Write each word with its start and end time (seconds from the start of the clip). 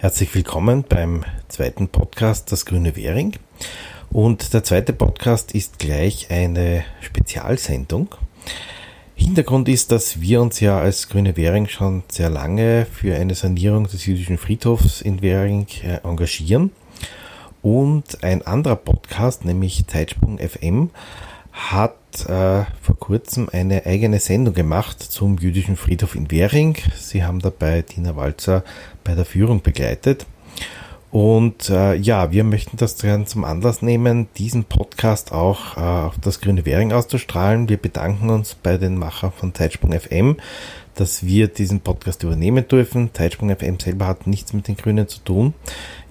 Herzlich 0.00 0.34
willkommen 0.34 0.82
beim 0.88 1.26
zweiten 1.48 1.88
Podcast 1.88 2.50
Das 2.50 2.64
Grüne 2.64 2.96
Währing. 2.96 3.34
Und 4.10 4.54
der 4.54 4.64
zweite 4.64 4.94
Podcast 4.94 5.52
ist 5.52 5.78
gleich 5.78 6.30
eine 6.30 6.84
Spezialsendung. 7.02 8.08
Hintergrund 9.14 9.68
ist, 9.68 9.92
dass 9.92 10.22
wir 10.22 10.40
uns 10.40 10.58
ja 10.60 10.80
als 10.80 11.10
Grüne 11.10 11.36
Währing 11.36 11.68
schon 11.68 12.02
sehr 12.08 12.30
lange 12.30 12.86
für 12.90 13.14
eine 13.14 13.34
Sanierung 13.34 13.88
des 13.88 14.06
jüdischen 14.06 14.38
Friedhofs 14.38 15.02
in 15.02 15.20
Währing 15.20 15.66
äh, 15.82 15.98
engagieren. 16.02 16.70
Und 17.60 18.24
ein 18.24 18.40
anderer 18.40 18.76
Podcast, 18.76 19.44
nämlich 19.44 19.86
Zeitsprung 19.86 20.38
FM, 20.38 20.88
hat 21.68 21.94
äh, 22.26 22.64
vor 22.80 22.98
kurzem 22.98 23.48
eine 23.52 23.86
eigene 23.86 24.18
Sendung 24.18 24.54
gemacht 24.54 25.00
zum 25.00 25.38
jüdischen 25.38 25.76
Friedhof 25.76 26.14
in 26.14 26.30
Währing. 26.30 26.76
Sie 26.96 27.22
haben 27.22 27.40
dabei 27.40 27.82
Tina 27.82 28.16
Walzer 28.16 28.64
bei 29.04 29.14
der 29.14 29.24
Führung 29.24 29.62
begleitet. 29.62 30.26
Und 31.10 31.68
äh, 31.70 31.94
ja, 31.94 32.30
wir 32.30 32.44
möchten 32.44 32.76
das 32.76 32.94
dann 32.96 33.26
zum 33.26 33.44
Anlass 33.44 33.82
nehmen, 33.82 34.28
diesen 34.36 34.64
Podcast 34.64 35.32
auch 35.32 35.76
äh, 35.76 35.80
auf 35.80 36.14
das 36.20 36.40
Grüne 36.40 36.64
Währing 36.64 36.92
auszustrahlen. 36.92 37.68
Wir 37.68 37.78
bedanken 37.78 38.30
uns 38.30 38.54
bei 38.54 38.76
den 38.76 38.96
Machern 38.96 39.32
von 39.32 39.52
Zeitsprung 39.52 39.92
FM, 39.92 40.36
dass 40.94 41.24
wir 41.26 41.48
diesen 41.48 41.80
Podcast 41.80 42.22
übernehmen 42.22 42.66
dürfen. 42.68 43.10
Zeitsprung 43.12 43.54
FM 43.54 43.80
selber 43.80 44.06
hat 44.06 44.28
nichts 44.28 44.52
mit 44.52 44.68
den 44.68 44.76
Grünen 44.76 45.08
zu 45.08 45.18
tun, 45.20 45.54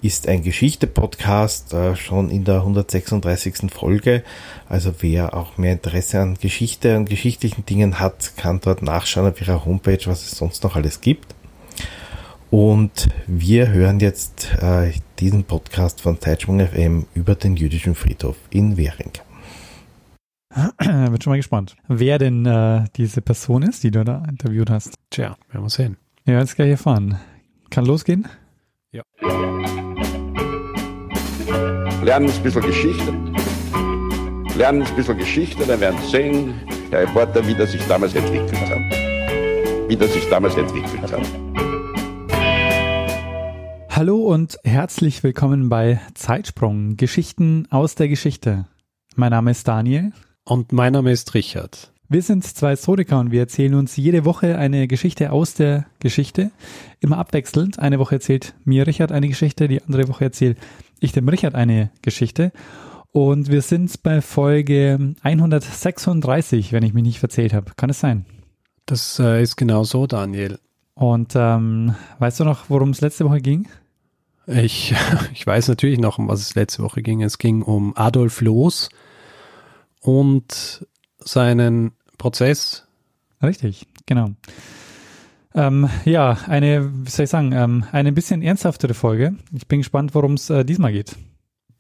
ist 0.02 0.28
ein 0.28 0.44
Geschichte-Podcast, 0.44 1.74
äh, 1.74 1.96
schon 1.96 2.30
in 2.30 2.44
der 2.44 2.62
136. 2.62 3.72
Folge. 3.72 4.24
Also 4.68 4.94
wer 5.00 5.34
auch 5.34 5.58
mehr 5.58 5.74
Interesse 5.74 6.20
an 6.20 6.36
Geschichte 6.36 6.98
und 6.98 7.10
geschichtlichen 7.10 7.66
Dingen 7.66 8.00
hat, 8.00 8.38
kann 8.38 8.60
dort 8.62 8.82
nachschauen 8.82 9.32
auf 9.32 9.42
ihrer 9.42 9.66
Homepage, 9.66 10.00
was 10.06 10.24
es 10.24 10.32
sonst 10.32 10.64
noch 10.64 10.76
alles 10.76 11.02
gibt. 11.02 11.36
Und 12.50 13.10
wir 13.28 13.70
hören 13.70 14.00
jetzt 14.00 14.52
äh, 14.62 14.92
diesen 15.20 15.44
Podcast 15.44 16.02
von 16.02 16.20
Zeitsprung 16.20 16.60
FM 16.60 17.06
über 17.14 17.36
den 17.36 17.56
jüdischen 17.56 17.94
Friedhof 17.94 18.38
in 18.50 18.76
Währing. 18.78 19.12
Bin 20.80 21.22
schon 21.22 21.32
mal 21.32 21.38
gespannt, 21.38 21.76
wer 21.88 22.18
denn 22.18 22.46
äh, 22.46 22.86
diese 22.96 23.22
Person 23.22 23.62
ist, 23.62 23.84
die 23.84 23.92
du 23.92 24.04
da 24.04 24.24
interviewt 24.28 24.70
hast. 24.70 24.96
Tja, 25.12 25.38
werden 25.52 25.64
wir 25.64 25.70
sehen. 25.70 25.98
Ja, 26.26 26.40
jetzt 26.40 26.56
gleich 26.56 26.72
erfahren. 26.72 27.20
Kann 27.70 27.86
losgehen? 27.86 28.28
Ja. 28.92 29.04
Lernen 32.02 32.30
ein 32.30 32.44
bisschen 32.44 32.62
Geschichte. 32.62 33.14
Lernen 34.56 34.84
ein 34.84 34.96
bisschen 34.96 35.18
Geschichte, 35.18 35.66
dann 35.66 35.82
werden 35.82 36.00
Sie 36.06 36.12
sehen, 36.12 36.54
Herr 36.92 37.02
Reporter, 37.02 37.46
wie 37.46 37.54
das 37.54 37.74
sich 37.74 37.86
damals 37.88 38.16
entwickelt 38.16 38.58
hat. 38.70 39.90
Wie 39.90 39.98
das 39.98 40.14
sich 40.14 40.24
damals 40.30 40.56
entwickelt 40.56 41.12
hat. 41.12 41.22
Hallo 43.90 44.18
und 44.22 44.58
herzlich 44.64 45.24
willkommen 45.24 45.68
bei 45.68 46.00
Zeitsprung, 46.14 46.96
Geschichten 46.96 47.68
aus 47.70 47.96
der 47.96 48.08
Geschichte. 48.08 48.66
Mein 49.18 49.32
Name 49.32 49.52
ist 49.52 49.68
Daniel. 49.68 50.14
Und 50.46 50.72
mein 50.72 50.94
Name 50.94 51.12
ist 51.12 51.34
Richard. 51.34 51.92
Wir 52.08 52.24
sind 52.24 52.44
zwei 52.44 52.72
Historiker 52.72 53.20
und 53.20 53.32
wir 53.32 53.42
erzählen 53.42 53.76
uns 53.76 53.98
jede 53.98 54.26
Woche 54.26 54.58
eine 54.58 54.88
Geschichte 54.88 55.32
aus 55.32 55.54
der 55.54 55.86
Geschichte. 56.00 56.50
Immer 57.02 57.18
abwechselnd. 57.18 57.78
Eine 57.78 58.00
Woche 58.00 58.16
erzählt 58.16 58.56
mir 58.64 58.88
Richard 58.88 59.12
eine 59.12 59.28
Geschichte, 59.28 59.68
die 59.68 59.84
andere 59.84 60.08
Woche 60.08 60.24
erzähle 60.24 60.56
ich 61.00 61.12
dem 61.12 61.28
Richard 61.30 61.56
eine 61.56 61.92
Geschichte. 62.02 62.52
Und 63.12 63.50
wir 63.50 63.62
sind 63.62 64.04
bei 64.04 64.22
Folge 64.22 65.16
136, 65.24 66.74
wenn 66.74 66.84
ich 66.84 66.94
mich 66.94 67.04
nicht 67.04 67.20
verzählt 67.20 67.54
habe. 67.54 67.72
Kann 67.76 67.90
es 67.90 68.00
sein? 68.00 68.26
Das 68.86 69.20
äh, 69.20 69.42
ist 69.42 69.56
genau 69.56 69.84
so, 69.84 70.06
Daniel. 70.06 70.60
Und 70.94 71.34
ähm, 71.36 71.96
weißt 72.20 72.42
du 72.42 72.44
noch, 72.44 72.70
worum 72.70 72.90
es 72.90 73.02
letzte 73.02 73.26
Woche 73.26 73.42
ging? 73.42 73.68
Ich, 74.46 74.94
ich 75.34 75.46
weiß 75.46 75.68
natürlich 75.70 76.00
noch, 76.00 76.18
um 76.20 76.28
was 76.28 76.42
es 76.42 76.56
letzte 76.56 76.84
Woche 76.84 77.02
ging. 77.02 77.22
Es 77.22 77.38
ging 77.38 77.62
um 77.62 77.96
Adolf 77.96 78.42
Loos 78.42 78.90
und 80.02 80.86
seinen 81.20 81.92
Prozess. 82.18 82.86
Richtig, 83.42 83.88
genau. 84.06 84.32
Ähm, 85.56 85.90
ja, 86.06 86.38
eine, 86.48 86.92
wie 87.06 87.10
soll 87.10 87.24
ich 87.24 87.30
sagen, 87.30 87.52
ähm, 87.54 87.86
eine 87.92 88.12
bisschen 88.12 88.42
ernsthaftere 88.42 88.94
Folge. 88.94 89.36
Ich 89.52 89.68
bin 89.68 89.80
gespannt, 89.80 90.14
worum 90.14 90.34
es 90.34 90.50
äh, 90.50 90.64
diesmal 90.64 90.92
geht. 90.92 91.16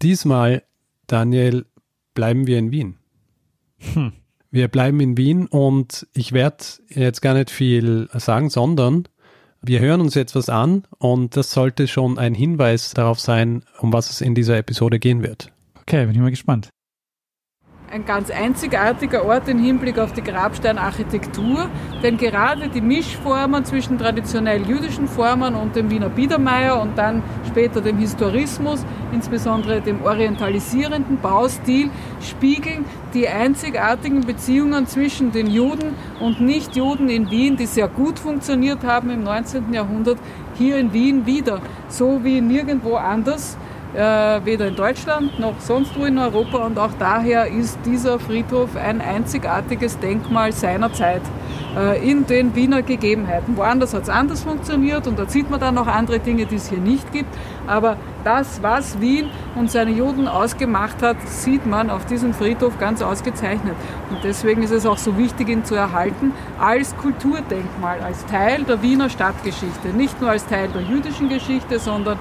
Diesmal, 0.02 0.64
Daniel, 1.08 1.66
bleiben 2.14 2.48
wir 2.48 2.58
in 2.58 2.72
Wien. 2.72 2.96
Hm. 3.94 4.14
Wir 4.52 4.68
bleiben 4.68 5.00
in 5.00 5.18
Wien 5.18 5.46
und 5.46 6.08
ich 6.14 6.32
werde 6.32 6.64
jetzt 6.90 7.22
gar 7.22 7.36
nicht 7.36 7.52
viel 7.52 8.10
sagen, 8.14 8.50
sondern 8.50 9.08
wir 9.62 9.80
hören 9.80 10.02
uns 10.02 10.16
jetzt 10.16 10.36
was 10.36 10.50
an 10.50 10.88
und 10.98 11.38
das 11.38 11.52
sollte 11.52 11.88
schon 11.88 12.18
ein 12.18 12.34
Hinweis 12.34 12.94
darauf 12.94 13.20
sein, 13.20 13.64
um 13.80 13.94
was 13.94 14.10
es 14.10 14.22
in 14.22 14.34
dieser 14.34 14.58
Episode 14.58 14.98
gehen 14.98 15.22
wird. 15.22 15.52
Okay, 15.82 16.06
bin 16.06 16.16
ich 16.16 16.22
mal 16.22 16.32
gespannt 16.32 16.70
ein 17.92 18.06
ganz 18.06 18.30
einzigartiger 18.30 19.26
Ort 19.26 19.48
im 19.48 19.58
Hinblick 19.58 19.98
auf 19.98 20.14
die 20.14 20.22
Grabsteinarchitektur, 20.22 21.70
denn 22.04 22.18
gerade 22.18 22.70
die 22.70 22.82
Mischformen 22.82 23.66
zwischen 23.66 23.98
traditionell 23.98 24.62
jüdischen 24.62 25.08
Formen 25.08 25.56
und 25.56 25.76
dem 25.76 25.90
Wiener 25.90 26.10
Biedermeier 26.10 26.80
und 26.80 26.98
dann 26.98 27.24
später 27.48 27.82
dem 27.82 27.98
Historismus, 27.98 28.86
insbesondere 29.12 29.82
dem 29.82 30.04
orientalisierenden 30.04 31.20
Baustil, 31.20 31.90
spiegeln 32.22 32.86
die 33.16 33.28
einzigartigen 33.28 34.22
Beziehungen 34.22 34.86
zwischen 34.86 35.32
den 35.32 35.48
Juden 35.48 35.96
und 36.20 36.42
Nichtjuden 36.42 37.10
in 37.10 37.32
Wien, 37.32 37.58
die 37.58 37.66
sehr 37.66 37.88
gut 37.88 38.20
funktioniert 38.20 38.84
haben 38.84 39.10
im 39.10 39.24
19. 39.24 39.74
Jahrhundert, 39.74 40.20
hier 40.56 40.78
in 40.78 40.94
Wien 40.94 41.26
wieder, 41.26 41.60
so 41.88 42.24
wie 42.24 42.40
nirgendwo 42.42 42.98
anders 42.98 43.58
weder 44.00 44.68
in 44.68 44.76
Deutschland 44.76 45.40
noch 45.40 45.60
sonst 45.60 45.98
wo 46.00 46.06
in 46.06 46.18
Europa 46.18 46.60
und 46.60 46.80
auch 46.80 46.92
daher 46.98 47.48
ist 47.48 47.80
dieser 47.86 48.20
Friedhof 48.20 48.76
ein 48.76 49.02
einzigartiges 49.02 50.00
Denkmal 50.00 50.54
seiner 50.54 50.94
Zeit 50.94 51.22
äh, 51.76 52.10
in 52.10 52.26
den 52.26 52.56
Wiener 52.56 52.82
Gegebenheiten. 52.82 53.58
Woanders 53.58 53.94
hat 53.94 54.04
es 54.04 54.10
anders 54.10 54.44
funktioniert 54.44 55.06
und 55.08 55.20
da 55.20 55.28
sieht 55.28 55.50
man 55.50 55.60
dann 55.60 55.76
noch 55.76 55.88
andere 55.88 56.20
Dinge, 56.20 56.46
die 56.46 56.56
es 56.56 56.70
hier 56.70 56.80
nicht 56.80 57.12
gibt. 57.12 57.30
Aber 57.68 57.98
das, 58.24 58.62
was 58.64 59.00
Wien 59.00 59.30
und 59.56 59.70
seine 59.70 59.92
Juden 59.92 60.28
ausgemacht 60.28 61.02
hat, 61.02 61.18
sieht 61.28 61.66
man 61.66 61.90
auf 61.90 62.06
diesem 62.06 62.34
Friedhof 62.34 62.78
ganz 62.80 63.02
ausgezeichnet. 63.02 63.76
Und 64.10 64.24
deswegen 64.24 64.64
ist 64.64 64.72
es 64.72 64.86
auch 64.86 64.98
so 64.98 65.18
wichtig, 65.18 65.50
ihn 65.50 65.64
zu 65.64 65.76
erhalten 65.76 66.32
als 66.60 66.96
Kulturdenkmal, 66.98 68.00
als 68.02 68.26
Teil 68.26 68.64
der 68.64 68.82
Wiener 68.82 69.10
Stadtgeschichte. 69.10 69.90
Nicht 69.90 70.20
nur 70.22 70.32
als 70.32 70.46
Teil 70.48 70.70
der 70.70 70.82
jüdischen 70.82 71.30
Geschichte, 71.30 71.80
sondern 71.80 72.18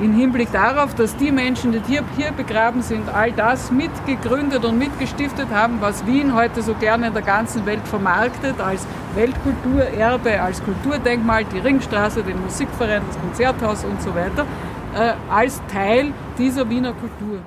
im 0.00 0.14
Hinblick 0.14 0.52
darauf, 0.52 0.94
dass 0.94 1.16
die 1.16 1.32
Menschen, 1.32 1.72
die 1.72 1.80
hier, 1.86 2.04
hier 2.16 2.32
begraben 2.32 2.82
sind, 2.82 3.08
all 3.08 3.32
das 3.32 3.70
mitgegründet 3.70 4.64
und 4.64 4.78
mitgestiftet 4.78 5.48
haben, 5.50 5.80
was 5.80 6.06
Wien 6.06 6.34
heute 6.34 6.62
so 6.62 6.74
gerne 6.74 7.08
in 7.08 7.12
der 7.12 7.22
ganzen 7.22 7.66
Welt 7.66 7.86
vermarktet, 7.86 8.60
als 8.60 8.86
Weltkulturerbe, 9.14 10.40
als 10.40 10.62
Kulturdenkmal, 10.62 11.44
die 11.44 11.58
Ringstraße, 11.58 12.22
den 12.22 12.40
Musikverein, 12.42 13.02
das 13.06 13.18
Konzerthaus 13.20 13.84
und 13.84 14.00
so 14.00 14.14
weiter, 14.14 14.46
äh, 14.94 15.14
als 15.30 15.60
Teil 15.70 16.12
dieser 16.38 16.68
Wiener 16.70 16.92
Kultur. 16.92 17.40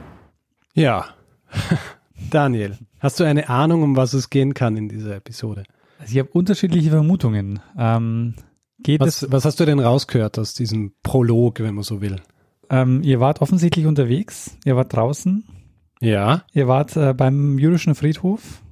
Ja, 0.73 1.05
Daniel, 2.29 2.77
hast 2.99 3.19
du 3.19 3.23
eine 3.23 3.49
Ahnung, 3.49 3.83
um 3.83 3.95
was 3.95 4.13
es 4.13 4.29
gehen 4.29 4.53
kann 4.53 4.77
in 4.77 4.89
dieser 4.89 5.15
Episode? 5.15 5.63
Also 5.99 6.13
ich 6.13 6.19
habe 6.19 6.29
unterschiedliche 6.31 6.89
Vermutungen. 6.89 7.59
Ähm, 7.77 8.35
was, 8.97 9.31
was, 9.31 9.45
hast 9.45 9.59
du 9.59 9.65
denn 9.65 9.79
rausgehört 9.79 10.39
aus 10.39 10.53
diesem 10.53 10.93
Prolog, 11.03 11.59
wenn 11.59 11.75
man 11.75 11.83
so 11.83 12.01
will? 12.01 12.15
Ähm, 12.71 13.03
ihr 13.03 13.19
wart 13.19 13.41
offensichtlich 13.41 13.85
unterwegs, 13.85 14.57
ihr 14.63 14.77
wart 14.77 14.93
draußen. 14.93 15.43
Ja. 15.99 16.45
Ihr 16.53 16.67
wart 16.67 16.95
äh, 16.95 17.13
beim 17.13 17.59
jüdischen 17.59 17.93
Friedhof. 17.93 18.63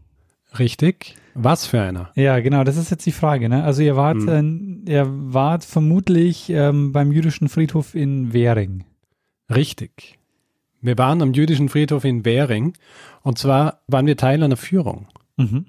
Richtig. 0.57 1.15
Was 1.35 1.67
für 1.67 1.81
einer? 1.81 2.11
Ja, 2.15 2.39
genau, 2.39 2.63
das 2.63 2.77
ist 2.77 2.89
jetzt 2.89 3.05
die 3.05 3.11
Frage. 3.11 3.49
Ne? 3.49 3.63
Also 3.63 3.83
ihr 3.83 3.95
wart, 3.97 4.17
hm. 4.17 4.83
äh, 4.87 4.91
ihr 4.91 5.05
wart 5.07 5.65
vermutlich 5.65 6.49
ähm, 6.49 6.93
beim 6.93 7.11
jüdischen 7.11 7.49
Friedhof 7.49 7.93
in 7.93 8.33
Währing. 8.33 8.85
Richtig. 9.53 10.17
Wir 10.81 10.97
waren 10.97 11.21
am 11.21 11.33
jüdischen 11.33 11.67
Friedhof 11.67 12.05
in 12.05 12.23
Währing 12.23 12.73
und 13.21 13.37
zwar 13.37 13.81
waren 13.87 14.07
wir 14.07 14.15
Teil 14.15 14.41
einer 14.41 14.57
Führung. 14.57 15.07
Mhm. 15.35 15.65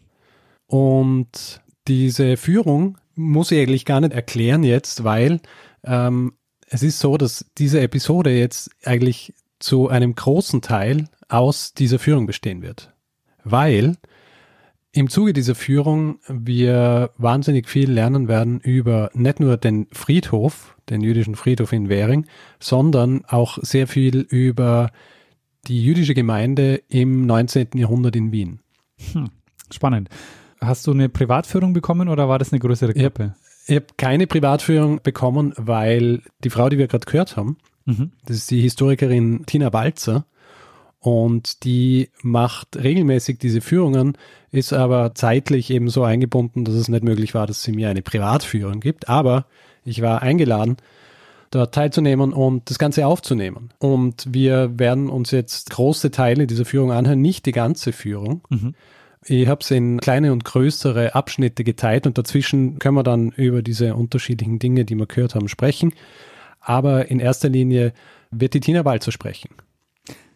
Und 0.66 1.60
diese 1.88 2.36
Führung 2.36 2.96
muss 3.16 3.50
ich 3.50 3.60
eigentlich 3.60 3.84
gar 3.84 4.00
nicht 4.00 4.12
erklären 4.12 4.62
jetzt, 4.62 5.02
weil 5.02 5.40
ähm, 5.82 6.34
es 6.70 6.82
ist 6.82 7.00
so, 7.00 7.16
dass 7.16 7.44
diese 7.58 7.80
Episode 7.80 8.30
jetzt 8.30 8.70
eigentlich 8.84 9.34
zu 9.58 9.88
einem 9.88 10.14
großen 10.14 10.62
Teil 10.62 11.08
aus 11.28 11.74
dieser 11.74 11.98
Führung 11.98 12.26
bestehen 12.26 12.62
wird. 12.62 12.94
Weil 13.44 13.96
im 14.92 15.10
Zuge 15.10 15.32
dieser 15.32 15.54
Führung 15.54 16.20
wir 16.28 17.10
wahnsinnig 17.18 17.68
viel 17.68 17.90
lernen 17.90 18.28
werden 18.28 18.60
über 18.60 19.10
nicht 19.14 19.40
nur 19.40 19.56
den 19.56 19.88
Friedhof, 19.92 20.76
den 20.88 21.00
jüdischen 21.02 21.34
Friedhof 21.34 21.72
in 21.72 21.88
Währing, 21.88 22.26
sondern 22.60 23.24
auch 23.26 23.58
sehr 23.62 23.86
viel 23.86 24.20
über 24.20 24.90
die 25.66 25.84
jüdische 25.84 26.14
Gemeinde 26.14 26.82
im 26.88 27.26
19. 27.26 27.68
Jahrhundert 27.74 28.16
in 28.16 28.32
Wien. 28.32 28.60
Hm, 29.12 29.30
spannend. 29.70 30.08
Hast 30.60 30.86
du 30.86 30.92
eine 30.92 31.08
Privatführung 31.08 31.72
bekommen 31.72 32.08
oder 32.08 32.28
war 32.28 32.38
das 32.38 32.52
eine 32.52 32.60
größere 32.60 32.94
Gruppe? 32.94 33.34
Ich 33.70 33.76
habe 33.76 33.86
keine 33.96 34.26
Privatführung 34.26 35.00
bekommen, 35.00 35.52
weil 35.56 36.22
die 36.42 36.50
Frau, 36.50 36.68
die 36.68 36.76
wir 36.76 36.88
gerade 36.88 37.06
gehört 37.06 37.36
haben, 37.36 37.56
mhm. 37.84 38.10
das 38.26 38.38
ist 38.38 38.50
die 38.50 38.60
Historikerin 38.60 39.46
Tina 39.46 39.70
Balzer 39.70 40.24
und 40.98 41.62
die 41.62 42.10
macht 42.20 42.76
regelmäßig 42.76 43.38
diese 43.38 43.60
Führungen, 43.60 44.18
ist 44.50 44.72
aber 44.72 45.14
zeitlich 45.14 45.70
eben 45.70 45.88
so 45.88 46.02
eingebunden, 46.02 46.64
dass 46.64 46.74
es 46.74 46.88
nicht 46.88 47.04
möglich 47.04 47.32
war, 47.32 47.46
dass 47.46 47.62
sie 47.62 47.70
mir 47.70 47.88
eine 47.88 48.02
Privatführung 48.02 48.80
gibt. 48.80 49.08
Aber 49.08 49.46
ich 49.84 50.02
war 50.02 50.20
eingeladen, 50.20 50.76
dort 51.52 51.72
teilzunehmen 51.72 52.32
und 52.32 52.70
das 52.70 52.78
Ganze 52.80 53.06
aufzunehmen. 53.06 53.70
Und 53.78 54.26
wir 54.28 54.80
werden 54.80 55.08
uns 55.08 55.30
jetzt 55.30 55.70
große 55.70 56.10
Teile 56.10 56.48
dieser 56.48 56.64
Führung 56.64 56.90
anhören, 56.90 57.20
nicht 57.20 57.46
die 57.46 57.52
ganze 57.52 57.92
Führung. 57.92 58.42
Mhm. 58.48 58.74
Ich 59.24 59.48
habe 59.48 59.60
es 59.60 59.70
in 59.70 60.00
kleine 60.00 60.32
und 60.32 60.44
größere 60.44 61.14
Abschnitte 61.14 61.62
geteilt 61.62 62.06
und 62.06 62.16
dazwischen 62.16 62.78
können 62.78 62.96
wir 62.96 63.02
dann 63.02 63.30
über 63.30 63.62
diese 63.62 63.94
unterschiedlichen 63.94 64.58
Dinge, 64.58 64.84
die 64.84 64.94
wir 64.94 65.06
gehört 65.06 65.34
haben, 65.34 65.48
sprechen. 65.48 65.92
Aber 66.60 67.10
in 67.10 67.20
erster 67.20 67.48
Linie 67.48 67.92
wird 68.30 68.54
die 68.54 68.60
Tina 68.60 68.84
Walzer 68.84 69.12
sprechen. 69.12 69.50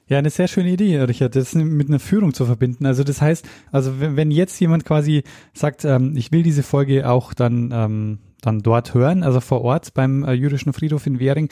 Ja, 0.06 0.18
eine 0.18 0.28
sehr 0.28 0.48
schöne 0.48 0.70
Idee, 0.70 0.98
Richard, 1.00 1.34
das 1.34 1.54
mit 1.54 1.88
einer 1.88 1.98
Führung 1.98 2.34
zu 2.34 2.44
verbinden. 2.44 2.84
Also 2.84 3.04
das 3.04 3.22
heißt, 3.22 3.46
also 3.72 4.00
wenn, 4.00 4.30
jetzt 4.30 4.60
jemand 4.60 4.84
quasi 4.84 5.22
sagt, 5.54 5.86
ähm, 5.86 6.14
ich 6.14 6.30
will 6.30 6.42
diese 6.42 6.62
Folge 6.62 7.08
auch 7.08 7.32
dann 7.32 7.70
ähm, 7.72 8.18
dann 8.42 8.60
dort 8.60 8.92
hören, 8.92 9.22
also 9.22 9.40
vor 9.40 9.62
Ort 9.62 9.94
beim 9.94 10.24
äh, 10.24 10.32
jüdischen 10.32 10.74
Friedhof 10.74 11.06
in 11.06 11.18
Währing, 11.18 11.48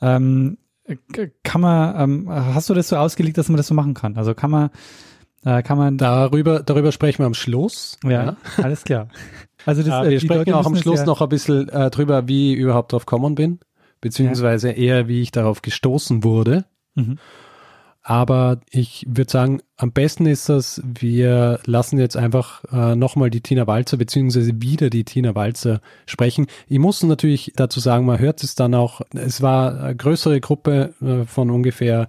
ähm, 0.00 0.58
kann 1.42 1.60
man, 1.60 2.00
ähm, 2.00 2.30
hast 2.30 2.70
du 2.70 2.74
das 2.74 2.88
so 2.88 2.96
ausgelegt, 2.96 3.38
dass 3.38 3.48
man 3.48 3.56
das 3.56 3.66
so 3.66 3.74
machen 3.74 3.94
kann? 3.94 4.16
Also 4.16 4.34
kann 4.34 4.52
man, 4.52 4.70
äh, 5.46 5.62
kann 5.62 5.78
man 5.78 5.96
darüber 5.96 6.60
darüber 6.60 6.90
sprechen 6.90 7.20
wir 7.20 7.26
am 7.26 7.34
Schluss. 7.34 7.98
Ja, 8.02 8.10
ja. 8.10 8.36
alles 8.62 8.82
klar. 8.84 9.08
Also 9.64 9.82
das, 9.82 10.06
äh, 10.06 10.10
wir 10.10 10.20
sprechen 10.20 10.52
auch 10.52 10.66
am 10.66 10.76
Schluss 10.76 11.00
ja 11.00 11.06
noch 11.06 11.22
ein 11.22 11.28
bisschen 11.28 11.68
äh, 11.68 11.88
drüber, 11.90 12.28
wie 12.28 12.52
ich 12.54 12.58
überhaupt 12.58 12.92
drauf 12.92 13.06
gekommen 13.06 13.36
bin, 13.36 13.60
beziehungsweise 14.00 14.70
eher, 14.70 15.08
wie 15.08 15.22
ich 15.22 15.30
darauf 15.30 15.62
gestoßen 15.62 16.24
wurde. 16.24 16.64
Mhm. 16.96 17.18
Aber 18.02 18.60
ich 18.70 19.04
würde 19.08 19.30
sagen, 19.30 19.60
am 19.76 19.90
besten 19.90 20.26
ist 20.26 20.48
es, 20.48 20.80
wir 20.84 21.58
lassen 21.64 21.98
jetzt 21.98 22.16
einfach 22.16 22.62
äh, 22.72 22.94
nochmal 22.94 23.30
die 23.30 23.40
Tina 23.40 23.66
Walzer 23.66 23.96
beziehungsweise 23.96 24.52
wieder 24.62 24.90
die 24.90 25.02
Tina 25.02 25.34
Walzer 25.34 25.80
sprechen. 26.06 26.46
Ich 26.68 26.78
muss 26.78 27.02
natürlich 27.02 27.52
dazu 27.56 27.80
sagen, 27.80 28.06
man 28.06 28.20
hört 28.20 28.44
es 28.44 28.54
dann 28.54 28.74
auch, 28.74 29.00
es 29.12 29.42
war 29.42 29.80
eine 29.80 29.96
größere 29.96 30.40
Gruppe 30.40 30.94
äh, 31.02 31.24
von 31.24 31.50
ungefähr, 31.50 32.08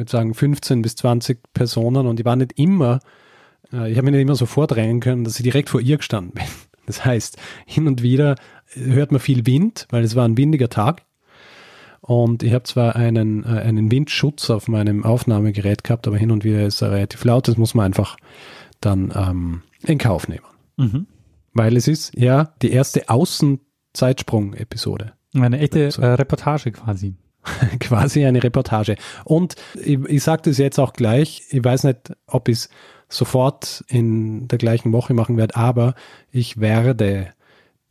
würde 0.00 0.10
sagen, 0.10 0.34
15 0.34 0.82
bis 0.82 0.96
20 0.96 1.40
Personen 1.54 2.06
und 2.06 2.18
die 2.18 2.24
waren 2.24 2.40
nicht 2.40 2.58
immer, 2.58 2.98
äh, 3.72 3.90
ich 3.90 3.96
habe 3.96 4.06
mir 4.06 4.12
nicht 4.12 4.22
immer 4.22 4.34
so 4.34 4.46
vordrängen 4.46 5.00
können, 5.00 5.24
dass 5.24 5.36
ich 5.36 5.44
direkt 5.44 5.70
vor 5.70 5.80
ihr 5.80 5.98
gestanden 5.98 6.34
bin. 6.34 6.44
Das 6.86 7.04
heißt, 7.04 7.36
hin 7.66 7.86
und 7.86 8.02
wieder 8.02 8.34
hört 8.72 9.12
man 9.12 9.20
viel 9.20 9.46
Wind, 9.46 9.86
weil 9.90 10.02
es 10.02 10.16
war 10.16 10.24
ein 10.24 10.36
windiger 10.36 10.68
Tag 10.68 11.04
und 12.00 12.42
ich 12.42 12.52
habe 12.52 12.64
zwar 12.64 12.96
einen, 12.96 13.44
äh, 13.44 13.60
einen 13.60 13.92
Windschutz 13.92 14.50
auf 14.50 14.66
meinem 14.66 15.04
Aufnahmegerät 15.04 15.84
gehabt, 15.84 16.08
aber 16.08 16.16
hin 16.16 16.32
und 16.32 16.42
wieder 16.42 16.66
ist 16.66 16.82
er 16.82 16.90
relativ 16.90 17.24
laut. 17.24 17.46
Das 17.46 17.56
muss 17.56 17.74
man 17.74 17.86
einfach 17.86 18.16
dann 18.80 19.12
ähm, 19.14 19.62
in 19.82 19.98
Kauf 19.98 20.26
nehmen. 20.26 20.46
Mhm. 20.76 21.06
Weil 21.52 21.76
es 21.76 21.86
ist 21.86 22.16
ja 22.16 22.52
die 22.62 22.72
erste 22.72 23.08
Außenzeitsprung-Episode. 23.08 25.12
Eine 25.34 25.60
echte 25.60 25.84
äh, 25.84 26.06
Reportage 26.06 26.72
quasi. 26.72 27.14
quasi 27.80 28.24
eine 28.24 28.42
Reportage. 28.42 28.96
Und 29.24 29.56
ich, 29.82 29.98
ich 30.06 30.22
sage 30.22 30.42
das 30.44 30.58
jetzt 30.58 30.78
auch 30.78 30.92
gleich, 30.92 31.44
ich 31.50 31.64
weiß 31.64 31.84
nicht, 31.84 32.12
ob 32.26 32.48
ich 32.48 32.58
es 32.58 32.68
sofort 33.08 33.84
in 33.88 34.46
der 34.48 34.58
gleichen 34.58 34.92
Woche 34.92 35.14
machen 35.14 35.36
werde, 35.36 35.56
aber 35.56 35.94
ich 36.30 36.60
werde 36.60 37.28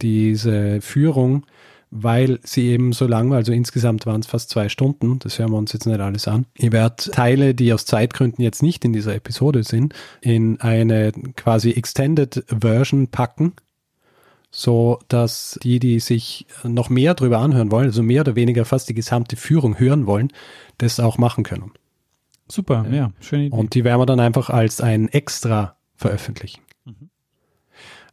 diese 0.02 0.82
Führung 0.82 1.46
weil 1.92 2.40
sie 2.44 2.68
eben 2.68 2.94
so 2.94 3.08
lang 3.08 3.30
war, 3.30 3.38
also 3.38 3.52
insgesamt 3.52 4.06
waren 4.06 4.22
es 4.22 4.28
fast 4.28 4.50
zwei 4.50 4.70
Stunden, 4.70 5.20
das 5.20 5.40
hören 5.40 5.52
wir 5.52 5.58
uns 5.58 5.74
jetzt 5.74 5.86
nicht 5.86 6.00
alles 6.00 6.28
an. 6.28 6.46
Ich 6.56 6.72
werde 6.72 6.96
Teile, 7.12 7.56
die 7.56 7.74
aus 7.74 7.86
Zeitgründen 7.86 8.44
jetzt 8.44 8.62
nicht 8.62 8.86
in 8.86 8.94
dieser 8.94 9.16
Episode 9.16 9.64
sind, 9.64 9.94
in 10.22 10.62
eine 10.62 11.12
quasi 11.36 11.72
Extended 11.72 12.44
Version 12.48 13.08
packen, 13.08 13.54
so 14.52 15.00
dass 15.08 15.60
die, 15.64 15.80
die 15.80 16.00
sich 16.00 16.48
noch 16.64 16.90
mehr 16.90 17.14
darüber 17.14 17.40
anhören 17.40 17.72
wollen, 17.72 17.88
also 17.88 18.02
mehr 18.02 18.22
oder 18.22 18.36
weniger 18.36 18.66
fast 18.66 18.90
die 18.90 18.94
gesamte 18.94 19.36
Führung 19.36 19.80
hören 19.80 20.08
wollen, 20.08 20.32
das 20.78 21.00
auch 21.00 21.18
machen 21.18 21.44
können. 21.44 21.72
Super, 22.48 22.86
ja, 22.90 23.12
schöne 23.20 23.46
Idee. 23.46 23.56
Und 23.56 23.76
die 23.76 23.84
werden 23.84 24.02
wir 24.02 24.06
dann 24.08 24.20
einfach 24.20 24.50
als 24.50 24.82
ein 24.82 25.08
Extra 25.10 25.76
veröffentlichen. 25.96 26.62
Mhm. 26.86 27.10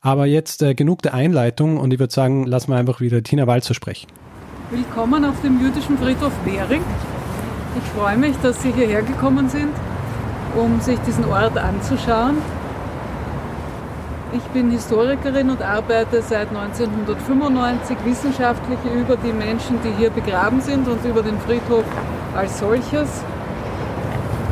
Aber 0.03 0.27
jetzt 0.27 0.63
äh, 0.63 0.75
genug 0.75 1.01
der 1.03 1.15
Einleitung 1.15 1.79
und 1.79 1.93
ich 1.93 1.99
würde 1.99 2.13
sagen, 2.13 2.45
lassen 2.45 2.71
wir 2.71 2.77
einfach 2.77 3.01
wieder 3.01 3.23
Tina 3.23 3.47
Walzer 3.47 3.73
sprechen. 3.73 4.09
Willkommen 4.71 5.25
auf 5.25 5.41
dem 5.41 5.61
jüdischen 5.61 5.97
Friedhof 5.97 6.33
Währing. 6.45 6.83
Ich 7.79 7.85
freue 7.99 8.19
mich, 8.19 8.37
dass 8.43 8.63
Sie 8.63 8.73
hierher 8.73 9.03
gekommen 9.03 9.49
sind, 9.49 9.73
um 10.55 10.81
sich 10.81 10.99
diesen 11.01 11.25
Ort 11.27 11.57
anzuschauen. 11.57 12.37
Ich 14.33 14.43
bin 14.53 14.71
Historikerin 14.73 15.51
und 15.51 15.63
arbeite 15.63 16.21
seit 16.21 16.49
1995 16.49 17.97
wissenschaftlich 18.05 18.79
über 18.93 19.17
die 19.17 19.33
Menschen, 19.33 19.79
die 19.85 19.93
hier 19.97 20.11
begraben 20.11 20.61
sind 20.61 20.89
und 20.89 21.05
über 21.05 21.23
den 21.23 21.39
Friedhof 21.41 21.85
als 22.35 22.59
solches. 22.59 23.23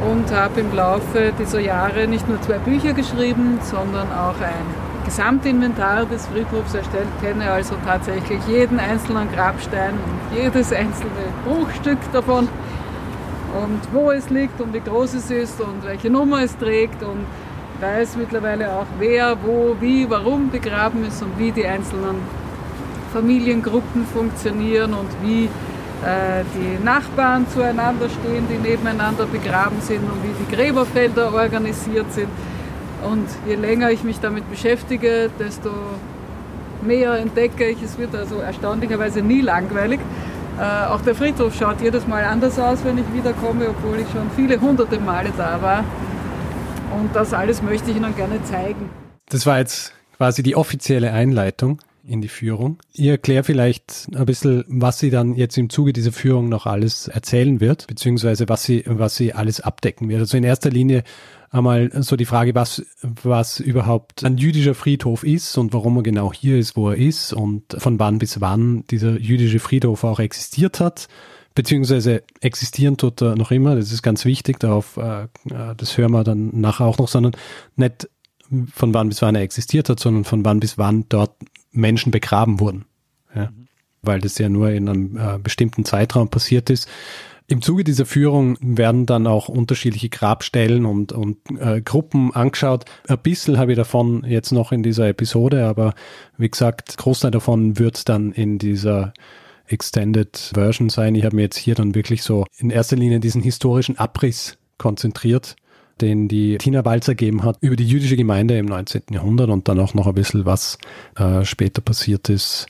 Und 0.08 0.30
habe 0.32 0.60
im 0.60 0.74
Laufe 0.74 1.32
dieser 1.38 1.60
Jahre 1.60 2.06
nicht 2.06 2.28
nur 2.28 2.40
zwei 2.42 2.58
Bücher 2.58 2.92
geschrieben, 2.92 3.58
sondern 3.62 4.12
auch 4.12 4.40
ein 4.40 4.84
Gesamtinventar 5.04 6.06
des 6.06 6.26
Friedhofs 6.26 6.74
erstellt, 6.74 7.08
kenne 7.20 7.50
also 7.50 7.74
tatsächlich 7.84 8.40
jeden 8.46 8.78
einzelnen 8.78 9.30
Grabstein 9.32 9.94
und 9.94 10.38
jedes 10.38 10.72
einzelne 10.72 11.10
Bruchstück 11.44 11.98
davon 12.12 12.48
und 13.62 13.80
wo 13.92 14.10
es 14.10 14.30
liegt 14.30 14.60
und 14.60 14.72
wie 14.72 14.80
groß 14.80 15.14
es 15.14 15.30
ist 15.30 15.60
und 15.60 15.84
welche 15.84 16.10
Nummer 16.10 16.42
es 16.42 16.56
trägt 16.56 17.02
und 17.02 17.26
weiß 17.80 18.16
mittlerweile 18.16 18.72
auch, 18.72 18.86
wer, 18.98 19.36
wo, 19.42 19.76
wie, 19.80 20.08
warum 20.08 20.50
begraben 20.50 21.04
ist 21.04 21.22
und 21.22 21.38
wie 21.38 21.52
die 21.52 21.66
einzelnen 21.66 22.16
Familiengruppen 23.12 24.06
funktionieren 24.06 24.94
und 24.94 25.08
wie 25.22 25.44
äh, 25.44 26.44
die 26.54 26.84
Nachbarn 26.84 27.46
zueinander 27.48 28.08
stehen, 28.08 28.46
die 28.50 28.58
nebeneinander 28.58 29.26
begraben 29.26 29.80
sind 29.80 30.02
und 30.02 30.22
wie 30.22 30.44
die 30.44 30.54
Gräberfelder 30.54 31.32
organisiert 31.32 32.12
sind. 32.12 32.28
Und 33.10 33.28
je 33.46 33.54
länger 33.54 33.90
ich 33.90 34.02
mich 34.02 34.18
damit 34.20 34.48
beschäftige, 34.50 35.30
desto 35.38 35.70
mehr 36.82 37.18
entdecke 37.18 37.68
ich. 37.68 37.82
Es 37.82 37.98
wird 37.98 38.14
also 38.14 38.36
erstaunlicherweise 38.36 39.22
nie 39.22 39.40
langweilig. 39.40 40.00
Äh, 40.58 40.86
auch 40.88 41.00
der 41.00 41.14
Friedhof 41.14 41.54
schaut 41.54 41.80
jedes 41.80 42.06
Mal 42.06 42.24
anders 42.24 42.58
aus, 42.58 42.84
wenn 42.84 42.98
ich 42.98 43.04
wiederkomme, 43.12 43.68
obwohl 43.70 43.98
ich 43.98 44.10
schon 44.10 44.30
viele 44.36 44.60
hunderte 44.60 44.98
Male 45.00 45.30
da 45.36 45.60
war. 45.60 45.84
Und 46.94 47.14
das 47.14 47.34
alles 47.34 47.62
möchte 47.62 47.90
ich 47.90 47.96
Ihnen 47.96 48.14
gerne 48.14 48.42
zeigen. 48.44 48.88
Das 49.28 49.46
war 49.46 49.58
jetzt 49.58 49.92
quasi 50.16 50.42
die 50.42 50.54
offizielle 50.54 51.12
Einleitung 51.12 51.80
in 52.06 52.20
die 52.20 52.28
Führung. 52.28 52.78
Ihr 52.92 53.12
erklärt 53.12 53.46
vielleicht 53.46 54.08
ein 54.14 54.26
bisschen, 54.26 54.64
was 54.68 54.98
sie 54.98 55.10
dann 55.10 55.34
jetzt 55.34 55.56
im 55.56 55.70
Zuge 55.70 55.92
dieser 55.92 56.12
Führung 56.12 56.48
noch 56.48 56.66
alles 56.66 57.08
erzählen 57.08 57.60
wird, 57.60 57.86
beziehungsweise 57.86 58.48
was 58.48 58.62
sie, 58.64 58.84
was 58.86 59.16
sie 59.16 59.32
alles 59.32 59.60
abdecken 59.60 60.08
wird. 60.08 60.20
Also 60.20 60.36
in 60.36 60.44
erster 60.44 60.70
Linie 60.70 61.02
einmal 61.50 61.90
so 62.02 62.16
die 62.16 62.26
Frage, 62.26 62.54
was, 62.54 62.84
was 63.00 63.58
überhaupt 63.58 64.24
ein 64.24 64.36
jüdischer 64.36 64.74
Friedhof 64.74 65.24
ist 65.24 65.56
und 65.56 65.72
warum 65.72 65.96
er 65.96 66.02
genau 66.02 66.32
hier 66.32 66.58
ist, 66.58 66.76
wo 66.76 66.90
er 66.90 66.96
ist 66.96 67.32
und 67.32 67.62
von 67.78 67.98
wann 67.98 68.18
bis 68.18 68.40
wann 68.40 68.84
dieser 68.90 69.18
jüdische 69.18 69.58
Friedhof 69.58 70.04
auch 70.04 70.20
existiert 70.20 70.80
hat. 70.80 71.08
Beziehungsweise 71.54 72.24
existieren 72.40 72.96
tut 72.96 73.22
er 73.22 73.36
noch 73.36 73.52
immer, 73.52 73.76
das 73.76 73.92
ist 73.92 74.02
ganz 74.02 74.24
wichtig, 74.24 74.58
darauf, 74.58 74.96
äh, 74.96 75.24
äh, 75.24 75.74
das 75.76 75.96
hören 75.96 76.10
wir 76.10 76.24
dann 76.24 76.50
nachher 76.60 76.86
auch 76.86 76.98
noch, 76.98 77.08
sondern 77.08 77.36
nicht 77.76 78.08
von 78.72 78.92
wann 78.92 79.08
bis 79.08 79.22
wann 79.22 79.36
er 79.36 79.42
existiert 79.42 79.88
hat, 79.88 80.00
sondern 80.00 80.24
von 80.24 80.44
wann 80.44 80.60
bis 80.60 80.78
wann 80.78 81.06
dort 81.08 81.32
Menschen 81.70 82.10
begraben 82.10 82.60
wurden. 82.60 82.86
Ja? 83.34 83.46
Mhm. 83.46 83.68
Weil 84.02 84.20
das 84.20 84.36
ja 84.38 84.48
nur 84.48 84.70
in 84.70 84.88
einem 84.88 85.16
äh, 85.16 85.38
bestimmten 85.38 85.84
Zeitraum 85.84 86.28
passiert 86.28 86.70
ist. 86.70 86.88
Im 87.46 87.60
Zuge 87.60 87.84
dieser 87.84 88.06
Führung 88.06 88.56
werden 88.60 89.06
dann 89.06 89.26
auch 89.26 89.48
unterschiedliche 89.48 90.08
Grabstellen 90.08 90.86
und, 90.86 91.12
und 91.12 91.38
äh, 91.58 91.82
Gruppen 91.82 92.34
angeschaut. 92.34 92.86
Ein 93.06 93.18
bisschen 93.18 93.58
habe 93.58 93.72
ich 93.72 93.76
davon 93.76 94.24
jetzt 94.26 94.50
noch 94.50 94.72
in 94.72 94.82
dieser 94.82 95.08
Episode, 95.08 95.66
aber 95.66 95.94
wie 96.38 96.48
gesagt, 96.48 96.96
Großteil 96.96 97.30
davon 97.30 97.78
wird 97.78 98.08
dann 98.08 98.32
in 98.32 98.58
dieser 98.58 99.12
Extended 99.66 100.52
Version 100.54 100.90
sein. 100.90 101.14
Ich 101.14 101.24
habe 101.24 101.36
mir 101.36 101.42
jetzt 101.42 101.56
hier 101.56 101.74
dann 101.74 101.94
wirklich 101.94 102.22
so 102.22 102.44
in 102.56 102.70
erster 102.70 102.96
Linie 102.96 103.20
diesen 103.20 103.42
historischen 103.42 103.98
Abriss 103.98 104.58
konzentriert, 104.78 105.56
den 106.00 106.28
die 106.28 106.58
Tina 106.58 106.84
Walzer 106.84 107.14
gegeben 107.14 107.42
hat 107.44 107.58
über 107.60 107.76
die 107.76 107.86
jüdische 107.86 108.16
Gemeinde 108.16 108.58
im 108.58 108.66
19. 108.66 109.02
Jahrhundert 109.10 109.50
und 109.50 109.68
dann 109.68 109.80
auch 109.80 109.94
noch 109.94 110.06
ein 110.06 110.14
bisschen, 110.14 110.44
was 110.44 110.78
äh, 111.16 111.44
später 111.44 111.80
passiert 111.80 112.28
ist 112.28 112.66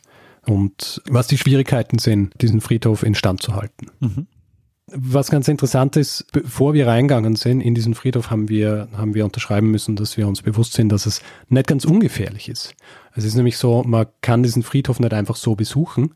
und 0.47 1.03
was 1.09 1.27
die 1.27 1.39
Schwierigkeiten 1.39 1.99
sind, 1.99 2.33
diesen 2.41 2.61
Friedhof 2.61 3.03
instand 3.03 3.43
zu 3.43 3.55
halten. 3.55 3.87
Mhm. 4.01 4.27
Was 4.87 5.31
ganz 5.31 5.49
interessant 5.49 5.97
ist, 5.97 6.31
bevor 6.33 6.75
wir 6.75 6.87
reingegangen 6.87 7.37
sind 7.37 7.63
in 7.63 7.75
diesen 7.75 7.95
Friedhof, 7.95 8.31
haben 8.31 8.51
wir, 8.51 8.89
haben 8.93 9.15
wir 9.15 9.25
unterschreiben 9.25 9.71
müssen, 9.71 9.97
dass 9.97 10.19
wir 10.19 10.29
uns 10.29 10.43
bewusst 10.43 10.75
sind, 10.75 10.91
dass 10.91 11.07
es 11.07 11.23
nicht 11.49 11.67
ganz 11.67 11.87
ungefährlich 11.87 12.51
ist. 12.51 12.75
Es 13.15 13.25
ist 13.25 13.35
nämlich 13.35 13.57
so, 13.57 13.83
man 13.83 14.07
kann 14.21 14.43
diesen 14.43 14.63
Friedhof 14.63 15.01
nicht 15.01 15.15
einfach 15.15 15.37
so 15.37 15.55
besuchen. 15.55 16.15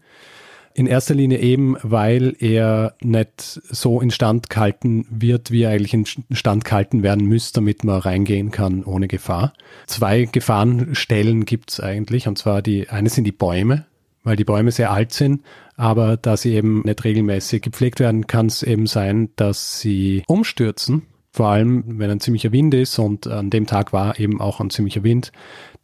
In 0.79 0.87
erster 0.87 1.17
Linie 1.17 1.41
eben, 1.41 1.77
weil 1.83 2.37
er 2.39 2.95
nicht 3.03 3.41
so 3.41 4.01
instand 4.01 4.49
gehalten 4.49 5.07
wird, 5.11 5.51
wie 5.51 5.63
er 5.63 5.71
eigentlich 5.71 5.93
instand 6.29 6.65
gehalten 6.65 7.03
werden 7.03 7.27
müsste, 7.27 7.55
damit 7.55 7.83
man 7.83 7.99
reingehen 7.99 8.53
kann 8.53 8.85
ohne 8.85 9.09
Gefahr. 9.09 9.55
Zwei 9.89 10.27
Gefahrenstellen 10.27 11.47
gibt 11.47 11.73
es 11.73 11.81
eigentlich, 11.81 12.29
und 12.29 12.39
zwar 12.39 12.63
die, 12.63 12.89
eine 12.91 13.09
sind 13.09 13.25
die 13.25 13.33
Bäume, 13.33 13.87
weil 14.23 14.37
die 14.37 14.45
Bäume 14.45 14.71
sehr 14.71 14.93
alt 14.93 15.13
sind, 15.13 15.43
aber 15.75 16.17
da 16.17 16.37
sie 16.37 16.55
eben 16.55 16.83
nicht 16.83 17.03
regelmäßig 17.03 17.61
gepflegt 17.61 17.99
werden, 17.99 18.29
kann 18.29 18.47
es 18.47 18.63
eben 18.63 18.87
sein, 18.87 19.31
dass 19.35 19.81
sie 19.81 20.23
umstürzen 20.29 21.03
vor 21.39 21.49
allem, 21.49 21.85
wenn 22.01 22.11
ein 22.11 22.19
ziemlicher 22.19 22.51
Wind 22.51 22.75
ist 22.75 22.99
und 22.99 23.29
an 23.29 23.49
dem 23.51 23.67
Tag 23.67 23.93
war 23.93 24.19
eben 24.19 24.41
auch 24.41 24.59
ein 24.59 24.71
ziemlicher 24.71 25.05
Wind. 25.05 25.31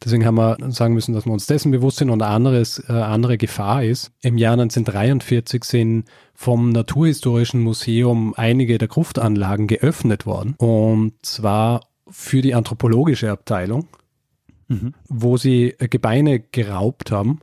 Deswegen 0.03 0.25
haben 0.25 0.35
wir 0.35 0.57
sagen 0.69 0.93
müssen, 0.93 1.13
dass 1.13 1.25
wir 1.25 1.33
uns 1.33 1.47
dessen 1.47 1.71
bewusst 1.71 1.97
sind 1.97 2.09
und 2.09 2.21
eine 2.21 2.31
anderes, 2.31 2.83
äh, 2.87 2.93
andere 2.93 3.37
Gefahr 3.37 3.83
ist. 3.83 4.11
Im 4.21 4.37
Jahr 4.37 4.53
1943 4.53 5.63
sind 5.63 6.05
vom 6.33 6.69
Naturhistorischen 6.69 7.61
Museum 7.61 8.33
einige 8.35 8.77
der 8.77 8.87
Gruftanlagen 8.87 9.67
geöffnet 9.67 10.25
worden 10.25 10.55
und 10.57 11.13
zwar 11.25 11.87
für 12.09 12.41
die 12.41 12.53
anthropologische 12.53 13.31
Abteilung, 13.31 13.87
mhm. 14.67 14.93
wo 15.07 15.37
sie 15.37 15.75
Gebeine 15.79 16.39
geraubt 16.39 17.11
haben 17.11 17.39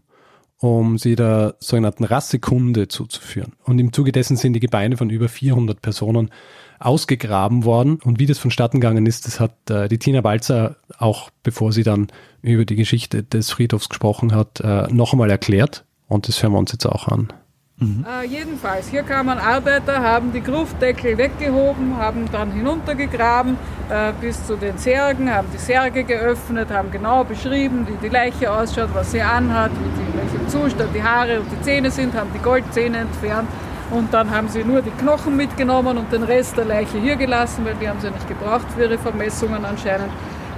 um 0.62 0.96
sie 0.96 1.16
der 1.16 1.56
sogenannten 1.58 2.04
Rassekunde 2.04 2.86
zuzuführen. 2.86 3.54
Und 3.64 3.80
im 3.80 3.92
Zuge 3.92 4.12
dessen 4.12 4.36
sind 4.36 4.52
die 4.52 4.60
Gebeine 4.60 4.96
von 4.96 5.10
über 5.10 5.28
400 5.28 5.82
Personen 5.82 6.30
ausgegraben 6.78 7.64
worden. 7.64 7.98
Und 8.04 8.20
wie 8.20 8.26
das 8.26 8.38
vonstatten 8.38 8.80
gegangen 8.80 9.06
ist, 9.06 9.26
das 9.26 9.40
hat 9.40 9.70
äh, 9.70 9.88
die 9.88 9.98
Tina 9.98 10.20
Balzer 10.20 10.76
auch, 10.98 11.30
bevor 11.42 11.72
sie 11.72 11.82
dann 11.82 12.08
über 12.42 12.64
die 12.64 12.76
Geschichte 12.76 13.22
des 13.22 13.50
Friedhofs 13.50 13.88
gesprochen 13.88 14.34
hat, 14.34 14.60
äh, 14.60 14.92
noch 14.92 15.12
einmal 15.12 15.30
erklärt. 15.30 15.84
Und 16.08 16.28
das 16.28 16.42
hören 16.42 16.52
wir 16.52 16.58
uns 16.58 16.72
jetzt 16.72 16.86
auch 16.86 17.08
an. 17.08 17.32
Mhm. 17.78 18.04
Äh, 18.06 18.26
jedenfalls, 18.26 18.88
hier 18.88 19.02
kamen 19.02 19.38
Arbeiter, 19.38 20.00
haben 20.02 20.32
die 20.32 20.42
Gruftdeckel 20.42 21.16
weggehoben, 21.16 21.96
haben 21.96 22.30
dann 22.30 22.52
hinuntergegraben 22.52 23.56
äh, 23.88 24.12
bis 24.20 24.46
zu 24.46 24.56
den 24.56 24.78
Särgen, 24.78 25.32
haben 25.32 25.48
die 25.52 25.58
Särge 25.58 26.04
geöffnet, 26.04 26.70
haben 26.70 26.90
genau 26.90 27.24
beschrieben, 27.24 27.86
wie 27.88 27.96
die 28.06 28.12
Leiche 28.12 28.52
ausschaut, 28.52 28.90
was 28.92 29.12
sie 29.12 29.22
anhat, 29.22 29.70
wie 29.72 30.02
die, 30.02 30.18
welchem 30.18 30.48
Zustand 30.48 30.94
die 30.94 31.02
Haare 31.02 31.40
und 31.40 31.50
die 31.50 31.60
Zähne 31.62 31.90
sind, 31.90 32.14
haben 32.14 32.30
die 32.34 32.42
Goldzähne 32.42 32.98
entfernt 32.98 33.48
und 33.90 34.12
dann 34.14 34.30
haben 34.30 34.48
sie 34.48 34.64
nur 34.64 34.80
die 34.82 34.90
Knochen 34.90 35.36
mitgenommen 35.36 35.98
und 35.98 36.12
den 36.12 36.22
Rest 36.22 36.56
der 36.56 36.64
Leiche 36.64 36.98
hier 36.98 37.16
gelassen, 37.16 37.64
weil 37.64 37.74
die 37.74 37.88
haben 37.88 38.00
sie 38.00 38.10
nicht 38.10 38.28
gebraucht 38.28 38.66
für 38.74 38.82
ihre 38.82 38.98
Vermessungen 38.98 39.64
anscheinend. 39.64 40.10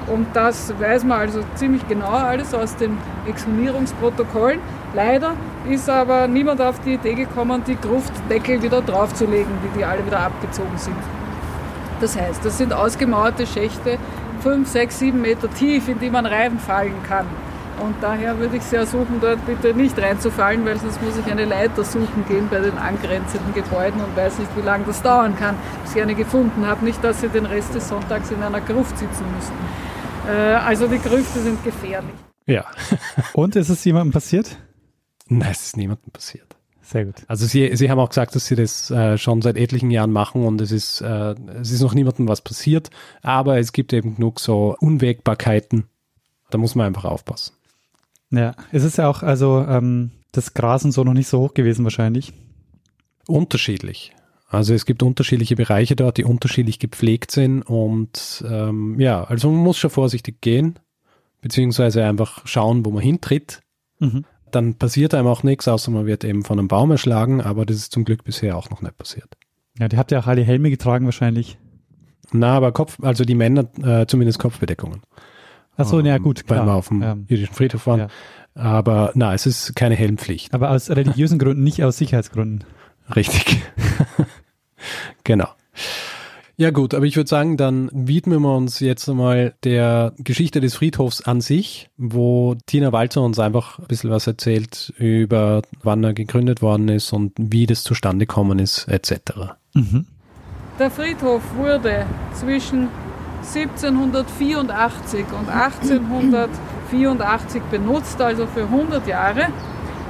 Und 0.07 0.27
das 0.35 0.73
weiß 0.79 1.05
man 1.05 1.21
also 1.21 1.41
ziemlich 1.55 1.87
genau 1.89 2.11
alles 2.11 2.53
aus 2.53 2.77
den 2.77 2.99
Exhumierungsprotokollen. 3.27 4.61
Leider 4.95 5.33
ist 5.69 5.89
aber 5.89 6.29
niemand 6.29 6.61
auf 6.61 6.79
die 6.81 6.95
Idee 6.95 7.15
gekommen, 7.15 7.63
die 7.67 7.77
Gruftdeckel 7.77 8.63
wieder 8.63 8.83
draufzulegen, 8.83 9.51
wie 9.63 9.79
die 9.79 9.85
alle 9.85 10.05
wieder 10.05 10.21
abgezogen 10.21 10.77
sind. 10.77 10.97
Das 12.01 12.19
heißt, 12.19 12.45
das 12.45 12.59
sind 12.59 12.73
ausgemauerte 12.73 13.47
Schächte, 13.47 13.99
5, 14.43 14.69
6, 14.69 14.99
7 14.99 15.21
Meter 15.21 15.49
tief, 15.49 15.89
in 15.89 15.99
die 15.99 16.11
man 16.11 16.27
reinfallen 16.27 17.03
kann. 17.09 17.27
Und 17.83 17.97
daher 18.01 18.39
würde 18.39 18.57
ich 18.57 18.63
Sie 18.63 18.77
ersuchen, 18.77 19.19
dort 19.21 19.45
bitte 19.47 19.75
nicht 19.75 19.99
reinzufallen, 19.99 20.65
weil 20.65 20.79
sonst 20.79 21.03
muss 21.03 21.17
ich 21.19 21.31
eine 21.31 21.45
Leiter 21.45 21.83
suchen 21.83 22.25
gehen 22.29 22.49
bei 22.49 22.61
den 22.61 22.79
angrenzenden 22.79 23.53
Gebäuden 23.53 24.01
und 24.01 24.17
weiß 24.17 24.39
nicht, 24.39 24.51
wie 24.57 24.61
lange 24.61 24.85
das 24.85 25.03
dauern 25.03 25.35
kann, 25.37 25.57
bis 25.83 25.97
ich 25.97 26.03
eine 26.03 26.15
gefunden 26.15 26.67
habe. 26.67 26.85
Nicht, 26.85 27.03
dass 27.03 27.21
Sie 27.21 27.29
den 27.29 27.47
Rest 27.47 27.75
des 27.75 27.89
Sonntags 27.89 28.31
in 28.31 28.43
einer 28.43 28.61
Gruft 28.61 28.97
sitzen 28.97 29.25
müssen. 29.35 29.55
Äh, 30.27 30.31
also 30.31 30.87
die 30.89 30.99
Grüfte 30.99 31.41
sind 31.41 31.63
gefährlich. 31.65 32.15
Ja. 32.47 32.67
und 33.35 33.57
ist 33.57 33.69
es 33.69 33.85
jemandem 33.85 34.13
passiert? 34.13 34.57
Nein, 35.29 35.51
es 35.51 35.67
ist 35.67 35.77
niemandem 35.77 36.11
passiert. 36.13 36.57
Sehr 36.83 37.07
gut. 37.07 37.15
Also 37.29 37.47
Sie, 37.47 37.75
Sie 37.77 37.91
haben 37.91 37.99
auch 37.99 38.11
gesagt, 38.11 38.35
dass 38.35 38.47
Sie 38.47 38.57
das 38.57 38.91
äh, 38.91 39.17
schon 39.17 39.41
seit 39.41 39.57
etlichen 39.57 39.91
Jahren 39.91 40.13
machen 40.13 40.45
und 40.45 40.61
es 40.61 40.71
ist, 40.71 41.01
äh, 41.01 41.35
es 41.61 41.71
ist 41.71 41.81
noch 41.81 41.95
niemandem 41.95 42.29
was 42.29 42.43
passiert, 42.43 42.91
aber 43.23 43.59
es 43.59 43.73
gibt 43.73 43.93
eben 43.95 44.17
genug 44.17 44.39
so 44.39 44.77
Unwägbarkeiten. 44.81 45.87
Da 46.51 46.59
muss 46.59 46.75
man 46.75 46.87
einfach 46.87 47.07
aufpassen. 47.07 47.55
Ja, 48.31 48.55
es 48.71 48.85
ist 48.85 48.99
ja 48.99 49.09
auch, 49.09 49.23
also 49.23 49.65
ähm, 49.67 50.11
das 50.33 50.53
Gras 50.53 50.85
und 50.85 50.93
so 50.93 51.05
noch 51.05 51.15
nicht 51.15 51.29
so 51.29 51.41
hoch 51.41 51.55
gewesen 51.55 51.85
wahrscheinlich. 51.85 52.35
Unterschiedlich. 53.27 54.13
Also 54.55 54.75
es 54.75 54.87
gibt 54.87 55.03
unterschiedliche 55.03 55.57
Bereiche 55.57 55.97
dort, 55.97 56.17
die 56.17 56.25
unterschiedlich 56.25 56.79
gepflegt 56.79 57.31
sind 57.31 57.63
und 57.63 58.45
ähm, 58.49 58.99
ja, 59.01 59.25
also 59.25 59.51
man 59.51 59.63
muss 59.63 59.79
schon 59.79 59.91
vorsichtig 59.91 60.41
gehen, 60.41 60.79
beziehungsweise 61.41 62.05
einfach 62.05 62.47
schauen, 62.47 62.85
wo 62.85 62.91
man 62.91 63.03
hintritt. 63.03 63.61
Mhm. 63.99 64.25
Dann 64.51 64.75
passiert 64.75 65.15
einem 65.15 65.27
auch 65.27 65.43
nichts, 65.43 65.67
außer 65.67 65.91
man 65.91 66.07
wird 66.07 66.25
eben 66.25 66.45
von 66.45 66.59
einem 66.59 66.69
Baum 66.69 66.91
erschlagen, 66.91 67.41
aber 67.41 67.67
das 67.67 67.77
ist 67.77 67.93
zum 67.93 68.05
Glück 68.05 68.25
bisher 68.25 68.57
auch 68.57 68.71
noch 68.71 68.83
nicht 68.83 68.97
passiert. 68.97 69.37
Ja, 69.79 69.89
die 69.89 69.97
habt 69.99 70.13
ja 70.13 70.21
auch 70.21 70.27
alle 70.27 70.43
Helme 70.43 70.71
getragen 70.71 71.05
wahrscheinlich. 71.05 71.59
Na, 72.33 72.55
aber 72.57 72.73
Kopf, 72.73 72.99
also 73.03 73.25
die 73.25 73.35
Männer 73.35 73.69
äh, 73.83 74.07
zumindest 74.07 74.39
Kopfbedeckungen. 74.39 75.03
Achso, 75.77 76.01
ja 76.01 76.19
gut, 76.19 76.47
klar. 76.47 76.61
Weil 76.61 76.67
wir 76.67 76.75
auf 76.75 76.89
dem 76.89 77.03
ja. 77.03 77.17
jüdischen 77.27 77.55
Friedhof 77.55 77.87
waren. 77.87 78.01
Ja. 78.01 78.09
Aber 78.55 79.11
na, 79.15 79.35
es 79.35 79.47
ist 79.47 79.75
keine 79.75 79.97
Helmpflicht. 79.97 80.55
Aber 80.55 80.71
aus 80.71 80.89
religiösen 80.89 81.39
Gründen, 81.41 81.65
nicht 81.65 81.83
aus 81.83 81.97
Sicherheitsgründen. 81.97 82.65
Richtig. 83.15 83.63
genau. 85.25 85.49
Ja 86.57 86.71
gut, 86.71 86.95
aber 86.95 87.05
ich 87.05 87.17
würde 87.17 87.29
sagen, 87.29 87.57
dann 87.57 87.91
widmen 87.93 88.41
wir 88.43 88.55
uns 88.55 88.79
jetzt 88.79 89.09
einmal 89.09 89.55
der 89.65 90.13
Geschichte 90.19 90.61
des 90.61 90.77
Friedhofs 90.77 91.21
an 91.21 91.41
sich, 91.41 91.91
wo 91.97 92.55
Tina 92.67 92.93
Walzer 92.93 93.23
uns 93.23 93.41
einfach 93.41 93.81
ein 93.81 93.89
bisschen 93.89 94.11
was 94.11 94.29
erzählt 94.29 94.95
über 94.97 95.63
wann 95.83 96.05
er 96.05 96.15
gegründet 96.15 96.63
worden 96.63 96.89
ist 96.89 97.13
und 97.13 97.33
wie 97.37 97.67
das 97.67 97.83
zustande 97.83 98.27
gekommen 98.27 98.61
ist, 98.61 98.87
etc. 98.87 99.57
Mhm. 99.75 100.07
Der 100.79 100.93
Friedhof 100.93 101.43
wurde 101.57 102.07
zwischen 102.35 102.87
1784 103.43 105.25
und 105.39 105.51
1884 105.51 107.63
benutzt, 107.65 108.21
also 108.21 108.47
für 108.47 108.63
100 108.63 109.09
Jahre, 109.09 109.49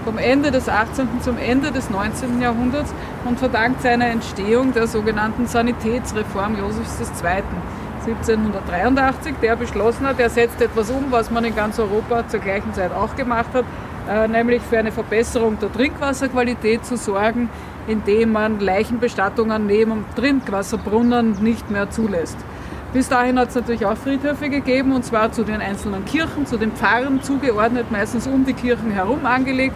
vom 0.05 0.19
Ende 0.19 0.51
des 0.51 0.69
18. 0.69 1.09
zum 1.23 1.39
Ende 1.39 1.73
des 1.73 1.89
19. 1.89 2.43
Jahrhunderts 2.43 2.93
und 3.25 3.39
verdankt 3.39 3.83
seiner 3.83 4.07
Entstehung 4.07 4.73
der 4.73 4.87
sogenannten 4.87 5.47
Sanitätsreform 5.47 6.59
Josefs 6.59 7.01
II. 7.23 7.43
1783, 8.07 9.37
der 9.41 9.57
beschlossen 9.57 10.07
hat, 10.07 10.21
er 10.21 10.29
setzt 10.29 10.61
etwas 10.61 10.91
um, 10.91 11.07
was 11.11 11.31
man 11.31 11.45
in 11.45 11.57
ganz 11.57 11.79
Europa 11.79 12.29
zur 12.29 12.41
gleichen 12.41 12.75
Zeit 12.75 12.93
auch 12.93 13.17
gemacht 13.17 13.49
hat, 13.55 13.65
äh, 14.09 14.29
nämlich 14.29 14.61
für 14.63 14.79
eine 14.79 14.93
Verbesserung 14.93 15.59
der 15.59 15.73
Trinkwasserqualität 15.73 16.85
zu 16.85 16.99
sorgen, 16.99 17.49
indem 17.87 18.33
man 18.33 18.61
Leichenbestattungen 18.61 19.67
neben 19.67 20.05
Trinkwasserbrunnen 20.17 21.43
nicht 21.43 21.71
mehr 21.71 21.91
zulässt. 21.91 22.37
Bis 22.93 23.09
dahin 23.09 23.39
hat 23.39 23.49
es 23.49 23.55
natürlich 23.55 23.87
auch 23.87 23.97
Friedhöfe 23.97 24.51
gegeben, 24.51 24.93
und 24.93 25.05
zwar 25.05 25.33
zu 25.33 25.43
den 25.43 25.61
einzelnen 25.61 26.05
Kirchen, 26.05 26.47
zu 26.47 26.59
den 26.59 26.73
Pfarren 26.73 27.23
zugeordnet, 27.23 27.91
meistens 27.91 28.27
um 28.27 28.45
die 28.45 28.53
Kirchen 28.53 28.91
herum 28.91 29.25
angelegt. 29.25 29.75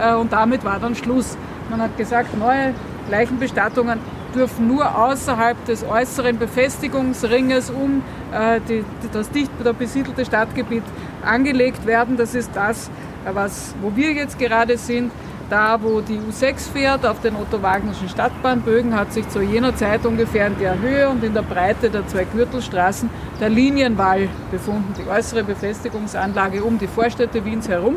Äh, 0.00 0.14
und 0.14 0.32
damit 0.32 0.64
war 0.64 0.80
dann 0.80 0.94
Schluss. 0.94 1.36
Man 1.70 1.80
hat 1.80 1.96
gesagt, 1.96 2.36
neue 2.36 2.74
Leichenbestattungen 3.10 3.98
dürfen 4.34 4.68
nur 4.68 4.96
außerhalb 4.96 5.64
des 5.64 5.84
äußeren 5.84 6.38
Befestigungsringes 6.38 7.70
um 7.70 8.02
äh, 8.32 8.60
die, 8.68 8.84
das 9.12 9.30
dicht 9.30 9.50
besiedelte 9.78 10.24
Stadtgebiet 10.24 10.82
angelegt 11.24 11.86
werden. 11.86 12.16
Das 12.16 12.34
ist 12.34 12.50
das, 12.54 12.90
was, 13.32 13.74
wo 13.80 13.94
wir 13.96 14.12
jetzt 14.12 14.38
gerade 14.38 14.76
sind. 14.78 15.10
Da, 15.48 15.78
wo 15.80 16.00
die 16.00 16.18
U6 16.18 16.72
fährt, 16.72 17.06
auf 17.06 17.20
den 17.20 17.36
Otto-Wagnerschen 17.36 18.08
Stadtbahnbögen, 18.08 18.96
hat 18.96 19.12
sich 19.12 19.28
zu 19.28 19.40
jener 19.40 19.76
Zeit 19.76 20.04
ungefähr 20.04 20.48
in 20.48 20.58
der 20.58 20.80
Höhe 20.80 21.08
und 21.08 21.22
in 21.22 21.34
der 21.34 21.42
Breite 21.42 21.88
der 21.88 22.04
zwei 22.08 22.24
Gürtelstraßen 22.24 23.08
der 23.40 23.48
Linienwall 23.48 24.28
befunden, 24.50 24.92
die 24.98 25.08
äußere 25.08 25.44
Befestigungsanlage 25.44 26.64
um 26.64 26.80
die 26.80 26.88
Vorstädte 26.88 27.44
Wiens 27.44 27.68
herum. 27.68 27.96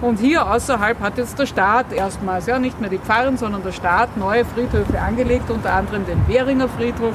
Und 0.00 0.20
hier 0.20 0.48
außerhalb 0.48 1.00
hat 1.00 1.18
jetzt 1.18 1.38
der 1.38 1.46
Staat 1.46 1.92
erstmals, 1.92 2.46
ja 2.46 2.58
nicht 2.58 2.80
mehr 2.80 2.88
die 2.88 2.98
Pfarren, 2.98 3.36
sondern 3.36 3.64
der 3.64 3.72
Staat 3.72 4.16
neue 4.16 4.44
Friedhöfe 4.44 5.00
angelegt, 5.00 5.50
unter 5.50 5.72
anderem 5.72 6.06
den 6.06 6.26
Währinger 6.28 6.68
Friedhof, 6.68 7.14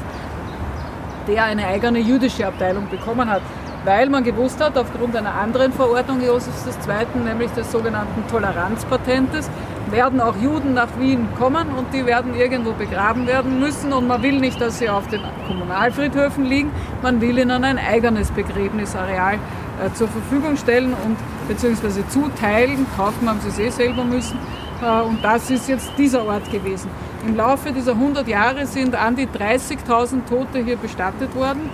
der 1.28 1.46
eine 1.46 1.66
eigene 1.66 2.00
jüdische 2.00 2.46
Abteilung 2.46 2.90
bekommen 2.90 3.30
hat 3.30 3.42
weil 3.86 4.10
man 4.10 4.24
gewusst 4.24 4.64
hat, 4.64 4.78
aufgrund 4.78 5.16
einer 5.16 5.34
anderen 5.34 5.74
Verordnung 5.74 6.22
Josefs 6.22 6.66
II., 6.88 7.22
nämlich 7.24 7.52
des 7.52 7.72
sogenannten 7.72 8.26
Toleranzpatentes, 8.30 9.50
werden 9.92 10.22
auch 10.22 10.36
Juden 10.38 10.74
nach 10.74 10.88
Wien 10.98 11.28
kommen 11.38 11.68
und 11.78 11.94
die 11.94 12.06
werden 12.06 12.34
irgendwo 12.34 12.72
begraben 12.72 13.28
werden 13.28 13.60
müssen 13.60 13.92
und 13.94 14.08
man 14.08 14.24
will 14.24 14.40
nicht, 14.40 14.60
dass 14.60 14.80
sie 14.80 14.90
auf 14.90 15.08
den 15.08 15.22
Kommunalfriedhöfen 15.48 16.46
liegen, 16.46 16.72
man 17.02 17.20
will 17.20 17.38
ihnen 17.38 17.64
ein 17.64 17.78
eigenes 17.78 18.32
Begräbnisareal 18.32 19.38
äh, 19.82 19.94
zur 19.94 20.08
Verfügung 20.08 20.58
stellen 20.58 20.94
und 20.94 21.18
beziehungsweise 21.48 22.08
zuteilen, 22.10 22.86
kaufen 22.96 23.30
haben 23.30 23.40
sie 23.42 23.50
es 23.50 23.60
eh 23.60 23.70
selber 23.70 24.04
müssen 24.04 24.38
äh, 24.82 25.02
und 25.02 25.24
das 25.24 25.50
ist 25.50 25.68
jetzt 25.70 25.92
dieser 25.98 26.26
Ort 26.26 26.52
gewesen. 26.52 26.90
Im 27.26 27.36
Laufe 27.36 27.72
dieser 27.72 27.94
100 27.94 28.28
Jahre 28.28 28.66
sind 28.66 28.96
an 28.96 29.16
die 29.16 29.28
30.000 29.28 30.26
Tote 30.28 30.64
hier 30.64 30.78
bestattet 30.78 31.36
worden. 31.36 31.70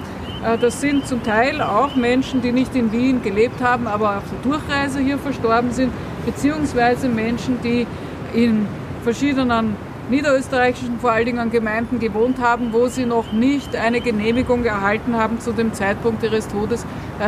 Äh, 0.45 0.57
das 0.57 0.79
sind 0.81 1.07
zum 1.07 1.23
Teil 1.23 1.61
auch 1.61 1.95
Menschen, 1.95 2.41
die 2.41 2.51
nicht 2.51 2.75
in 2.75 2.91
Wien 2.91 3.21
gelebt 3.21 3.61
haben, 3.61 3.87
aber 3.87 4.17
auf 4.17 4.23
der 4.31 4.51
Durchreise 4.51 4.99
hier 4.99 5.17
verstorben 5.17 5.71
sind, 5.71 5.91
beziehungsweise 6.25 7.09
Menschen, 7.09 7.59
die 7.63 7.87
in 8.33 8.67
verschiedenen 9.03 9.75
niederösterreichischen 10.09 10.99
vor 10.99 11.11
allen 11.11 11.25
Dingen 11.25 11.51
Gemeinden 11.51 11.99
gewohnt 11.99 12.39
haben, 12.39 12.73
wo 12.73 12.87
sie 12.87 13.05
noch 13.05 13.31
nicht 13.31 13.75
eine 13.75 14.01
Genehmigung 14.01 14.65
erhalten 14.65 15.15
haben 15.15 15.39
zu 15.39 15.51
dem 15.51 15.73
Zeitpunkt 15.73 16.23
ihres 16.23 16.47
Todes, 16.47 16.85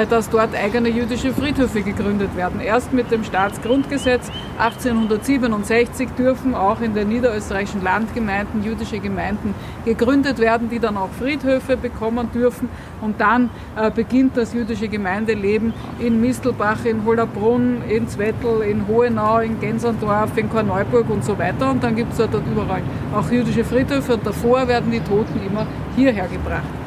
dass 0.10 0.30
dort 0.30 0.56
eigene 0.56 0.90
jüdische 0.90 1.34
Friedhöfe 1.34 1.82
gegründet 1.82 2.36
werden. 2.36 2.62
Erst 2.62 2.94
mit 2.94 3.12
dem 3.12 3.24
Staatsgrundgesetz 3.24 4.32
1867 4.58 6.10
dürfen 6.18 6.56
auch 6.56 6.80
in 6.82 6.94
den 6.94 7.10
niederösterreichischen 7.10 7.84
Landgemeinden 7.84 8.64
jüdische 8.64 9.00
Gemeinden 9.00 9.54
gegründet 9.86 10.40
werden, 10.40 10.70
die 10.70 10.80
dann 10.80 10.96
auch 10.98 11.10
Friedhöfe 11.20 11.76
bekommen 11.76 12.32
dürfen. 12.32 12.70
Und 13.02 13.20
dann 13.20 13.50
äh, 13.76 13.92
beginnt 13.92 14.38
das 14.38 14.54
jüdische 14.54 14.88
Gemeindeleben 14.88 15.74
in 16.00 16.22
Mistelbach, 16.22 16.86
in 16.86 17.04
Hollerbrunn, 17.06 17.84
in 17.90 18.08
Zwettl, 18.08 18.62
in 18.62 18.88
Hohenau, 18.88 19.40
in 19.40 19.60
Gensandorf, 19.60 20.38
in 20.38 20.50
Korneuburg 20.50 21.10
und 21.10 21.26
so 21.26 21.38
weiter. 21.38 21.72
Und 21.72 21.84
dann 21.84 21.96
gibt 21.96 22.14
es 22.14 22.18
dort 22.18 22.34
überall. 22.50 22.82
Auch 23.14 23.30
jüdische 23.30 23.66
Friedhöfe 23.66 24.14
und 24.14 24.26
davor 24.26 24.68
werden 24.68 24.92
die 24.92 25.02
Toten 25.02 25.40
immer 25.46 25.68
hierher 25.96 26.28
gebracht. 26.28 26.81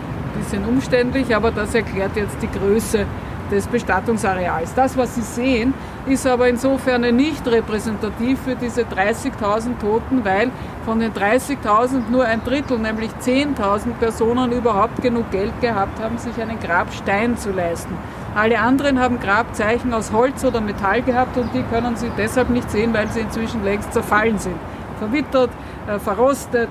Bisschen 0.44 0.66
umständlich, 0.66 1.34
aber 1.34 1.50
das 1.52 1.74
erklärt 1.74 2.16
jetzt 2.16 2.36
die 2.42 2.50
Größe 2.50 3.06
des 3.50 3.66
Bestattungsareals. 3.66 4.74
Das, 4.74 4.94
was 4.94 5.14
Sie 5.14 5.22
sehen, 5.22 5.72
ist 6.06 6.26
aber 6.26 6.48
insofern 6.48 7.00
nicht 7.16 7.46
repräsentativ 7.46 8.40
für 8.42 8.54
diese 8.54 8.82
30.000 8.82 9.78
Toten, 9.80 10.22
weil 10.22 10.50
von 10.84 11.00
den 11.00 11.14
30.000 11.14 12.10
nur 12.10 12.26
ein 12.26 12.44
Drittel, 12.44 12.78
nämlich 12.78 13.10
10.000 13.22 13.94
Personen 13.98 14.52
überhaupt 14.52 15.00
genug 15.00 15.30
Geld 15.30 15.58
gehabt 15.62 15.98
haben, 15.98 16.18
sich 16.18 16.38
einen 16.38 16.60
Grabstein 16.60 17.38
zu 17.38 17.50
leisten. 17.50 17.96
Alle 18.34 18.58
anderen 18.58 19.00
haben 19.00 19.20
Grabzeichen 19.20 19.94
aus 19.94 20.12
Holz 20.12 20.44
oder 20.44 20.60
Metall 20.60 21.00
gehabt 21.00 21.38
und 21.38 21.54
die 21.54 21.62
können 21.62 21.96
Sie 21.96 22.10
deshalb 22.18 22.50
nicht 22.50 22.70
sehen, 22.70 22.92
weil 22.92 23.08
sie 23.08 23.20
inzwischen 23.20 23.64
längst 23.64 23.94
zerfallen 23.94 24.38
sind 24.38 24.56
verwittert, 24.98 25.50
äh, 25.86 25.98
verrostet. 25.98 26.68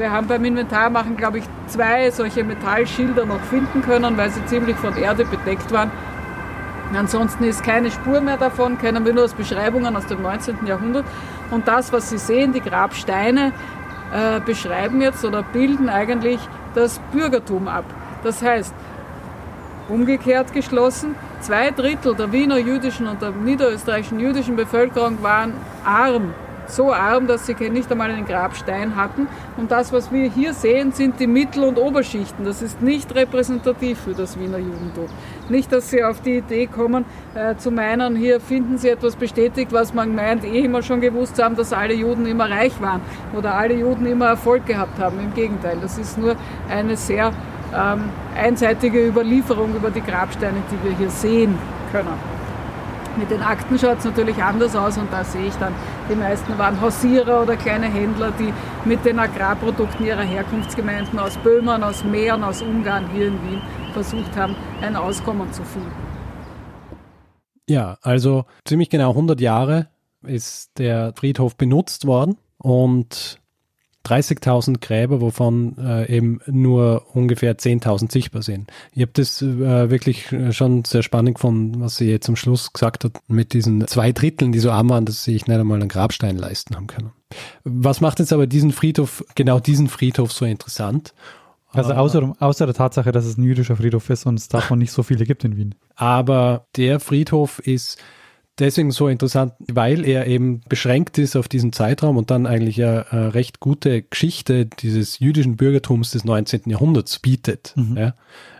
Wir 0.00 0.10
haben 0.10 0.28
beim 0.28 0.42
Inventarmachen, 0.46 1.14
glaube 1.18 1.40
ich, 1.40 1.44
zwei 1.66 2.10
solche 2.10 2.42
Metallschilder 2.42 3.26
noch 3.26 3.42
finden 3.50 3.82
können, 3.82 4.16
weil 4.16 4.30
sie 4.30 4.42
ziemlich 4.46 4.74
von 4.76 4.96
Erde 4.96 5.26
bedeckt 5.26 5.70
waren. 5.72 5.90
Ansonsten 6.96 7.44
ist 7.44 7.62
keine 7.62 7.90
Spur 7.90 8.22
mehr 8.22 8.38
davon, 8.38 8.78
kennen 8.78 9.04
wir 9.04 9.12
nur 9.12 9.24
aus 9.24 9.34
Beschreibungen 9.34 9.94
aus 9.94 10.06
dem 10.06 10.22
19. 10.22 10.64
Jahrhundert. 10.64 11.04
Und 11.50 11.68
das, 11.68 11.92
was 11.92 12.08
Sie 12.08 12.16
sehen, 12.16 12.54
die 12.54 12.62
Grabsteine, 12.62 13.52
äh, 14.10 14.40
beschreiben 14.40 15.02
jetzt 15.02 15.22
oder 15.22 15.42
bilden 15.42 15.90
eigentlich 15.90 16.40
das 16.74 16.98
Bürgertum 17.12 17.68
ab. 17.68 17.84
Das 18.24 18.42
heißt, 18.42 18.74
umgekehrt 19.90 20.54
geschlossen, 20.54 21.14
zwei 21.40 21.72
Drittel 21.72 22.14
der 22.14 22.32
Wiener 22.32 22.56
jüdischen 22.56 23.06
und 23.06 23.20
der 23.20 23.32
niederösterreichischen 23.32 24.18
jüdischen 24.18 24.56
Bevölkerung 24.56 25.22
waren 25.22 25.52
arm 25.84 26.32
so 26.70 26.92
arm, 26.92 27.26
dass 27.26 27.46
sie 27.46 27.54
nicht 27.70 27.90
einmal 27.90 28.10
einen 28.10 28.24
Grabstein 28.24 28.96
hatten. 28.96 29.28
Und 29.56 29.70
das, 29.70 29.92
was 29.92 30.10
wir 30.12 30.30
hier 30.30 30.54
sehen, 30.54 30.92
sind 30.92 31.20
die 31.20 31.26
Mittel- 31.26 31.64
und 31.64 31.78
Oberschichten. 31.78 32.44
Das 32.44 32.62
ist 32.62 32.80
nicht 32.80 33.14
repräsentativ 33.14 33.98
für 34.00 34.14
das 34.14 34.38
Wiener 34.38 34.58
Judentum. 34.58 35.06
Nicht, 35.48 35.72
dass 35.72 35.90
Sie 35.90 36.02
auf 36.02 36.20
die 36.20 36.38
Idee 36.38 36.66
kommen, 36.66 37.04
äh, 37.34 37.56
zu 37.56 37.70
meinen, 37.70 38.16
hier 38.16 38.40
finden 38.40 38.78
Sie 38.78 38.88
etwas 38.88 39.16
bestätigt, 39.16 39.72
was 39.72 39.92
man 39.92 40.14
meint, 40.14 40.44
eh 40.44 40.60
immer 40.60 40.82
schon 40.82 41.00
gewusst 41.00 41.42
haben, 41.42 41.56
dass 41.56 41.72
alle 41.72 41.94
Juden 41.94 42.26
immer 42.26 42.48
reich 42.48 42.80
waren 42.80 43.00
oder 43.36 43.54
alle 43.54 43.74
Juden 43.74 44.06
immer 44.06 44.26
Erfolg 44.26 44.66
gehabt 44.66 44.98
haben. 44.98 45.18
Im 45.20 45.34
Gegenteil, 45.34 45.78
das 45.82 45.98
ist 45.98 46.18
nur 46.18 46.36
eine 46.68 46.96
sehr 46.96 47.32
ähm, 47.74 48.04
einseitige 48.36 49.06
Überlieferung 49.06 49.74
über 49.74 49.90
die 49.90 50.02
Grabsteine, 50.02 50.62
die 50.70 50.88
wir 50.88 50.96
hier 50.96 51.10
sehen 51.10 51.58
können. 51.92 52.40
Mit 53.16 53.30
den 53.30 53.42
Akten 53.42 53.78
schaut 53.78 53.98
es 53.98 54.04
natürlich 54.04 54.40
anders 54.42 54.76
aus 54.76 54.96
und 54.96 55.12
da 55.12 55.24
sehe 55.24 55.46
ich 55.46 55.54
dann, 55.56 55.74
die 56.10 56.16
meisten 56.16 56.58
waren 56.58 56.80
Hausierer 56.80 57.42
oder 57.42 57.56
kleine 57.56 57.86
Händler, 57.86 58.32
die 58.32 58.52
mit 58.84 59.04
den 59.04 59.18
Agrarprodukten 59.18 60.04
ihrer 60.04 60.22
Herkunftsgemeinden 60.22 61.18
aus 61.18 61.36
Böhmen, 61.38 61.82
aus 61.82 62.04
Mähren, 62.04 62.42
aus 62.42 62.62
Ungarn 62.62 63.08
hier 63.12 63.28
in 63.28 63.42
Wien 63.42 63.62
versucht 63.92 64.36
haben, 64.36 64.56
ein 64.82 64.96
Auskommen 64.96 65.52
zu 65.52 65.62
finden. 65.62 65.92
Ja, 67.68 67.98
also 68.02 68.44
ziemlich 68.64 68.90
genau 68.90 69.10
100 69.10 69.40
Jahre 69.40 69.88
ist 70.22 70.78
der 70.78 71.12
Friedhof 71.14 71.56
benutzt 71.56 72.06
worden 72.06 72.36
und 72.58 73.39
30.000 74.06 74.80
Gräber, 74.80 75.20
wovon 75.20 75.76
äh, 75.78 76.14
eben 76.14 76.40
nur 76.46 77.06
ungefähr 77.14 77.56
10.000 77.56 78.10
sichtbar 78.10 78.42
sind. 78.42 78.70
Ich 78.92 79.02
habe 79.02 79.12
das 79.14 79.42
äh, 79.42 79.90
wirklich 79.90 80.34
schon 80.50 80.84
sehr 80.84 81.02
spannend 81.02 81.34
gefunden, 81.34 81.80
was 81.80 81.96
sie 81.96 82.10
jetzt 82.10 82.26
zum 82.26 82.36
Schluss 82.36 82.72
gesagt 82.72 83.04
hat, 83.04 83.12
mit 83.28 83.52
diesen 83.52 83.86
zwei 83.86 84.12
Dritteln, 84.12 84.52
die 84.52 84.58
so 84.58 84.70
arm 84.70 84.88
waren, 84.88 85.04
dass 85.04 85.24
sie 85.24 85.32
sich 85.32 85.46
nicht 85.46 85.58
einmal 85.58 85.78
einen 85.78 85.88
Grabstein 85.88 86.36
leisten 86.36 86.76
haben 86.76 86.86
können. 86.86 87.12
Was 87.64 88.00
macht 88.00 88.18
jetzt 88.18 88.32
aber 88.32 88.46
diesen 88.46 88.72
Friedhof, 88.72 89.24
genau 89.34 89.60
diesen 89.60 89.88
Friedhof 89.88 90.32
so 90.32 90.44
interessant? 90.44 91.14
Also 91.72 91.92
außer, 91.92 92.34
außer 92.40 92.66
der 92.66 92.74
Tatsache, 92.74 93.12
dass 93.12 93.24
es 93.24 93.36
ein 93.36 93.44
jüdischer 93.44 93.76
Friedhof 93.76 94.10
ist 94.10 94.26
und 94.26 94.38
es 94.38 94.48
davon 94.48 94.78
nicht 94.80 94.90
so 94.90 95.02
viele 95.02 95.24
gibt 95.24 95.44
in 95.44 95.56
Wien. 95.56 95.74
Aber 95.94 96.66
der 96.76 96.98
Friedhof 96.98 97.60
ist 97.60 97.98
deswegen 98.60 98.90
so 98.90 99.08
interessant, 99.08 99.54
weil 99.66 100.04
er 100.04 100.26
eben 100.26 100.60
beschränkt 100.68 101.18
ist 101.18 101.36
auf 101.36 101.48
diesen 101.48 101.72
Zeitraum 101.72 102.16
und 102.16 102.30
dann 102.30 102.46
eigentlich 102.46 102.82
eine, 102.82 103.10
eine 103.10 103.34
recht 103.34 103.60
gute 103.60 104.02
Geschichte 104.02 104.66
dieses 104.66 105.18
jüdischen 105.18 105.56
Bürgertums 105.56 106.10
des 106.10 106.24
19. 106.24 106.62
Jahrhunderts 106.66 107.18
bietet. 107.18 107.72
Mhm. 107.76 107.96
Ja. 107.96 108.14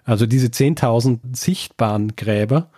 Also 0.05 0.27
diese 0.27 0.49
10.000 0.49 1.19
sichtbaren 1.33 2.17
Gräber 2.17 2.71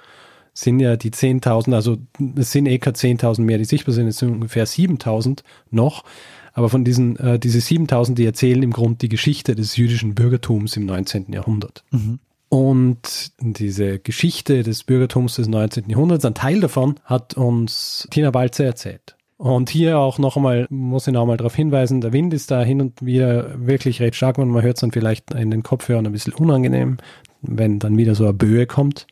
sind 0.54 0.80
ja 0.80 0.96
die 0.96 1.11
10.000, 1.11 1.74
also 1.74 1.96
es 2.37 2.52
sind 2.52 2.66
eh 2.66 2.78
keine 2.78 2.96
10.000 2.96 3.40
mehr, 3.40 3.58
die 3.58 3.64
sichtbar 3.64 3.94
sind, 3.94 4.08
es 4.08 4.18
sind 4.18 4.30
ungefähr 4.30 4.66
7.000 4.66 5.42
noch. 5.70 6.04
Aber 6.52 6.68
von 6.68 6.85
diesen, 6.85 7.16
äh, 7.16 7.38
diese 7.38 7.61
7000, 7.61 8.18
die 8.18 8.26
erzählen 8.26 8.62
im 8.62 8.72
Grunde 8.72 8.98
die 8.98 9.08
Geschichte 9.08 9.54
des 9.54 9.76
jüdischen 9.76 10.14
Bürgertums 10.14 10.76
im 10.76 10.85
19. 10.85 11.32
Jahrhundert. 11.32 11.82
Mhm. 11.90 12.18
Und 12.52 13.32
diese 13.40 13.98
Geschichte 13.98 14.62
des 14.62 14.84
Bürgertums 14.84 15.36
des 15.36 15.48
19. 15.48 15.88
Jahrhunderts, 15.88 16.26
ein 16.26 16.34
Teil 16.34 16.60
davon 16.60 16.96
hat 17.02 17.32
uns 17.32 18.06
Tina 18.10 18.30
Balzer 18.30 18.66
erzählt. 18.66 19.16
Und 19.38 19.70
hier 19.70 19.98
auch 19.98 20.18
noch 20.18 20.36
einmal, 20.36 20.66
muss 20.68 21.06
ich 21.06 21.14
noch 21.14 21.22
einmal 21.22 21.38
darauf 21.38 21.54
hinweisen, 21.54 22.02
der 22.02 22.12
Wind 22.12 22.34
ist 22.34 22.50
da 22.50 22.62
hin 22.62 22.82
und 22.82 23.00
wieder 23.00 23.66
wirklich 23.66 24.02
recht 24.02 24.16
stark 24.16 24.36
und 24.36 24.50
man 24.50 24.62
hört 24.62 24.76
es 24.76 24.82
dann 24.82 24.92
vielleicht 24.92 25.32
in 25.32 25.50
den 25.50 25.62
Kopfhörern 25.62 26.04
ein 26.04 26.12
bisschen 26.12 26.34
unangenehm, 26.34 26.98
wenn 27.40 27.78
dann 27.78 27.96
wieder 27.96 28.14
so 28.14 28.24
eine 28.24 28.34
Böe 28.34 28.66
kommt. 28.66 29.06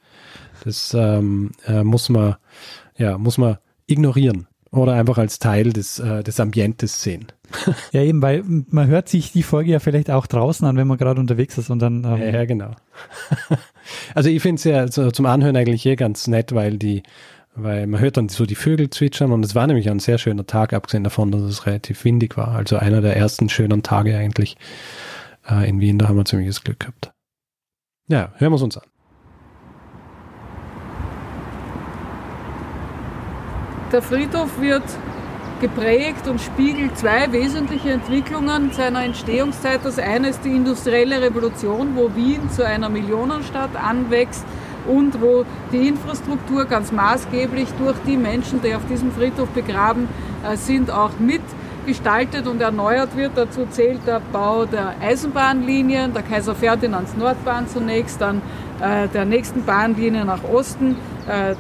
Das 0.63 0.93
ähm, 0.93 1.53
äh, 1.67 1.83
muss 1.83 2.11
man, 2.11 2.37
ja, 2.99 3.17
muss 3.17 3.39
man 3.39 3.57
ignorieren 3.87 4.49
oder 4.73 4.95
einfach 4.95 5.19
als 5.19 5.39
Teil 5.39 5.73
des, 5.73 5.99
äh, 5.99 6.23
des 6.23 6.39
Ambientes 6.39 7.03
sehen. 7.03 7.27
ja, 7.93 8.03
eben, 8.03 8.23
weil 8.23 8.45
man 8.45 8.87
hört 8.87 9.09
sich 9.09 9.33
die 9.33 9.43
Folge 9.43 9.73
ja 9.73 9.81
vielleicht 9.81 10.11
auch 10.11 10.27
draußen 10.27 10.67
an, 10.67 10.77
wenn 10.77 10.87
man 10.87 10.99
gerade 10.99 11.21
unterwegs 11.21 11.59
ist 11.59 11.71
und 11.71 11.81
dann. 11.81 12.05
Ähm 12.05 12.19
ja, 12.19 12.31
ja, 12.31 12.45
genau. 12.45 12.77
also 14.15 14.29
ich 14.29 14.41
finde 14.41 14.57
es 14.57 14.65
ja 14.65 14.89
so 14.89 15.11
zum 15.11 15.27
Anhören 15.27 15.57
eigentlich 15.57 15.83
hier 15.83 15.97
ganz 15.97 16.29
nett, 16.29 16.55
weil 16.55 16.79
die, 16.79 17.03
weil 17.57 17.89
man 17.89 18.01
hört 18.01 18.17
dann 18.17 18.29
so 18.29 18.47
die 18.47 18.55
Vögel 18.55 18.91
zwitschern 18.91 19.33
und 19.33 19.45
es 19.45 19.57
war 19.57 19.67
nämlich 19.67 19.91
ein 19.91 19.99
sehr 19.99 20.19
schöner 20.19 20.47
Tag, 20.47 20.73
abgesehen 20.73 21.03
davon, 21.03 21.33
dass 21.33 21.43
es 21.43 21.67
relativ 21.67 22.05
windig 22.05 22.37
war. 22.37 22.49
Also 22.49 22.77
einer 22.77 23.01
der 23.01 23.17
ersten 23.17 23.49
schönen 23.49 23.83
Tage 23.83 24.17
eigentlich 24.17 24.57
äh, 25.49 25.69
in 25.69 25.81
Wien, 25.81 25.99
da 25.99 26.09
haben 26.09 26.17
wir 26.17 26.25
ziemliches 26.25 26.63
Glück 26.63 26.81
gehabt. 26.81 27.13
Ja, 28.07 28.33
hören 28.37 28.53
wir 28.53 28.57
es 28.57 28.63
uns 28.63 28.77
an. 28.79 28.85
Der 33.93 34.03
Friedhof 34.03 34.61
wird 34.61 34.85
geprägt 35.61 36.29
und 36.29 36.41
spiegelt 36.41 36.97
zwei 36.97 37.33
wesentliche 37.33 37.91
Entwicklungen 37.91 38.71
seiner 38.71 39.03
Entstehungszeit. 39.03 39.81
Das 39.83 39.99
eine 39.99 40.29
ist 40.29 40.45
die 40.45 40.55
industrielle 40.55 41.21
Revolution, 41.21 41.97
wo 41.97 42.15
Wien 42.15 42.49
zu 42.51 42.65
einer 42.65 42.89
Millionenstadt 42.89 43.71
anwächst 43.75 44.45
und 44.87 45.21
wo 45.21 45.45
die 45.73 45.89
Infrastruktur 45.89 46.67
ganz 46.67 46.93
maßgeblich 46.93 47.69
durch 47.79 47.97
die 48.07 48.17
Menschen, 48.17 48.63
die 48.63 48.77
auf 48.77 48.87
diesem 48.87 49.11
Friedhof 49.11 49.49
begraben 49.49 50.09
äh, 50.49 50.57
sind, 50.57 50.93
auch 50.93 51.11
mitgestaltet 51.19 52.47
und 52.47 52.63
erneuert 52.63 53.17
wird. 53.17 53.33
Dazu 53.35 53.67
zählt 53.71 54.07
der 54.07 54.21
Bau 54.33 54.67
der 54.67 54.95
Eisenbahnlinien, 55.01 56.15
der 56.15 56.23
Kaiser 56.23 56.55
Ferdinands 56.55 57.17
Nordbahn 57.17 57.67
zunächst, 57.67 58.21
dann 58.21 58.41
äh, 58.81 59.09
der 59.09 59.25
nächsten 59.25 59.65
Bahnlinie 59.65 60.25
nach 60.25 60.45
Osten, 60.45 60.97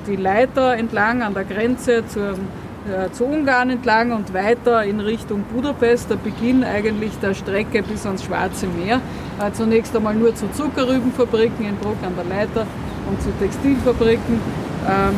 die 0.06 0.16
Leiter 0.16 0.76
entlang 0.76 1.22
an 1.22 1.34
der 1.34 1.44
Grenze 1.44 2.04
zur, 2.06 2.30
äh, 2.30 3.10
zu 3.12 3.24
Ungarn 3.24 3.70
entlang 3.70 4.12
und 4.12 4.34
weiter 4.34 4.84
in 4.84 5.00
Richtung 5.00 5.44
Budapest, 5.54 6.10
der 6.10 6.16
Beginn 6.16 6.64
eigentlich 6.64 7.12
der 7.22 7.34
Strecke 7.34 7.82
bis 7.82 8.06
ans 8.06 8.24
Schwarze 8.24 8.66
Meer. 8.66 9.00
Zunächst 9.52 9.96
einmal 9.96 10.14
nur 10.14 10.34
zu 10.34 10.50
Zuckerrübenfabriken 10.52 11.64
in 11.66 11.76
Bruck 11.76 11.96
an 12.02 12.14
der 12.16 12.24
Leiter 12.24 12.66
und 13.08 13.22
zu 13.22 13.30
Textilfabriken. 13.38 14.40
Ähm, 14.86 15.14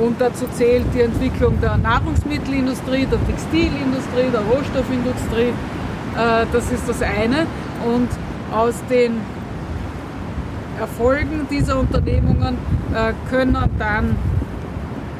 Und 0.00 0.20
dazu 0.20 0.46
zählt 0.52 0.86
die 0.94 1.00
Entwicklung 1.00 1.60
der 1.60 1.76
Nahrungsmittelindustrie, 1.76 3.06
der 3.06 3.18
Textilindustrie, 3.26 4.30
der 4.32 4.42
Rohstoffindustrie. 4.42 5.52
Äh, 6.16 6.46
das 6.52 6.70
ist 6.70 6.88
das 6.88 7.02
eine. 7.02 7.46
Und 7.84 8.08
aus 8.54 8.74
den 8.88 9.20
Erfolgen 10.78 11.46
dieser 11.50 11.78
Unternehmungen 11.78 12.58
äh, 12.94 13.12
können 13.30 13.56
dann 13.78 14.16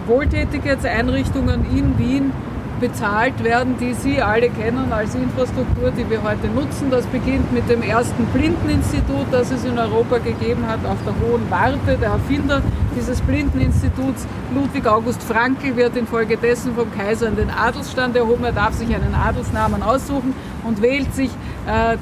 Wohltätigkeitseinrichtungen 0.07 1.65
in 1.77 1.99
Wien 1.99 2.33
bezahlt 2.79 3.43
werden, 3.43 3.77
die 3.79 3.93
Sie 3.93 4.23
alle 4.23 4.49
kennen 4.51 4.93
als 4.93 5.15
Infrastruktur, 5.15 5.91
die 5.91 6.09
wir 6.09 6.23
heute 6.23 6.47
nutzen. 6.49 6.91
Das 6.91 7.05
beginnt 7.07 7.53
mit 7.53 7.69
dem 7.69 7.83
ersten 7.83 8.25
Blindeninstitut, 8.27 9.27
das 9.31 9.51
es 9.51 9.65
in 9.65 9.79
Europa 9.79 10.19
gegeben 10.19 10.67
hat, 10.67 10.85
auf 10.87 10.99
der 11.05 11.15
Hohen 11.21 11.43
Warte. 11.51 11.99
Der 12.01 12.11
Erfinder 12.11 12.63
dieses 12.97 13.21
Blindeninstituts, 13.21 14.27
Ludwig 14.55 14.87
August 14.87 15.23
Frankl, 15.23 15.77
wird 15.77 15.97
infolgedessen 15.97 16.75
vom 16.75 16.93
Kaiser 16.97 17.29
in 17.29 17.37
den 17.37 17.51
Adelsstand 17.51 18.17
erhoben. 18.17 18.45
Er 18.45 18.53
darf 18.53 18.75
sich 18.75 18.95
einen 18.95 19.15
Adelsnamen 19.15 19.83
aussuchen 19.83 20.35
und 20.65 20.81
wählt 20.81 21.15
sich 21.15 21.31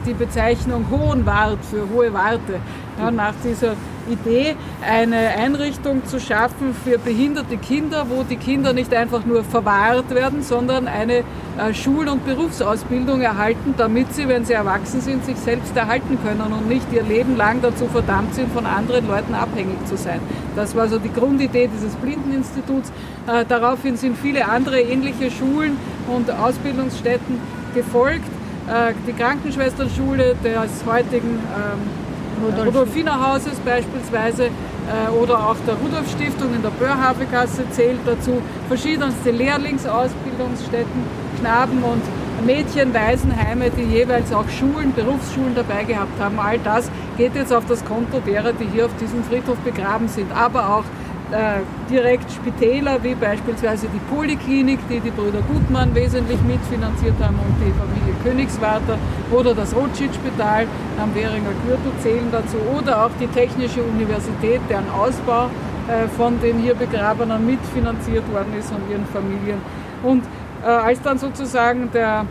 die 0.07 0.15
Bezeichnung 0.15 0.87
Hohenwart 0.91 1.59
für 1.69 1.89
Hohe 1.93 2.13
Warte. 2.13 2.61
Ja, 2.99 3.11
nach 3.11 3.35
dieser 3.45 3.75
Idee, 4.09 4.57
eine 4.81 5.17
Einrichtung 5.17 6.07
zu 6.07 6.19
schaffen 6.19 6.75
für 6.85 6.99
behinderte 6.99 7.57
Kinder, 7.57 8.07
wo 8.09 8.23
die 8.23 8.37
Kinder 8.37 8.73
nicht 8.73 8.95
einfach 8.95 9.25
nur 9.27 9.45
verwahrt 9.45 10.15
werden, 10.15 10.43
sondern 10.43 10.89
eine 10.89 11.19
äh, 11.59 11.75
Schul- 11.75 12.09
und 12.09 12.25
Berufsausbildung 12.25 13.21
erhalten, 13.21 13.75
damit 13.77 14.15
sie, 14.15 14.29
wenn 14.29 14.45
sie 14.45 14.55
erwachsen 14.55 15.01
sind, 15.01 15.25
sich 15.25 15.37
selbst 15.37 15.77
erhalten 15.77 16.19
können 16.25 16.53
und 16.53 16.69
nicht 16.69 16.87
ihr 16.93 17.03
Leben 17.03 17.37
lang 17.37 17.61
dazu 17.61 17.87
verdammt 17.87 18.35
sind, 18.35 18.53
von 18.53 18.65
anderen 18.65 19.07
Leuten 19.09 19.35
abhängig 19.35 19.85
zu 19.87 19.97
sein. 19.97 20.21
Das 20.55 20.75
war 20.75 20.89
so 20.89 20.99
die 20.99 21.13
Grundidee 21.13 21.69
dieses 21.73 21.95
Blindeninstituts. 21.97 22.91
Äh, 23.27 23.45
daraufhin 23.49 23.97
sind 23.97 24.17
viele 24.17 24.49
andere 24.49 24.81
ähnliche 24.81 25.31
Schulen 25.31 25.77
und 26.09 26.31
Ausbildungsstätten 26.31 27.41
gefolgt. 27.75 28.36
Äh, 28.67 28.95
die 29.07 29.13
Krankenschwesternschule 29.13 30.35
des 30.43 30.85
heutigen 30.85 31.39
ähm, 31.39 32.45
Rudolf. 32.45 32.67
Rudolfinerhauses 32.67 33.55
beispielsweise 33.65 34.47
äh, 34.47 35.23
oder 35.23 35.39
auch 35.39 35.57
der 35.67 35.75
Rudolf 35.75 36.11
Stiftung 36.11 36.53
in 36.53 36.63
der 36.63 36.71
Börhafegasse 36.71 37.63
zählt 37.71 38.01
dazu, 38.05 38.43
verschiedenste 38.67 39.31
Lehrlingsausbildungsstätten, 39.31 41.03
Knaben- 41.41 41.85
und 41.85 42.03
Mädchen, 42.45 42.93
Waisenheime, 42.93 43.71
die 43.71 43.85
jeweils 43.85 44.33
auch 44.33 44.49
Schulen, 44.49 44.93
Berufsschulen 44.95 45.55
dabei 45.55 45.85
gehabt 45.85 46.21
haben. 46.21 46.39
All 46.39 46.59
das 46.59 46.91
geht 47.17 47.37
jetzt 47.37 47.53
auf 47.53 47.67
das 47.67 47.85
Konto 47.85 48.21
derer, 48.21 48.53
die 48.53 48.67
hier 48.67 48.87
auf 48.87 48.97
diesem 49.01 49.23
Friedhof 49.25 49.59
begraben 49.59 50.09
sind, 50.09 50.31
aber 50.35 50.75
auch 50.75 50.85
äh, 51.33 51.61
direkt 51.91 52.31
Spitäler, 52.31 53.03
wie 53.03 53.15
beispielsweise 53.15 53.89
die 53.93 53.99
Poliklinik, 54.15 54.79
die 54.89 55.01
die 55.01 55.11
Brüder 55.11 55.43
Gutmann 55.43 55.95
wesentlich 55.95 56.41
mitfinanziert 56.43 57.15
haben 57.21 57.37
und 57.37 57.57
die 57.61 57.73
Familie 57.73 58.15
Königswarter 58.23 58.99
oder 59.33 59.55
das 59.55 59.75
Rothschild-Spital 59.75 60.67
am 61.01 61.15
Währinger 61.15 61.51
Gürtel 61.67 61.93
zählen 62.01 62.29
dazu 62.31 62.57
oder 62.79 63.05
auch 63.05 63.11
die 63.21 63.27
Technische 63.29 63.83
Universität, 63.83 64.61
deren 64.69 64.89
Ausbau 64.91 65.47
äh, 65.89 66.09
von 66.17 66.41
den 66.41 66.59
hier 66.59 66.75
Begrabenen 66.75 67.45
mitfinanziert 67.45 68.31
worden 68.33 68.55
ist 68.59 68.71
und 68.73 68.89
ihren 68.91 69.07
Familien. 69.07 69.59
Und 70.03 70.23
äh, 70.65 70.69
als 70.69 71.01
dann 71.03 71.19
sozusagen 71.19 71.91
der 71.93 72.25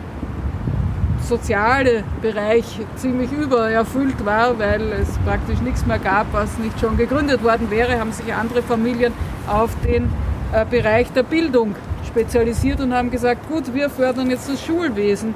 soziale 1.25 2.03
Bereich 2.21 2.79
ziemlich 2.95 3.31
übererfüllt 3.31 4.25
war, 4.25 4.57
weil 4.59 4.81
es 4.93 5.09
praktisch 5.25 5.59
nichts 5.59 5.85
mehr 5.85 5.99
gab, 5.99 6.31
was 6.31 6.57
nicht 6.57 6.79
schon 6.79 6.97
gegründet 6.97 7.43
worden 7.43 7.69
wäre, 7.69 7.99
haben 7.99 8.11
sich 8.11 8.33
andere 8.33 8.61
Familien 8.61 9.13
auf 9.47 9.71
den 9.83 10.09
äh, 10.53 10.65
Bereich 10.65 11.11
der 11.11 11.23
Bildung 11.23 11.75
spezialisiert 12.07 12.79
und 12.79 12.93
haben 12.93 13.11
gesagt, 13.11 13.49
gut, 13.49 13.73
wir 13.73 13.89
fördern 13.89 14.29
jetzt 14.29 14.49
das 14.49 14.63
Schulwesen, 14.63 15.33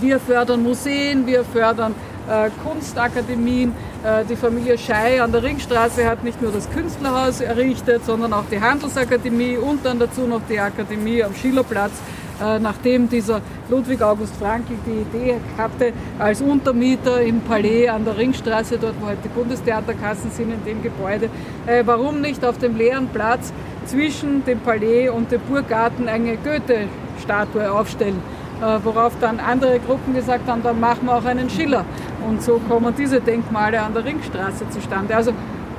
wir 0.00 0.20
fördern 0.20 0.62
Museen, 0.62 1.26
wir 1.26 1.44
fördern 1.44 1.94
äh, 2.28 2.50
Kunstakademien. 2.62 3.72
Äh, 4.04 4.24
die 4.28 4.36
Familie 4.36 4.76
Schei 4.78 5.22
an 5.22 5.32
der 5.32 5.42
Ringstraße 5.42 6.06
hat 6.06 6.24
nicht 6.24 6.42
nur 6.42 6.52
das 6.52 6.70
Künstlerhaus 6.70 7.40
errichtet, 7.40 8.04
sondern 8.04 8.32
auch 8.32 8.44
die 8.50 8.60
Handelsakademie 8.60 9.56
und 9.56 9.84
dann 9.84 9.98
dazu 9.98 10.22
noch 10.22 10.42
die 10.48 10.60
Akademie 10.60 11.22
am 11.22 11.34
Schillerplatz 11.34 11.92
äh, 12.40 12.58
nachdem 12.58 13.08
dieser 13.08 13.40
Ludwig 13.68 14.00
August 14.02 14.34
Frankl 14.36 14.74
die 14.86 15.02
Idee 15.02 15.36
hatte, 15.56 15.92
als 16.18 16.40
Untermieter 16.40 17.20
im 17.20 17.40
Palais 17.40 17.88
an 17.88 18.04
der 18.04 18.16
Ringstraße, 18.16 18.78
dort 18.78 18.94
wo 19.00 19.06
heute 19.06 19.18
die 19.24 19.28
Bundestheaterkassen 19.28 20.30
sind, 20.30 20.52
in 20.52 20.64
dem 20.64 20.82
Gebäude, 20.82 21.30
äh, 21.66 21.82
warum 21.84 22.20
nicht 22.20 22.44
auf 22.44 22.58
dem 22.58 22.76
leeren 22.76 23.08
Platz 23.08 23.52
zwischen 23.86 24.44
dem 24.44 24.60
Palais 24.60 25.08
und 25.08 25.32
dem 25.32 25.40
Burggarten 25.42 26.08
eine 26.08 26.36
Goethe-Statue 26.36 27.72
aufstellen. 27.72 28.22
Äh, 28.60 28.78
worauf 28.82 29.12
dann 29.20 29.38
andere 29.38 29.78
Gruppen 29.78 30.14
gesagt 30.14 30.48
haben, 30.48 30.62
dann 30.62 30.80
machen 30.80 31.06
wir 31.06 31.16
auch 31.16 31.24
einen 31.24 31.48
Schiller. 31.48 31.84
Und 32.28 32.42
so 32.42 32.60
kommen 32.68 32.92
diese 32.96 33.20
Denkmale 33.20 33.80
an 33.80 33.94
der 33.94 34.04
Ringstraße 34.04 34.68
zustande. 34.70 35.14
Also 35.14 35.32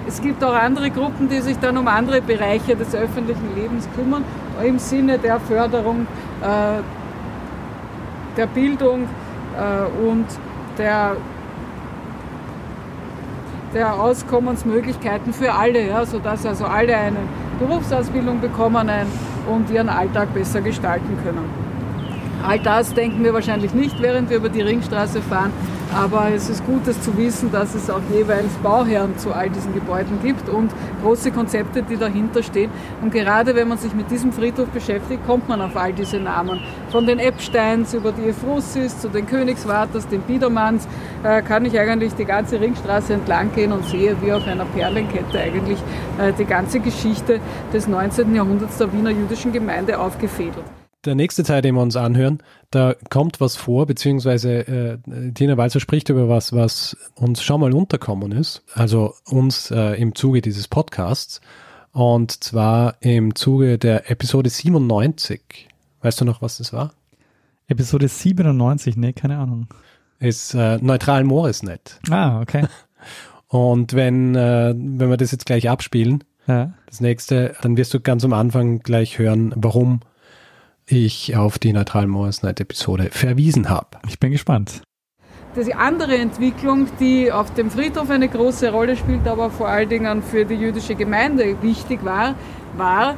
es 0.08 0.22
gibt 0.22 0.43
auch 0.43 0.54
andere 0.54 0.89
Gruppen, 0.89 1.28
die 1.30 1.41
sich 1.41 1.58
dann 1.60 1.78
um 1.78 1.88
andere 1.88 2.22
Bereiche 2.22 2.76
des 2.76 2.95
öffentlichen 2.95 3.54
Lebens 3.56 3.88
kümmern, 3.95 4.24
im 4.63 4.80
Sinne 4.80 5.17
der 5.17 5.39
Förderung 5.39 6.08
äh, 6.41 6.82
der 8.38 8.48
Bildung 8.48 9.04
äh, 9.04 10.08
und 10.08 10.26
der, 10.78 11.17
der 13.74 13.93
Auskommensmöglichkeiten 14.02 15.34
für 15.34 15.54
alle, 15.54 15.88
ja, 15.88 16.06
sodass 16.06 16.45
also 16.45 16.65
alle 16.65 16.95
eine 16.95 17.17
Berufsausbildung 17.60 18.39
bekommen 18.39 18.89
und 19.52 19.69
ihren 19.69 19.89
Alltag 19.89 20.34
besser 20.34 20.62
gestalten 20.62 21.17
können. 21.24 21.50
All 22.48 22.60
das 22.60 22.93
denken 22.93 23.24
wir 23.24 23.34
wahrscheinlich 23.34 23.74
nicht, 23.74 24.02
während 24.02 24.30
wir 24.30 24.38
über 24.38 24.50
die 24.50 24.62
Ringstraße 24.62 25.22
fahren. 25.22 25.52
Aber 25.93 26.30
es 26.34 26.49
ist 26.49 26.63
gut, 26.65 26.88
es 26.88 27.02
zu 27.02 27.17
wissen, 27.17 27.52
dass 27.52 27.73
es 27.73 27.89
auch 27.89 28.02
jeweils 28.13 28.54
Bauherren 28.62 29.17
zu 29.17 29.34
all 29.34 29.49
diesen 29.49 29.73
Gebäuden 29.73 30.19
gibt 30.21 30.47
und 30.47 30.71
große 31.02 31.32
Konzepte, 31.32 31.82
die 31.82 31.97
dahinter 31.97 32.43
stehen. 32.43 32.69
Und 33.02 33.12
gerade 33.12 33.56
wenn 33.56 33.67
man 33.67 33.80
sich 33.80 33.93
mit 33.93 34.12
diesem 34.12 34.32
Friedhof 34.32 34.67
beschäftigt, 34.69 35.25
kommt 35.25 35.49
man 35.49 35.62
auf 35.62 35.75
all 35.75 35.91
diese 35.91 36.17
Namen. 36.17 36.60
Von 36.91 37.08
den 37.08 37.17
Epsteins 37.17 37.93
über 37.93 38.12
die 38.12 38.30
Efrussis 38.30 38.99
zu 38.99 39.10
den 39.10 39.25
Königswarters, 39.25 40.08
den 40.08 40.21
Biedermanns, 40.21 40.88
äh, 41.23 41.41
kann 41.41 41.65
ich 41.65 41.78
eigentlich 41.80 42.13
die 42.13 42.25
ganze 42.25 42.62
Ringstraße 42.62 43.13
entlang 43.13 43.52
gehen 43.54 43.71
und 43.71 43.86
sehe, 43.86 44.15
wie 44.21 44.32
auf 44.32 44.45
einer 44.47 44.65
Perlenkette 44.65 45.39
eigentlich 45.39 45.80
äh, 46.19 46.34
die 46.38 46.45
ganze 46.45 46.80
Geschichte 46.80 47.39
des 47.73 47.88
19. 47.88 48.36
Jahrhunderts 48.36 48.78
der 48.78 48.93
Wiener 48.93 49.10
jüdischen 49.10 49.52
Gemeinde 49.52 49.99
aufgefädelt 49.99 50.65
der 51.06 51.16
nächste 51.16 51.44
Teil, 51.44 51.62
den 51.62 51.76
wir 51.76 51.82
uns 51.82 51.96
anhören, 51.96 52.40
da 52.72 52.96
kommt 53.10 53.40
was 53.40 53.56
vor, 53.56 53.86
beziehungsweise 53.86 54.68
äh, 54.68 55.32
Tina 55.34 55.58
Walzer 55.58 55.80
spricht 55.80 56.10
über 56.10 56.28
was, 56.28 56.54
was 56.54 56.98
uns 57.16 57.42
schon 57.42 57.62
mal 57.62 57.74
unterkommen 57.74 58.32
ist, 58.32 58.64
also 58.74 59.14
uns 59.26 59.72
äh, 59.72 59.94
im 60.00 60.16
Zuge 60.16 60.42
dieses 60.42 60.68
Podcasts, 60.68 61.42
und 61.92 62.44
zwar 62.44 62.98
im 63.00 63.36
Zuge 63.36 63.78
der 63.78 64.12
Episode 64.12 64.50
97. 64.50 65.68
Weißt 66.02 66.22
du 66.22 66.26
noch, 66.26 66.42
was 66.42 66.58
das 66.58 66.72
war? 66.72 66.94
Episode 67.68 68.08
97, 68.08 68.98
nee, 68.98 69.14
keine 69.14 69.38
Ahnung. 69.38 69.68
Ist 70.20 70.54
äh, 70.54 70.78
neutral 70.82 71.24
Morisnet. 71.24 72.00
Ah, 72.10 72.42
okay. 72.42 72.68
Und 73.48 73.94
wenn, 73.94 74.36
äh, 74.36 74.76
wenn 74.76 75.10
wir 75.10 75.18
das 75.18 75.32
jetzt 75.32 75.46
gleich 75.46 75.70
abspielen, 75.70 76.24
ja. 76.46 76.74
das 76.88 77.02
nächste, 77.02 77.56
dann 77.62 77.78
wirst 77.78 77.94
du 77.94 78.00
ganz 78.00 78.24
am 78.24 78.34
Anfang 78.34 78.80
gleich 78.80 79.18
hören, 79.18 79.54
warum 79.56 80.02
ich 80.91 81.36
auf 81.36 81.60
die 81.60 81.73
neutralen 81.73 82.10
Morris 82.10 82.43
Night 82.43 82.60
Episode 82.60 83.10
verwiesen 83.12 83.69
habe. 83.69 83.88
Ich 84.08 84.19
bin 84.19 84.32
gespannt. 84.32 84.82
Die 85.56 85.73
andere 85.73 86.15
Entwicklung, 86.15 86.88
die 86.99 87.32
auf 87.32 87.54
dem 87.54 87.71
Friedhof 87.71 88.10
eine 88.10 88.30
große 88.30 88.71
Rolle 88.71 88.95
spielt, 88.95 89.28
aber 89.28 89.49
vor 89.49 89.67
allen 89.67 89.89
Dingen 89.89 90.21
für 90.21 90.45
die 90.45 90.56
jüdische 90.56 90.95
Gemeinde 90.95 91.62
wichtig 91.62 92.06
war, 92.06 92.36
war 92.78 93.15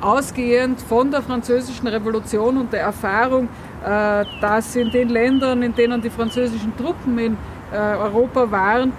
ausgehend 0.00 0.80
von 0.80 1.10
der 1.10 1.22
französischen 1.22 1.86
Revolution 1.86 2.56
und 2.56 2.72
der 2.72 2.80
Erfahrung, 2.80 3.48
äh, 3.84 4.24
dass 4.40 4.76
in 4.76 4.90
den 4.90 5.08
Ländern, 5.08 5.62
in 5.62 5.74
denen 5.74 6.00
die 6.00 6.10
französischen 6.10 6.76
Truppen 6.76 7.18
in 7.18 7.36
äh, 7.72 7.76
Europa 7.76 8.50
waren, 8.50 8.92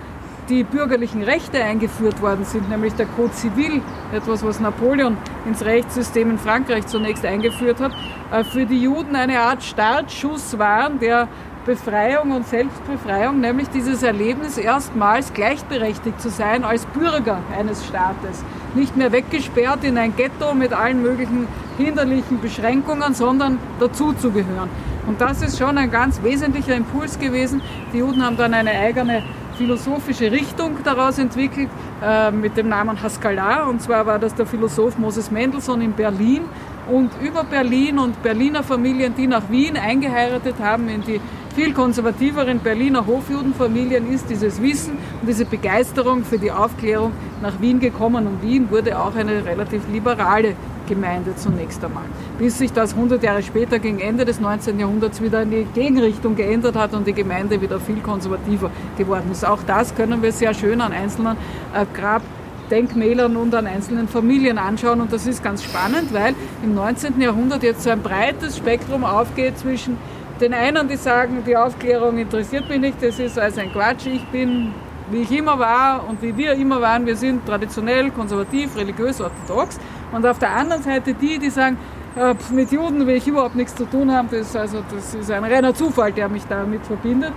die 0.49 0.63
bürgerlichen 0.63 1.23
Rechte 1.23 1.63
eingeführt 1.63 2.21
worden 2.21 2.45
sind, 2.45 2.69
nämlich 2.69 2.93
der 2.93 3.05
Code 3.05 3.33
Civil, 3.33 3.81
etwas, 4.11 4.43
was 4.43 4.59
Napoleon 4.59 5.17
ins 5.45 5.63
Rechtssystem 5.63 6.31
in 6.31 6.37
Frankreich 6.37 6.87
zunächst 6.87 7.25
eingeführt 7.25 7.79
hat, 7.79 7.91
äh, 8.31 8.43
für 8.43 8.65
die 8.65 8.81
Juden 8.81 9.15
eine 9.15 9.39
Art 9.39 9.63
Startschuss 9.63 10.57
waren, 10.57 10.99
der 10.99 11.27
Befreiung 11.65 12.31
und 12.31 12.45
Selbstbefreiung, 12.45 13.39
nämlich 13.39 13.69
dieses 13.69 14.03
Erlebnis, 14.03 14.57
erstmals 14.57 15.33
gleichberechtigt 15.33 16.19
zu 16.19 16.29
sein 16.29 16.65
als 16.65 16.85
Bürger 16.87 17.39
eines 17.57 17.85
Staates. 17.85 18.43
Nicht 18.75 18.97
mehr 18.97 19.13
weggesperrt 19.13 19.83
in 19.85 19.97
ein 19.97 20.13
Ghetto 20.15 20.53
mit 20.53 20.73
allen 20.73 21.01
möglichen 21.01 21.47
hinderlichen 21.77 22.41
Beschränkungen, 22.41 23.13
sondern 23.13 23.59
dazuzugehören. 23.79 24.69
Und 25.07 25.21
das 25.21 25.41
ist 25.41 25.57
schon 25.57 25.77
ein 25.77 25.89
ganz 25.89 26.21
wesentlicher 26.21 26.75
Impuls 26.75 27.17
gewesen. 27.17 27.61
Die 27.93 27.99
Juden 27.99 28.25
haben 28.25 28.37
dann 28.37 28.53
eine 28.53 28.71
eigene 28.71 29.23
philosophische 29.55 30.31
Richtung 30.31 30.77
daraus 30.83 31.19
entwickelt 31.19 31.69
äh, 32.01 32.31
mit 32.31 32.57
dem 32.57 32.69
Namen 32.69 33.01
Haskalah. 33.01 33.67
Und 33.67 33.81
zwar 33.81 34.05
war 34.05 34.19
das 34.19 34.35
der 34.35 34.45
Philosoph 34.45 34.97
Moses 34.97 35.31
Mendelssohn 35.31 35.81
in 35.81 35.93
Berlin. 35.93 36.43
Und 36.89 37.11
über 37.21 37.43
Berlin 37.43 37.97
und 37.97 38.21
Berliner 38.21 38.61
Familien, 38.61 39.15
die 39.15 39.27
nach 39.27 39.49
Wien 39.49 39.77
eingeheiratet 39.77 40.55
haben, 40.59 40.89
in 40.89 41.01
die 41.01 41.21
viel 41.55 41.71
konservativeren 41.71 42.59
Berliner 42.59 43.05
Hofjudenfamilien 43.05 44.11
ist 44.11 44.29
dieses 44.29 44.61
Wissen 44.61 44.97
und 45.21 45.27
diese 45.27 45.45
Begeisterung 45.45 46.25
für 46.25 46.39
die 46.39 46.51
Aufklärung 46.51 47.11
nach 47.41 47.61
Wien 47.61 47.79
gekommen. 47.79 48.27
Und 48.27 48.41
Wien 48.41 48.69
wurde 48.71 48.99
auch 48.99 49.15
eine 49.15 49.45
relativ 49.45 49.83
liberale 49.91 50.55
Gemeinde 50.87 51.35
zunächst 51.35 51.83
einmal. 51.83 52.03
Bis 52.37 52.57
sich 52.57 52.71
das 52.71 52.93
100 52.93 53.21
Jahre 53.23 53.43
später 53.43 53.79
gegen 53.79 53.99
Ende 53.99 54.25
des 54.25 54.39
19. 54.39 54.79
Jahrhunderts 54.79 55.21
wieder 55.21 55.41
in 55.41 55.51
die 55.51 55.67
Gegenrichtung 55.73 56.35
geändert 56.35 56.75
hat 56.75 56.93
und 56.93 57.07
die 57.07 57.13
Gemeinde 57.13 57.61
wieder 57.61 57.79
viel 57.79 58.01
konservativer 58.01 58.71
geworden 58.97 59.29
ist. 59.31 59.45
Auch 59.45 59.63
das 59.65 59.95
können 59.95 60.21
wir 60.21 60.31
sehr 60.31 60.53
schön 60.53 60.81
an 60.81 60.91
einzelnen 60.91 61.37
äh, 61.73 61.85
Grabdenkmälern 61.93 63.35
und 63.35 63.53
an 63.55 63.67
einzelnen 63.67 64.07
Familien 64.07 64.57
anschauen. 64.57 65.01
Und 65.01 65.11
das 65.13 65.27
ist 65.27 65.43
ganz 65.43 65.63
spannend, 65.63 66.13
weil 66.13 66.35
im 66.63 66.73
19. 66.73 67.19
Jahrhundert 67.21 67.63
jetzt 67.63 67.83
so 67.83 67.89
ein 67.89 68.01
breites 68.01 68.57
Spektrum 68.57 69.03
aufgeht 69.03 69.57
zwischen 69.57 69.97
den 70.41 70.53
einen, 70.53 70.87
die 70.87 70.97
sagen, 70.97 71.43
die 71.45 71.55
Aufklärung 71.55 72.17
interessiert 72.17 72.67
mich 72.67 72.79
nicht, 72.79 73.01
das 73.01 73.19
ist 73.19 73.37
also 73.39 73.61
ein 73.61 73.71
Quatsch, 73.71 74.07
ich 74.07 74.25
bin, 74.25 74.73
wie 75.11 75.21
ich 75.21 75.31
immer 75.31 75.59
war 75.59 76.07
und 76.07 76.21
wie 76.21 76.35
wir 76.35 76.53
immer 76.53 76.81
waren, 76.81 77.05
wir 77.05 77.15
sind 77.15 77.45
traditionell, 77.45 78.09
konservativ, 78.11 78.75
religiös, 78.75 79.21
orthodox. 79.21 79.79
Und 80.13 80.25
auf 80.25 80.39
der 80.39 80.51
anderen 80.55 80.83
Seite 80.83 81.13
die, 81.13 81.39
die 81.39 81.49
sagen, 81.49 81.77
äh, 82.15 82.35
mit 82.53 82.71
Juden 82.71 83.05
will 83.07 83.15
ich 83.15 83.27
überhaupt 83.27 83.55
nichts 83.55 83.75
zu 83.75 83.85
tun 83.85 84.11
haben, 84.11 84.29
das, 84.31 84.55
also, 84.55 84.83
das 84.93 85.15
ist 85.15 85.31
ein 85.31 85.43
reiner 85.43 85.73
Zufall, 85.73 86.11
der 86.11 86.29
mich 86.29 86.43
damit 86.47 86.85
verbindet. 86.85 87.33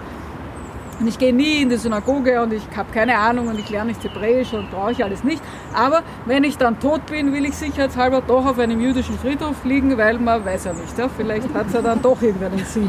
Und 0.98 1.08
ich 1.08 1.18
gehe 1.18 1.34
nie 1.34 1.62
in 1.62 1.68
die 1.68 1.76
Synagoge 1.76 2.40
und 2.42 2.54
ich 2.54 2.62
habe 2.74 2.90
keine 2.92 3.18
Ahnung 3.18 3.48
und 3.48 3.58
ich 3.58 3.68
lerne 3.68 3.88
nicht 3.88 4.02
Hebräisch 4.02 4.54
und 4.54 4.70
brauche 4.70 4.92
ich 4.92 5.04
alles 5.04 5.24
nicht. 5.24 5.42
Aber 5.74 6.02
wenn 6.24 6.42
ich 6.42 6.56
dann 6.56 6.80
tot 6.80 7.04
bin, 7.06 7.34
will 7.34 7.44
ich 7.44 7.54
sicherheitshalber 7.54 8.22
doch 8.26 8.46
auf 8.46 8.58
einem 8.58 8.80
jüdischen 8.80 9.18
Friedhof 9.18 9.62
liegen, 9.64 9.98
weil 9.98 10.18
man 10.18 10.44
weiß 10.44 10.64
ja 10.64 10.72
nicht. 10.72 10.96
Ja? 10.96 11.08
Vielleicht 11.14 11.52
hat 11.52 11.66
es 11.66 11.74
ja 11.74 11.82
dann 11.82 12.00
doch 12.00 12.20
irgendeinen 12.22 12.64
Sinn. 12.64 12.88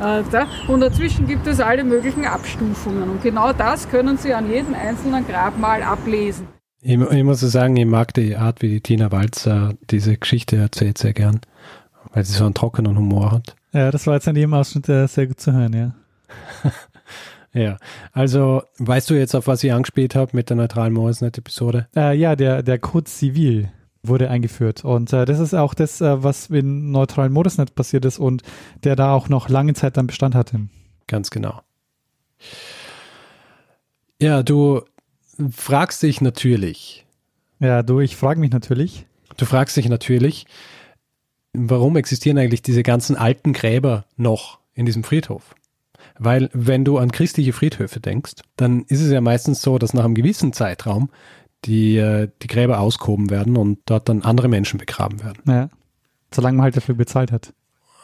Äh, 0.00 0.70
und 0.70 0.80
dazwischen 0.80 1.26
gibt 1.26 1.46
es 1.46 1.58
alle 1.58 1.84
möglichen 1.84 2.26
Abstufungen. 2.26 3.04
Und 3.10 3.22
genau 3.22 3.52
das 3.54 3.88
können 3.88 4.18
Sie 4.18 4.34
an 4.34 4.50
jedem 4.50 4.74
einzelnen 4.74 5.26
Grabmal 5.26 5.82
ablesen. 5.82 6.57
Ich, 6.80 6.98
ich 6.98 7.24
muss 7.24 7.40
sagen, 7.40 7.76
ich 7.76 7.86
mag 7.86 8.14
die 8.14 8.36
Art, 8.36 8.62
wie 8.62 8.68
die 8.68 8.80
Tina 8.80 9.10
Walzer 9.10 9.74
diese 9.90 10.16
Geschichte 10.16 10.56
erzählt, 10.56 10.98
sehr 10.98 11.12
gern, 11.12 11.40
weil 12.12 12.24
sie 12.24 12.34
so 12.34 12.44
einen 12.44 12.54
trockenen 12.54 12.96
Humor 12.96 13.32
hat. 13.32 13.56
Ja, 13.72 13.90
das 13.90 14.06
war 14.06 14.14
jetzt 14.14 14.28
an 14.28 14.36
jedem 14.36 14.54
Ausschnitt 14.54 14.88
äh, 14.88 15.06
sehr 15.06 15.26
gut 15.26 15.40
zu 15.40 15.52
hören, 15.52 15.72
ja. 15.72 15.94
Ja, 17.54 17.78
also 18.12 18.62
weißt 18.78 19.08
du 19.10 19.14
jetzt, 19.14 19.34
auf 19.34 19.46
was 19.46 19.64
ich 19.64 19.72
angespielt 19.72 20.14
habe 20.14 20.30
mit 20.34 20.50
der 20.50 20.56
neutralen 20.56 20.92
Moresnet-Episode? 20.92 21.88
Äh, 21.96 22.16
ja, 22.16 22.36
der, 22.36 22.62
der 22.62 22.78
Code 22.78 23.08
Civil 23.08 23.70
wurde 24.02 24.30
eingeführt. 24.30 24.84
Und 24.84 25.12
äh, 25.12 25.24
das 25.24 25.38
ist 25.38 25.54
auch 25.54 25.74
das, 25.74 26.00
äh, 26.00 26.22
was 26.22 26.50
in 26.50 26.90
neutralen 26.90 27.32
Modusnet 27.32 27.74
passiert 27.74 28.04
ist 28.04 28.18
und 28.18 28.42
der 28.84 28.96
da 28.96 29.12
auch 29.12 29.28
noch 29.28 29.48
lange 29.48 29.74
Zeit 29.74 29.96
dann 29.96 30.06
Bestand 30.06 30.34
hatte. 30.34 30.68
Ganz 31.06 31.30
genau. 31.30 31.62
Ja, 34.20 34.42
du 34.42 34.82
fragst 35.50 36.02
dich 36.02 36.20
natürlich. 36.20 37.06
Ja, 37.60 37.82
du, 37.82 38.00
ich 38.00 38.16
frage 38.16 38.40
mich 38.40 38.50
natürlich. 38.50 39.06
Du 39.36 39.44
fragst 39.44 39.76
dich 39.76 39.88
natürlich, 39.88 40.46
warum 41.52 41.96
existieren 41.96 42.38
eigentlich 42.38 42.62
diese 42.62 42.82
ganzen 42.82 43.16
alten 43.16 43.52
Gräber 43.52 44.04
noch 44.16 44.58
in 44.74 44.86
diesem 44.86 45.04
Friedhof? 45.04 45.54
Weil 46.18 46.50
wenn 46.52 46.84
du 46.84 46.98
an 46.98 47.12
christliche 47.12 47.52
Friedhöfe 47.52 48.00
denkst, 48.00 48.34
dann 48.56 48.82
ist 48.88 49.00
es 49.00 49.12
ja 49.12 49.20
meistens 49.20 49.62
so, 49.62 49.78
dass 49.78 49.94
nach 49.94 50.04
einem 50.04 50.14
gewissen 50.14 50.52
Zeitraum 50.52 51.10
die, 51.64 51.96
äh, 51.96 52.28
die 52.42 52.46
Gräber 52.48 52.80
ausgehoben 52.80 53.30
werden 53.30 53.56
und 53.56 53.78
dort 53.86 54.08
dann 54.08 54.22
andere 54.22 54.48
Menschen 54.48 54.78
begraben 54.78 55.22
werden. 55.22 55.42
Ja. 55.46 55.70
Solange 56.32 56.56
man 56.56 56.64
halt 56.64 56.76
dafür 56.76 56.94
bezahlt 56.94 57.32
hat. 57.32 57.52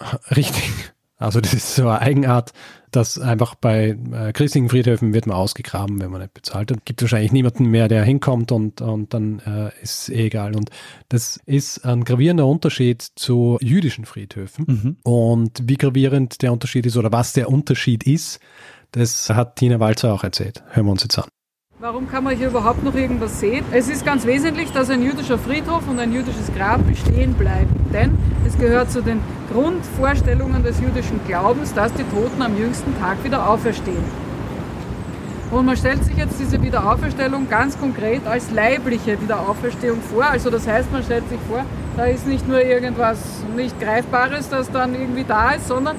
Richtig. 0.37 0.93
Also 1.25 1.41
das 1.41 1.55
ist 1.55 1.75
so 1.75 1.89
eine 1.89 2.01
Eigenart, 2.01 2.53
dass 2.91 3.19
einfach 3.19 3.55
bei 3.57 3.97
äh, 4.13 4.33
christlichen 4.33 4.69
Friedhöfen 4.69 5.15
wird 5.15 5.27
man 5.27 5.37
ausgegraben, 5.37 6.01
wenn 6.01 6.11
man 6.11 6.21
nicht 6.21 6.35
bezahlt. 6.35 6.71
Dann 6.71 6.79
gibt 6.85 7.03
wahrscheinlich 7.03 7.33
niemanden 7.33 7.67
mehr, 7.67 7.89
der 7.89 8.05
hinkommt 8.05 8.53
und, 8.53 8.81
und 8.81 9.13
dann 9.13 9.41
äh, 9.41 9.69
ist 9.83 10.03
es 10.03 10.09
eh 10.11 10.27
egal. 10.27 10.55
Und 10.55 10.71
das 11.09 11.41
ist 11.45 11.85
ein 11.85 12.05
gravierender 12.05 12.47
Unterschied 12.47 13.03
zu 13.03 13.59
jüdischen 13.61 14.05
Friedhöfen. 14.05 14.65
Mhm. 14.69 14.97
Und 15.03 15.63
wie 15.65 15.77
gravierend 15.77 16.43
der 16.43 16.53
Unterschied 16.53 16.87
ist 16.87 16.97
oder 16.97 17.11
was 17.11 17.33
der 17.33 17.49
Unterschied 17.49 18.05
ist, 18.05 18.39
das 18.93 19.29
hat 19.31 19.57
Tina 19.57 19.81
Walzer 19.81 20.13
auch 20.13 20.23
erzählt. 20.23 20.63
Hören 20.71 20.87
wir 20.87 20.93
uns 20.93 21.03
jetzt 21.03 21.19
an. 21.19 21.34
Warum 21.87 22.09
kann 22.09 22.25
man 22.25 22.35
hier 22.35 22.49
überhaupt 22.49 22.83
noch 22.83 22.95
irgendwas 22.95 23.41
sehen? 23.41 23.63
Es 23.71 23.91
ist 23.91 24.07
ganz 24.07 24.25
wesentlich, 24.25 24.73
dass 24.73 24.89
ein 24.89 25.03
jüdischer 25.03 25.37
Friedhof 25.37 25.87
und 25.87 26.01
ein 26.01 26.15
jüdisches 26.15 26.51
Grab 26.57 26.81
bestehen 26.87 27.35
bleiben. 27.35 27.69
Denn 27.93 28.17
es 28.47 28.57
gehört 28.57 28.91
zu 28.91 29.03
den 29.03 29.21
Grundvorstellungen 29.53 30.63
des 30.63 30.81
jüdischen 30.81 31.21
Glaubens, 31.27 31.75
dass 31.75 31.93
die 31.93 32.05
Toten 32.05 32.41
am 32.41 32.57
jüngsten 32.57 32.99
Tag 32.99 33.23
wieder 33.23 33.47
auferstehen. 33.51 34.03
Und 35.51 35.67
man 35.67 35.77
stellt 35.77 36.03
sich 36.03 36.17
jetzt 36.17 36.41
diese 36.41 36.63
Wiederauferstellung 36.63 37.51
ganz 37.51 37.79
konkret 37.79 38.27
als 38.27 38.51
leibliche 38.51 39.21
Wiederauferstehung 39.21 40.01
vor. 40.11 40.25
Also 40.25 40.49
das 40.49 40.67
heißt, 40.67 40.91
man 40.91 41.03
stellt 41.03 41.29
sich 41.29 41.41
vor, 41.51 41.67
da 41.99 42.07
ist 42.07 42.27
nicht 42.27 42.49
nur 42.49 42.63
irgendwas 42.63 43.19
nicht 43.55 43.79
Greifbares, 43.79 44.49
das 44.49 44.71
dann 44.71 44.95
irgendwie 44.95 45.25
da 45.25 45.51
ist, 45.51 45.69
sondern 45.69 45.97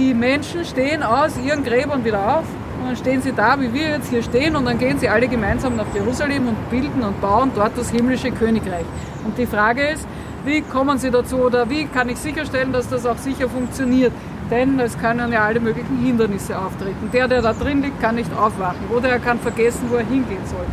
die 0.00 0.14
Menschen 0.14 0.64
stehen 0.64 1.04
aus 1.04 1.38
ihren 1.38 1.62
Gräbern 1.62 2.04
wieder 2.04 2.38
auf 2.38 2.44
und 2.78 2.86
dann 2.86 2.96
stehen 2.96 3.22
sie 3.22 3.32
da, 3.32 3.60
wie 3.60 3.72
wir 3.72 3.90
jetzt 3.90 4.08
hier 4.10 4.22
stehen, 4.22 4.56
und 4.56 4.64
dann 4.64 4.78
gehen 4.78 4.98
sie 4.98 5.08
alle 5.08 5.28
gemeinsam 5.28 5.76
nach 5.76 5.86
Jerusalem 5.94 6.48
und 6.48 6.70
bilden 6.70 7.02
und 7.02 7.20
bauen 7.20 7.50
dort 7.54 7.76
das 7.76 7.90
himmlische 7.90 8.30
Königreich. 8.30 8.86
Und 9.24 9.36
die 9.36 9.46
Frage 9.46 9.88
ist, 9.88 10.06
wie 10.44 10.62
kommen 10.62 10.98
sie 10.98 11.10
dazu 11.10 11.36
oder 11.36 11.68
wie 11.68 11.84
kann 11.86 12.08
ich 12.08 12.18
sicherstellen, 12.18 12.72
dass 12.72 12.88
das 12.88 13.04
auch 13.04 13.18
sicher 13.18 13.48
funktioniert? 13.48 14.12
Denn 14.50 14.80
es 14.80 14.96
können 14.98 15.30
ja 15.30 15.44
alle 15.44 15.60
möglichen 15.60 15.98
Hindernisse 15.98 16.58
auftreten. 16.58 17.10
Der, 17.12 17.28
der 17.28 17.42
da 17.42 17.52
drin 17.52 17.82
liegt, 17.82 18.00
kann 18.00 18.14
nicht 18.14 18.30
aufwachen 18.34 18.88
oder 18.94 19.10
er 19.10 19.18
kann 19.18 19.38
vergessen, 19.38 19.90
wo 19.90 19.96
er 19.96 20.06
hingehen 20.06 20.46
soll. 20.46 20.64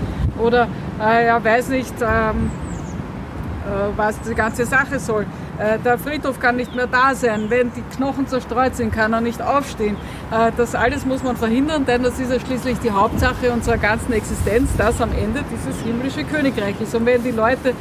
Oder 0.46 0.68
äh, 1.02 1.26
er 1.26 1.44
weiß 1.44 1.70
nicht, 1.70 1.94
ähm, 2.02 2.08
äh, 2.08 2.75
was 3.96 4.20
die 4.22 4.36
ganze 4.36 4.66
Sache 4.66 5.00
soll. 5.00 5.26
Äh, 5.58 5.80
der 5.80 5.98
Friedhof 5.98 6.40
kann 6.40 6.58
nicht 6.58 6.76
mehr 6.76 6.88
da 6.88 7.16
sein. 7.16 7.50
Wenn 7.50 7.72
die 7.74 7.82
Knochen 7.96 8.28
zerstreut 8.28 8.76
sind, 8.76 8.94
kann 8.94 9.14
er 9.14 9.22
nicht 9.22 9.42
aufstehen. 9.42 9.96
Äh, 10.32 10.52
das 10.58 10.76
alles 10.76 11.06
muss 11.06 11.24
man 11.24 11.38
verhindern, 11.38 11.86
denn 11.86 12.04
das 12.04 12.20
ist 12.20 12.32
ja 12.32 12.40
schließlich 12.40 12.80
die 12.80 12.92
Hauptsache 12.92 13.52
unserer 13.52 13.78
ganzen 13.78 14.14
Existenz, 14.14 14.76
dass 14.78 15.02
am 15.02 15.12
Ende 15.12 15.44
dieses 15.52 15.82
himmlische 15.84 16.24
Königreich 16.24 16.80
ist. 16.82 16.94
Und 16.96 17.06
wenn 17.06 17.24
die 17.24 17.32
Leute 17.32 17.74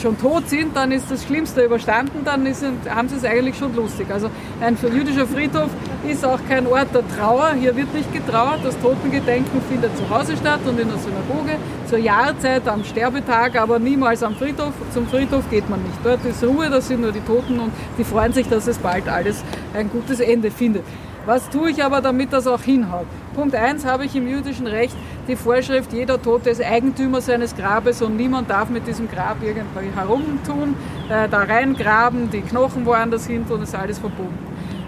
schon 0.00 0.18
tot 0.18 0.48
sind, 0.48 0.76
dann 0.76 0.92
ist 0.92 1.10
das 1.10 1.24
Schlimmste 1.24 1.64
überstanden, 1.64 2.20
dann 2.24 2.46
ist, 2.46 2.64
haben 2.88 3.08
sie 3.08 3.16
es 3.16 3.24
eigentlich 3.24 3.56
schon 3.56 3.74
lustig. 3.74 4.06
Also 4.12 4.28
ein 4.60 4.76
jüdischer 4.92 5.26
Friedhof 5.26 5.70
ist 6.08 6.24
auch 6.24 6.38
kein 6.48 6.66
Ort 6.66 6.94
der 6.94 7.02
Trauer. 7.16 7.52
Hier 7.58 7.74
wird 7.76 7.92
nicht 7.94 8.12
getrauert. 8.12 8.60
Das 8.62 8.78
Totengedenken 8.80 9.60
findet 9.68 9.96
zu 9.96 10.08
Hause 10.10 10.36
statt 10.36 10.60
und 10.66 10.78
in 10.78 10.88
der 10.88 10.98
Synagoge 10.98 11.56
zur 11.86 11.98
Jahrzeit 11.98 12.66
am 12.68 12.84
Sterbetag, 12.84 13.56
aber 13.56 13.78
niemals 13.78 14.22
am 14.22 14.34
Friedhof. 14.34 14.72
Zum 14.92 15.06
Friedhof 15.06 15.48
geht 15.50 15.68
man 15.68 15.82
nicht. 15.82 15.98
Dort 16.02 16.24
ist 16.24 16.42
Ruhe, 16.42 16.68
da 16.70 16.80
sind 16.80 17.00
nur 17.00 17.12
die 17.12 17.20
Toten 17.20 17.58
und 17.58 17.72
die 17.98 18.04
freuen 18.04 18.32
sich, 18.32 18.48
dass 18.48 18.66
es 18.66 18.78
bald 18.78 19.08
alles 19.08 19.42
ein 19.74 19.90
gutes 19.90 20.20
Ende 20.20 20.50
findet. 20.50 20.84
Was 21.26 21.48
tue 21.48 21.70
ich 21.70 21.82
aber, 21.82 22.02
damit 22.02 22.34
das 22.34 22.46
auch 22.46 22.60
hinhaut? 22.60 23.06
Punkt 23.34 23.54
1 23.54 23.86
habe 23.86 24.04
ich 24.04 24.14
im 24.14 24.28
jüdischen 24.28 24.66
Recht 24.66 24.94
die 25.28 25.36
Vorschrift, 25.36 25.92
jeder 25.92 26.20
Tote 26.20 26.50
ist 26.50 26.62
Eigentümer 26.62 27.20
seines 27.20 27.56
Grabes 27.56 28.02
und 28.02 28.16
niemand 28.16 28.50
darf 28.50 28.68
mit 28.68 28.86
diesem 28.86 29.10
Grab 29.10 29.36
irgendwie 29.42 29.90
herumtun, 29.94 30.76
äh, 31.08 31.28
da 31.28 31.38
reingraben, 31.38 32.30
die 32.30 32.40
Knochen 32.40 32.86
woanders 32.86 33.26
hin 33.26 33.46
tun, 33.46 33.62
ist 33.62 33.74
alles 33.74 33.98
verboten. 33.98 34.38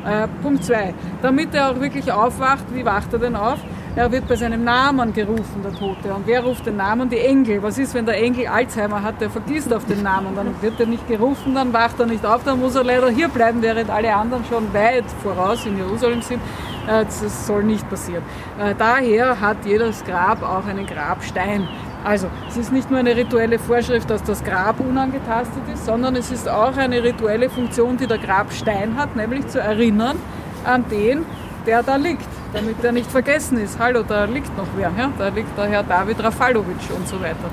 Äh, 0.05 0.29
Punkt 0.43 0.65
2. 0.65 0.95
Damit 1.23 1.55
er 1.55 1.71
auch 1.71 1.81
wirklich 1.81 2.13
aufwacht, 2.13 2.65
wie 2.73 2.85
wacht 2.85 3.13
er 3.13 3.19
denn 3.19 3.37
auf? 3.37 3.59
Er 3.97 4.13
wird 4.13 4.29
bei 4.29 4.37
seinem 4.37 4.63
Namen 4.63 5.15
gerufen, 5.15 5.63
der 5.65 5.73
Tote. 5.73 6.13
Und 6.13 6.27
wer 6.27 6.45
ruft 6.45 6.67
den 6.67 6.77
Namen? 6.77 7.09
Die 7.09 7.19
Engel. 7.19 7.63
Was 7.63 7.79
ist, 7.79 7.95
wenn 7.95 8.05
der 8.05 8.23
Engel 8.23 8.47
Alzheimer 8.47 9.03
hat, 9.03 9.23
der 9.23 9.31
vergisst 9.31 9.73
auf 9.73 9.87
den 9.87 10.03
Namen? 10.03 10.37
Dann 10.37 10.55
wird 10.61 10.79
er 10.79 10.85
nicht 10.85 11.09
gerufen, 11.09 11.55
dann 11.55 11.73
wacht 11.73 11.99
er 11.99 12.05
nicht 12.05 12.25
auf, 12.27 12.45
dann 12.45 12.61
muss 12.61 12.75
er 12.75 12.85
leider 12.85 13.09
hier 13.09 13.29
bleiben, 13.29 13.63
während 13.63 13.89
alle 13.89 14.15
anderen 14.15 14.45
schon 14.45 14.75
weit 14.75 15.07
voraus 15.23 15.65
in 15.65 15.79
Jerusalem 15.79 16.21
sind. 16.21 16.43
Äh, 16.87 17.07
das 17.07 17.47
soll 17.47 17.65
nicht 17.65 17.89
passieren. 17.89 18.23
Äh, 18.61 18.75
daher 18.77 19.41
hat 19.41 19.65
jedes 19.65 20.05
Grab 20.05 20.43
auch 20.43 20.67
einen 20.67 20.85
Grabstein. 20.85 21.67
Also, 22.05 22.29
es 22.51 22.59
ist 22.59 22.73
nicht 22.73 22.91
nur 22.91 23.01
eine 23.01 23.17
rituelle 23.17 23.59
Vorschrift, 23.59 24.11
dass 24.11 24.23
das 24.23 24.45
Grab 24.45 24.79
unangetastet 24.79 25.63
ist, 25.73 25.87
sondern 25.87 26.17
es 26.17 26.31
ist 26.31 26.51
auch 26.51 26.77
eine 26.77 27.03
rituelle 27.03 27.49
Funktion, 27.49 27.97
die 27.97 28.07
der 28.07 28.19
Grabstein 28.19 28.95
hat, 28.99 29.17
nämlich 29.17 29.47
zu 29.47 29.59
erinnern 29.59 30.19
an 30.65 30.85
den, 30.91 31.25
der 31.67 31.83
da 31.83 31.97
liegt. 31.97 32.36
Damit 32.57 32.83
er 32.83 32.93
nicht 32.93 33.11
vergessen 33.11 33.59
ist. 33.59 33.79
Hallo, 33.79 34.03
da 34.03 34.25
liegt 34.25 34.57
noch 34.57 34.67
wer, 34.77 34.91
ja? 34.97 35.13
da 35.19 35.29
liegt 35.29 35.57
der 35.59 35.67
Herr 35.67 35.83
David 35.83 36.23
Rafalovic 36.23 36.91
und 36.97 37.07
so 37.07 37.21
weiter. 37.21 37.51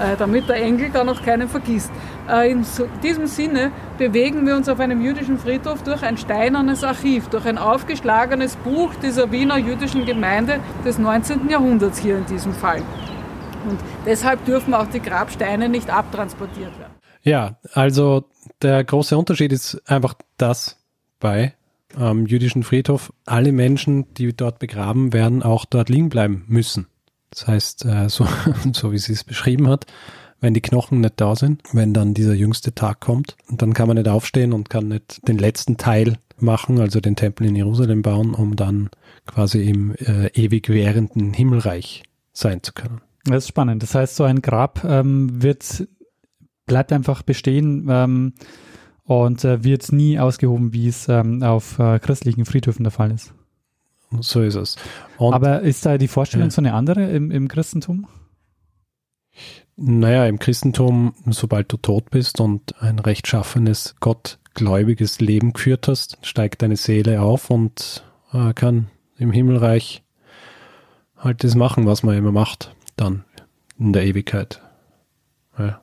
Äh, 0.00 0.16
damit 0.16 0.48
der 0.48 0.56
Engel 0.56 0.90
da 0.90 1.04
noch 1.04 1.22
keinen 1.22 1.48
vergisst. 1.48 1.90
Äh, 2.28 2.52
in 2.52 2.64
diesem 3.02 3.26
Sinne 3.26 3.70
bewegen 3.98 4.46
wir 4.46 4.56
uns 4.56 4.68
auf 4.68 4.80
einem 4.80 5.02
jüdischen 5.02 5.38
Friedhof 5.38 5.82
durch 5.82 6.02
ein 6.02 6.16
steinernes 6.16 6.84
Archiv, 6.84 7.28
durch 7.28 7.44
ein 7.46 7.58
aufgeschlagenes 7.58 8.56
Buch 8.56 8.94
dieser 9.02 9.30
Wiener 9.30 9.58
jüdischen 9.58 10.06
Gemeinde 10.06 10.60
des 10.84 10.98
19. 10.98 11.50
Jahrhunderts 11.50 11.98
hier 11.98 12.16
in 12.16 12.26
diesem 12.26 12.52
Fall. 12.52 12.82
Und 13.68 13.78
deshalb 14.06 14.44
dürfen 14.46 14.72
auch 14.74 14.86
die 14.86 15.00
Grabsteine 15.00 15.68
nicht 15.68 15.90
abtransportiert 15.90 16.78
werden. 16.78 16.94
Ja, 17.22 17.56
also 17.72 18.24
der 18.62 18.84
große 18.84 19.16
Unterschied 19.16 19.52
ist 19.52 19.82
einfach 19.86 20.14
das 20.38 20.78
bei 21.20 21.55
am 21.96 22.26
jüdischen 22.26 22.62
Friedhof, 22.62 23.12
alle 23.24 23.52
Menschen, 23.52 24.12
die 24.14 24.34
dort 24.34 24.58
begraben 24.58 25.12
werden, 25.12 25.42
auch 25.42 25.64
dort 25.64 25.88
liegen 25.88 26.08
bleiben 26.08 26.44
müssen. 26.46 26.86
Das 27.30 27.46
heißt, 27.46 27.84
äh, 27.84 28.08
so, 28.08 28.26
so 28.72 28.92
wie 28.92 28.98
sie 28.98 29.12
es 29.12 29.24
beschrieben 29.24 29.68
hat, 29.68 29.86
wenn 30.40 30.54
die 30.54 30.60
Knochen 30.60 31.00
nicht 31.00 31.14
da 31.16 31.34
sind, 31.34 31.62
wenn 31.72 31.94
dann 31.94 32.14
dieser 32.14 32.34
jüngste 32.34 32.74
Tag 32.74 33.00
kommt, 33.00 33.36
dann 33.50 33.72
kann 33.72 33.88
man 33.88 33.96
nicht 33.96 34.08
aufstehen 34.08 34.52
und 34.52 34.70
kann 34.70 34.88
nicht 34.88 35.26
den 35.26 35.38
letzten 35.38 35.76
Teil 35.76 36.18
machen, 36.38 36.80
also 36.80 37.00
den 37.00 37.16
Tempel 37.16 37.46
in 37.46 37.56
Jerusalem 37.56 38.02
bauen, 38.02 38.34
um 38.34 38.56
dann 38.56 38.90
quasi 39.26 39.62
im 39.68 39.94
äh, 39.94 40.28
ewig 40.34 40.68
währenden 40.68 41.32
Himmelreich 41.32 42.02
sein 42.32 42.62
zu 42.62 42.72
können. 42.74 43.00
Das 43.24 43.44
ist 43.44 43.48
spannend. 43.48 43.82
Das 43.82 43.94
heißt, 43.94 44.16
so 44.16 44.24
ein 44.24 44.42
Grab 44.42 44.84
ähm, 44.84 45.42
wird 45.42 45.88
bleibt 46.66 46.92
einfach 46.92 47.22
bestehen 47.22 47.86
ähm, 47.88 48.34
und 49.06 49.44
äh, 49.44 49.64
wird 49.64 49.90
nie 49.92 50.18
ausgehoben, 50.18 50.72
wie 50.72 50.88
es 50.88 51.08
ähm, 51.08 51.42
auf 51.42 51.78
äh, 51.78 51.98
christlichen 51.98 52.44
Friedhöfen 52.44 52.84
der 52.84 52.90
Fall 52.90 53.12
ist. 53.12 53.32
So 54.20 54.42
ist 54.42 54.54
es. 54.54 54.76
Und, 55.18 55.34
Aber 55.34 55.62
ist 55.62 55.84
da 55.86 55.98
die 55.98 56.08
Vorstellung 56.08 56.50
so 56.50 56.60
eine 56.60 56.74
andere 56.74 57.10
im, 57.10 57.30
im 57.30 57.48
Christentum? 57.48 58.06
Naja, 59.76 60.26
im 60.26 60.38
Christentum, 60.38 61.14
sobald 61.26 61.72
du 61.72 61.76
tot 61.76 62.10
bist 62.10 62.40
und 62.40 62.80
ein 62.80 62.98
rechtschaffenes, 62.98 63.96
gottgläubiges 64.00 65.20
Leben 65.20 65.52
geführt 65.52 65.88
hast, 65.88 66.18
steigt 66.22 66.62
deine 66.62 66.76
Seele 66.76 67.20
auf 67.20 67.50
und 67.50 68.04
äh, 68.32 68.54
kann 68.54 68.88
im 69.18 69.32
Himmelreich 69.32 70.02
halt 71.16 71.44
das 71.44 71.54
machen, 71.54 71.86
was 71.86 72.02
man 72.02 72.16
immer 72.16 72.32
macht, 72.32 72.74
dann 72.96 73.24
in 73.78 73.92
der 73.92 74.04
Ewigkeit. 74.04 74.62
Ja. 75.58 75.82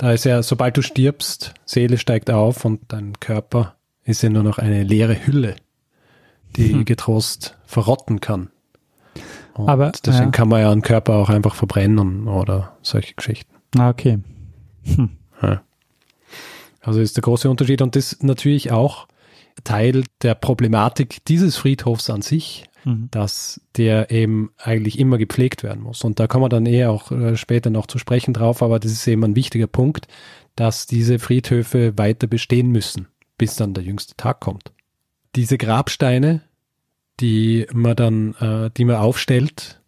Da 0.00 0.12
ist 0.12 0.24
ja, 0.24 0.42
sobald 0.42 0.76
du 0.76 0.82
stirbst, 0.82 1.54
Seele 1.64 1.98
steigt 1.98 2.30
auf 2.30 2.64
und 2.64 2.80
dein 2.88 3.20
Körper 3.20 3.76
ist 4.04 4.22
ja 4.22 4.30
nur 4.30 4.42
noch 4.42 4.58
eine 4.58 4.82
leere 4.82 5.26
Hülle 5.26 5.56
die 6.56 6.72
hm. 6.72 6.84
getrost 6.84 7.56
verrotten 7.64 8.20
kann. 8.20 8.50
Und 9.54 9.68
Aber 9.68 9.92
deswegen 9.92 10.26
ja. 10.26 10.30
kann 10.30 10.48
man 10.48 10.60
ja 10.60 10.70
einen 10.70 10.82
Körper 10.82 11.14
auch 11.14 11.28
einfach 11.28 11.54
verbrennen 11.54 12.28
oder 12.28 12.76
solche 12.82 13.14
Geschichten. 13.14 13.54
Ah, 13.78 13.90
okay. 13.90 14.18
Hm. 14.84 15.10
Ja. 15.42 15.62
Also 16.80 17.00
ist 17.00 17.16
der 17.16 17.22
große 17.22 17.50
Unterschied 17.50 17.82
und 17.82 17.96
das 17.96 18.12
ist 18.12 18.24
natürlich 18.24 18.72
auch 18.72 19.06
Teil 19.64 20.04
der 20.22 20.34
Problematik 20.34 21.24
dieses 21.26 21.56
Friedhofs 21.56 22.08
an 22.08 22.22
sich, 22.22 22.64
mhm. 22.84 23.08
dass 23.10 23.60
der 23.76 24.10
eben 24.10 24.50
eigentlich 24.58 24.98
immer 24.98 25.18
gepflegt 25.18 25.62
werden 25.62 25.82
muss. 25.82 26.04
Und 26.04 26.20
da 26.20 26.26
kommen 26.26 26.44
wir 26.44 26.48
dann 26.48 26.66
eher 26.66 26.90
auch 26.90 27.10
äh, 27.10 27.36
später 27.36 27.70
noch 27.70 27.86
zu 27.86 27.98
sprechen 27.98 28.34
drauf, 28.34 28.62
aber 28.62 28.78
das 28.78 28.92
ist 28.92 29.06
eben 29.06 29.24
ein 29.24 29.36
wichtiger 29.36 29.66
Punkt, 29.66 30.06
dass 30.56 30.86
diese 30.86 31.18
Friedhöfe 31.18 31.96
weiter 31.96 32.26
bestehen 32.26 32.70
müssen, 32.70 33.08
bis 33.38 33.56
dann 33.56 33.74
der 33.74 33.84
jüngste 33.84 34.16
Tag 34.16 34.40
kommt 34.40 34.72
diese 35.36 35.58
Grabsteine, 35.58 36.42
die 37.20 37.66
man 37.72 37.96
dann, 37.96 38.34
äh, 38.34 38.70
die 38.76 38.84
man 38.84 38.96
aufstellt 38.96 39.80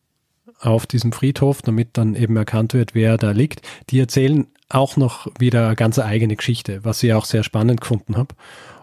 auf 0.60 0.86
diesem 0.86 1.12
Friedhof, 1.12 1.62
damit 1.62 1.90
dann 1.94 2.14
eben 2.14 2.36
erkannt 2.36 2.74
wird, 2.74 2.94
wer 2.94 3.16
da 3.16 3.32
liegt, 3.32 3.62
die 3.90 3.98
erzählen 3.98 4.46
auch 4.68 4.96
noch 4.96 5.26
wieder 5.38 5.66
eine 5.66 5.76
ganz 5.76 5.98
eigene 5.98 6.36
Geschichte, 6.36 6.84
was 6.84 7.02
ich 7.02 7.12
auch 7.12 7.24
sehr 7.24 7.42
spannend 7.42 7.80
gefunden 7.80 8.16
habe. 8.16 8.34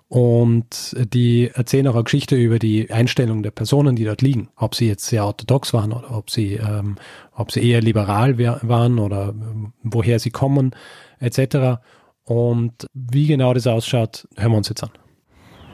Und 0.09 0.95
die 1.13 1.51
erzählen 1.53 1.87
auch 1.87 1.93
eine 1.93 2.03
Geschichte 2.03 2.35
über 2.35 2.57
die 2.57 2.91
Einstellung 2.91 3.43
der 3.43 3.51
Personen, 3.51 3.95
die 3.95 4.05
dort 4.05 4.23
liegen. 4.23 4.49
Ob 4.55 4.73
sie 4.73 4.87
jetzt 4.87 5.05
sehr 5.05 5.23
orthodox 5.23 5.71
waren 5.71 5.93
oder 5.93 6.17
ob 6.17 6.31
sie, 6.31 6.55
ähm, 6.55 6.95
ob 7.35 7.51
sie 7.51 7.63
eher 7.63 7.81
liberal 7.81 8.39
waren 8.39 8.97
oder 8.97 9.29
ähm, 9.29 9.73
woher 9.83 10.17
sie 10.17 10.31
kommen, 10.31 10.71
etc. 11.19 11.79
Und 12.23 12.87
wie 12.95 13.27
genau 13.27 13.53
das 13.53 13.67
ausschaut, 13.67 14.27
hören 14.35 14.51
wir 14.51 14.57
uns 14.57 14.69
jetzt 14.69 14.83
an. 14.83 14.89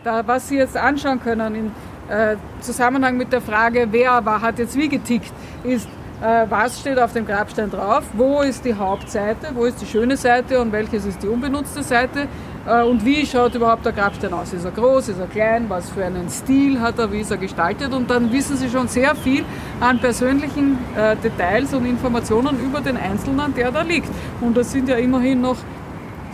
Da, 0.03 0.27
was 0.27 0.49
Sie 0.49 0.57
jetzt 0.57 0.77
anschauen 0.77 1.19
können 1.19 1.55
im 1.55 1.71
äh, 2.09 2.35
Zusammenhang 2.59 3.17
mit 3.17 3.31
der 3.31 3.41
Frage, 3.41 3.87
wer 3.89 4.23
war, 4.25 4.41
hat 4.41 4.59
jetzt 4.59 4.77
wie 4.77 4.89
getickt, 4.89 5.33
ist, 5.63 5.87
äh, 6.21 6.45
was 6.49 6.79
steht 6.79 6.99
auf 6.99 7.13
dem 7.13 7.25
Grabstein 7.25 7.71
drauf, 7.71 8.03
wo 8.13 8.41
ist 8.41 8.65
die 8.65 8.75
Hauptseite, 8.75 9.47
wo 9.55 9.65
ist 9.65 9.81
die 9.81 9.85
schöne 9.85 10.15
Seite 10.17 10.61
und 10.61 10.71
welches 10.71 11.05
ist 11.05 11.23
die 11.23 11.27
unbenutzte 11.27 11.81
Seite 11.81 12.27
und 12.65 13.05
wie 13.05 13.25
schaut 13.25 13.53
überhaupt 13.53 13.85
der 13.85 13.93
Grabstein 13.93 14.33
aus. 14.33 14.51
Ist 14.51 14.65
er 14.65 14.71
groß, 14.71 15.09
ist 15.09 15.19
er 15.19 15.27
klein, 15.27 15.65
was 15.69 15.89
für 15.91 16.03
einen 16.03 16.29
Stil 16.29 16.79
hat 16.81 16.97
er, 16.97 17.11
wie 17.11 17.19
ist 17.19 17.29
er 17.29 17.37
gestaltet 17.37 17.93
und 17.93 18.09
dann 18.09 18.31
wissen 18.31 18.57
Sie 18.57 18.69
schon 18.69 18.87
sehr 18.87 19.15
viel 19.15 19.43
an 19.79 19.99
persönlichen 19.99 20.79
äh, 20.95 21.15
Details 21.15 21.73
und 21.73 21.85
Informationen 21.85 22.59
über 22.59 22.81
den 22.81 22.97
Einzelnen, 22.97 23.53
der 23.53 23.71
da 23.71 23.83
liegt. 23.83 24.09
Und 24.41 24.57
das 24.57 24.71
sind 24.71 24.89
ja 24.89 24.95
immerhin 24.95 25.41
noch 25.41 25.57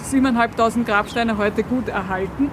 7.500 0.09 0.85
Grabsteine 0.85 1.37
heute 1.37 1.63
gut 1.63 1.89
erhalten. 1.89 2.49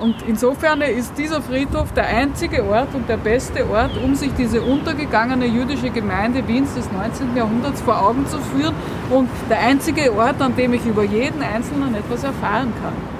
Und 0.00 0.16
insofern 0.26 0.80
ist 0.80 1.18
dieser 1.18 1.42
Friedhof 1.42 1.92
der 1.92 2.06
einzige 2.06 2.64
Ort 2.64 2.94
und 2.94 3.08
der 3.08 3.18
beste 3.18 3.68
Ort, 3.68 3.90
um 4.02 4.14
sich 4.14 4.32
diese 4.32 4.62
untergegangene 4.62 5.44
jüdische 5.44 5.90
Gemeinde 5.90 6.48
Wiens 6.48 6.74
des 6.74 6.90
19. 6.90 7.36
Jahrhunderts 7.36 7.82
vor 7.82 8.02
Augen 8.02 8.26
zu 8.26 8.38
führen 8.38 8.74
und 9.10 9.28
der 9.50 9.60
einzige 9.60 10.14
Ort, 10.14 10.40
an 10.40 10.56
dem 10.56 10.72
ich 10.72 10.86
über 10.86 11.04
jeden 11.04 11.42
Einzelnen 11.42 11.94
etwas 11.94 12.24
erfahren 12.24 12.72
kann. 12.82 13.19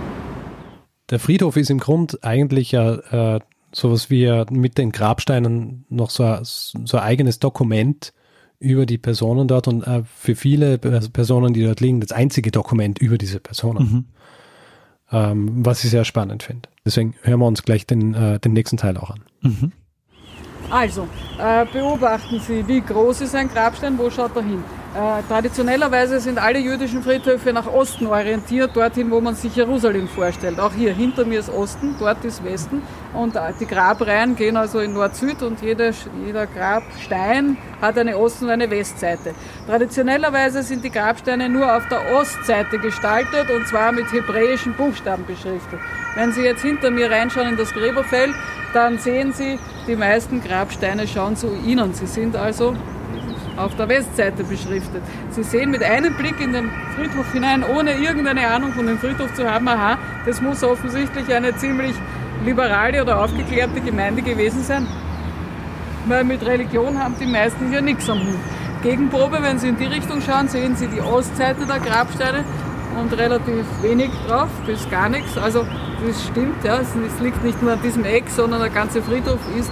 Der 1.11 1.19
Friedhof 1.19 1.57
ist 1.57 1.71
im 1.71 1.79
Grund 1.79 2.25
eigentlich 2.25 2.73
ja 2.73 3.37
äh, 3.37 3.41
sowas 3.73 4.11
wie 4.11 4.23
ja 4.23 4.47
mit 4.51 4.79
den 4.79 4.93
Grabsteinen 4.93 5.85
noch 5.89 6.11
so, 6.11 6.39
so 6.43 6.97
ein 6.97 7.03
eigenes 7.03 7.39
Dokument 7.39 8.13
über 8.59 8.87
die 8.87 8.99
Personen 8.99 9.49
dort 9.49 9.69
und 9.69 9.87
äh, 9.87 10.03
für 10.05 10.37
viele 10.37 10.79
Personen, 10.79 11.53
die 11.53 11.65
dort 11.65 11.81
liegen, 11.81 12.01
das 12.01 12.13
einzige 12.13 12.51
Dokument 12.51 12.99
über 12.99 13.19
diese 13.19 13.41
Personen. 13.41 13.93
Mhm 13.93 14.05
ähm, 15.13 15.65
was 15.65 15.85
ich 15.85 15.91
sehr 15.91 16.05
spannend 16.05 16.43
finde. 16.43 16.69
Deswegen 16.85 17.15
hören 17.23 17.41
wir 17.41 17.47
uns 17.47 17.63
gleich 17.63 17.87
den, 17.87 18.15
äh, 18.15 18.39
den 18.39 18.53
nächsten 18.53 18.77
Teil 18.77 18.97
auch 18.97 19.11
an. 19.11 19.25
Mhm. 19.43 19.73
Also, 20.71 21.09
äh, 21.39 21.67
beobachten 21.73 22.41
Sie, 22.41 22.67
wie 22.69 22.81
groß 22.81 23.23
ist 23.23 23.35
ein 23.35 23.49
Grabstein, 23.49 23.99
wo 23.99 24.09
schaut 24.11 24.37
er 24.37 24.43
hin? 24.43 24.63
Äh, 24.93 25.23
traditionellerweise 25.29 26.19
sind 26.19 26.37
alle 26.39 26.59
jüdischen 26.59 27.01
Friedhöfe 27.01 27.53
nach 27.53 27.69
Osten 27.69 28.09
orientiert, 28.09 28.75
dorthin, 28.75 29.09
wo 29.13 29.21
man 29.21 29.37
sich 29.37 29.55
Jerusalem 29.55 30.09
vorstellt. 30.09 30.59
Auch 30.59 30.73
hier 30.73 30.93
hinter 30.93 31.25
mir 31.25 31.39
ist 31.39 31.49
Osten, 31.49 31.95
dort 32.01 32.25
ist 32.25 32.43
Westen. 32.43 32.83
Und 33.15 33.37
äh, 33.37 33.53
die 33.61 33.67
Grabreihen 33.67 34.35
gehen 34.35 34.57
also 34.57 34.81
in 34.81 34.93
Nord-Süd 34.93 35.45
und 35.45 35.63
jeder, 35.63 35.93
jeder 36.27 36.49
Grabstein 36.49 37.57
hat 37.81 37.99
eine 37.99 38.19
Osten- 38.19 38.47
und 38.47 38.51
eine 38.51 38.69
Westseite. 38.69 39.33
Traditionellerweise 39.69 40.65
sind 40.65 40.83
die 40.83 40.91
Grabsteine 40.91 41.49
nur 41.49 41.73
auf 41.73 41.87
der 41.87 42.13
Ostseite 42.13 42.81
gestaltet 42.81 43.49
und 43.49 43.69
zwar 43.69 43.93
mit 43.93 44.13
hebräischen 44.13 44.75
Buchstaben 44.75 45.25
beschriftet. 45.25 45.79
Wenn 46.17 46.33
Sie 46.33 46.43
jetzt 46.43 46.63
hinter 46.63 46.91
mir 46.91 47.09
reinschauen 47.09 47.51
in 47.51 47.57
das 47.57 47.71
Gräberfeld, 47.71 48.35
dann 48.75 48.99
sehen 48.99 49.33
Sie, 49.33 49.57
die 49.87 49.95
meisten 49.95 50.43
Grabsteine 50.43 51.07
schauen 51.07 51.37
zu 51.37 51.55
Ihnen. 51.65 51.95
Sie 51.95 52.07
sind 52.07 52.35
also 52.35 52.75
auf 53.61 53.77
der 53.77 53.89
Westseite 53.89 54.45
beschriftet. 54.45 55.03
Sie 55.31 55.43
sehen 55.43 55.71
mit 55.71 55.83
einem 55.83 56.15
Blick 56.15 56.41
in 56.41 56.53
den 56.53 56.71
Friedhof 56.97 57.33
hinein, 57.33 57.65
ohne 57.65 57.93
irgendeine 57.93 58.49
Ahnung 58.49 58.73
von 58.73 58.87
dem 58.87 58.99
Friedhof 58.99 59.33
zu 59.35 59.49
haben, 59.49 59.69
aha, 59.69 59.99
das 60.27 60.41
muss 60.41 60.63
offensichtlich 60.65 61.33
eine 61.35 61.55
ziemlich 61.57 61.95
liberale 62.45 63.03
oder 63.03 63.23
aufgeklärte 63.23 63.81
Gemeinde 63.81 64.23
gewesen 64.23 64.63
sein. 64.63 64.87
Weil 66.07 66.25
mit 66.25 66.45
Religion 66.45 66.99
haben 66.99 67.15
die 67.21 67.27
meisten 67.27 67.69
hier 67.69 67.83
nichts 67.83 68.09
am 68.09 68.21
Hut. 68.21 68.39
Gegenprobe, 68.83 69.43
wenn 69.43 69.59
Sie 69.59 69.69
in 69.69 69.77
die 69.77 69.85
Richtung 69.85 70.23
schauen, 70.23 70.49
sehen 70.49 70.75
Sie 70.75 70.87
die 70.87 71.03
Ostseite 71.03 71.67
der 71.67 71.81
Grabsteine 71.81 72.45
und 72.99 73.13
relativ 73.13 73.67
wenig 73.83 74.11
drauf, 74.27 74.49
bis 74.67 74.89
gar 74.89 75.11
nichts. 75.11 75.37
Also 75.37 75.67
das 76.07 76.25
stimmt, 76.25 76.65
ja, 76.65 76.81
es 76.81 77.21
liegt 77.21 77.45
nicht 77.45 77.63
nur 77.63 77.73
an 77.73 77.83
diesem 77.83 78.05
Eck, 78.05 78.25
sondern 78.29 78.61
der 78.61 78.71
ganze 78.71 79.03
Friedhof 79.03 79.39
ist 79.59 79.71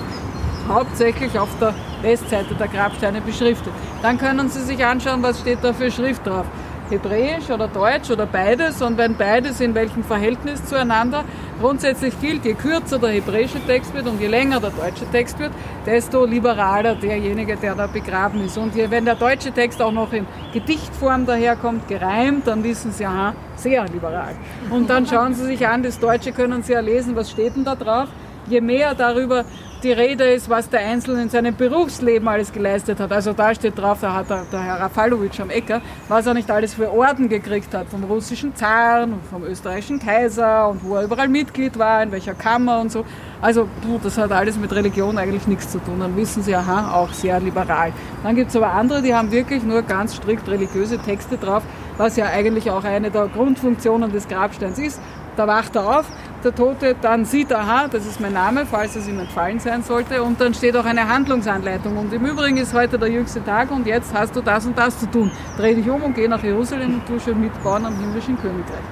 hauptsächlich 0.69 1.39
auf 1.39 1.49
der 1.61 1.75
Westseite 2.03 2.55
der 2.55 2.69
Grabsteine 2.69 3.21
beschriftet. 3.21 3.73
Dann 4.03 4.19
können 4.19 4.49
Sie 4.49 4.63
sich 4.63 4.85
anschauen, 4.85 5.23
was 5.23 5.41
steht 5.41 5.59
da 5.63 5.73
für 5.73 5.91
Schrift 5.91 6.27
drauf. 6.27 6.47
Hebräisch 6.91 7.51
oder 7.51 7.69
Deutsch 7.69 8.11
oder 8.11 8.25
beides 8.25 8.81
und 8.81 8.97
wenn 8.97 9.15
beides 9.17 9.61
in 9.61 9.75
welchem 9.75 10.03
Verhältnis 10.03 10.65
zueinander. 10.65 11.25
Grundsätzlich 11.61 12.19
gilt, 12.21 12.45
je 12.45 12.55
kürzer 12.55 12.99
der 12.99 13.11
hebräische 13.11 13.61
Text 13.67 13.93
wird 13.93 14.07
und 14.07 14.21
je 14.21 14.29
länger 14.29 14.59
der 14.61 14.71
deutsche 14.71 15.05
Text 15.11 15.39
wird, 15.39 15.53
desto 15.85 16.25
liberaler 16.25 16.95
derjenige, 16.95 17.57
der 17.57 17.75
da 17.75 17.87
begraben 17.87 18.43
ist. 18.45 18.57
Und 18.57 18.75
je, 18.75 18.91
wenn 18.91 19.05
der 19.05 19.17
deutsche 19.17 19.53
Text 19.53 19.83
auch 19.83 19.93
noch 19.93 20.13
in 20.13 20.27
Gedichtform 20.53 21.27
daherkommt, 21.27 21.89
gereimt, 21.89 22.47
dann 22.47 22.65
wissen 22.65 22.93
Sie, 22.93 23.05
aha, 23.05 23.35
sehr 23.57 23.85
liberal. 23.89 24.35
Und 24.71 24.89
dann 24.89 25.07
schauen 25.07 25.35
Sie 25.35 25.45
sich 25.45 25.67
an, 25.67 25.83
das 25.83 25.99
Deutsche 25.99 26.33
können 26.33 26.63
Sie 26.63 26.73
ja 26.73 26.81
lesen, 26.81 27.15
was 27.17 27.31
steht 27.31 27.57
denn 27.57 27.65
da 27.65 27.75
drauf? 27.75 28.09
Je 28.49 28.61
mehr 28.61 28.95
darüber 28.95 29.45
die 29.83 29.93
Rede 29.93 30.25
ist, 30.25 30.51
was 30.51 30.69
der 30.69 30.81
Einzelne 30.81 31.23
in 31.23 31.29
seinem 31.29 31.55
Berufsleben 31.55 32.27
alles 32.27 32.53
geleistet 32.53 32.99
hat. 32.99 33.13
Also 33.13 33.33
da 33.33 33.55
steht 33.55 33.79
drauf, 33.79 33.99
da 34.01 34.13
hat 34.13 34.29
der, 34.29 34.45
Herr 34.61 34.81
Rafalowitsch 34.81 35.39
am 35.41 35.51
Ecker, 35.51 35.81
was 36.09 36.27
er 36.27 36.35
nicht 36.35 36.51
alles 36.51 36.75
für 36.75 36.93
Orden 36.93 37.29
gekriegt 37.29 37.73
hat, 37.75 37.89
vom 37.89 38.03
russischen 38.05 38.57
Zaren 38.57 39.13
und 39.13 39.25
vom 39.27 39.45
österreichischen 39.45 40.01
Kaiser 40.01 40.69
und 40.69 40.83
wo 40.83 40.97
er 40.97 41.05
überall 41.05 41.29
Mitglied 41.29 41.79
war, 41.79 42.03
in 42.03 42.11
welcher 42.11 42.35
Kammer 42.35 42.81
und 42.81 42.91
so. 42.91 43.05
Also 43.41 43.69
das 44.03 44.19
hat 44.19 44.33
alles 44.33 44.59
mit 44.59 44.73
Religion 44.73 45.17
eigentlich 45.17 45.47
nichts 45.47 45.71
zu 45.71 45.79
tun. 45.79 46.01
Dann 46.01 46.17
wissen 46.17 46.43
Sie, 46.43 46.57
aha, 46.57 46.97
auch 46.97 47.13
sehr 47.13 47.39
liberal. 47.39 47.93
Dann 48.25 48.35
gibt 48.35 48.51
es 48.51 48.57
aber 48.57 48.73
andere, 48.73 49.01
die 49.01 49.15
haben 49.15 49.31
wirklich 49.31 49.63
nur 49.63 49.83
ganz 49.83 50.17
strikt 50.17 50.49
religiöse 50.49 50.99
Texte 50.99 51.37
drauf, 51.37 51.63
was 51.97 52.17
ja 52.17 52.27
eigentlich 52.27 52.69
auch 52.73 52.83
eine 52.83 53.13
der 53.13 53.29
Grundfunktionen 53.29 54.11
des 54.11 54.27
Grabsteins 54.27 54.79
ist. 54.81 55.01
Da 55.37 55.47
wacht 55.47 55.77
er 55.77 56.01
auf, 56.01 56.07
der 56.45 56.55
Tote, 56.55 56.95
dann 57.01 57.25
sieht 57.25 57.51
er, 57.51 57.61
aha, 57.61 57.89
das 57.89 58.07
ist 58.07 58.21
mein 58.21 58.33
Name, 58.33 58.65
falls 58.67 58.97
es 58.97 59.09
ihm 59.09 59.19
entfallen 59.19 59.59
sein 59.61 59.83
sollte, 59.83 60.23
und 60.23 60.41
dann 60.41 60.55
steht 60.55 60.77
auch 60.77 60.85
eine 60.85 61.09
Handlungsanleitung. 61.09 61.97
Und 61.97 62.13
im 62.13 62.25
Übrigen 62.25 62.57
ist 62.57 62.75
heute 62.75 62.99
der 62.99 63.11
jüngste 63.11 63.45
Tag 63.45 63.71
und 63.71 63.87
jetzt 63.87 64.15
hast 64.15 64.37
du 64.37 64.41
das 64.41 64.67
und 64.67 64.77
das 64.79 64.99
zu 64.99 65.11
tun. 65.11 65.31
Dreh 65.57 65.75
dich 65.75 65.89
um 65.89 66.03
und 66.03 66.15
geh 66.15 66.29
nach 66.29 66.43
Jerusalem 66.43 66.95
und 66.95 67.07
tu 67.07 67.19
schon 67.19 67.41
mitbauen 67.41 67.85
am 67.85 67.99
himmlischen 67.99 68.41
Königreich. 68.41 68.85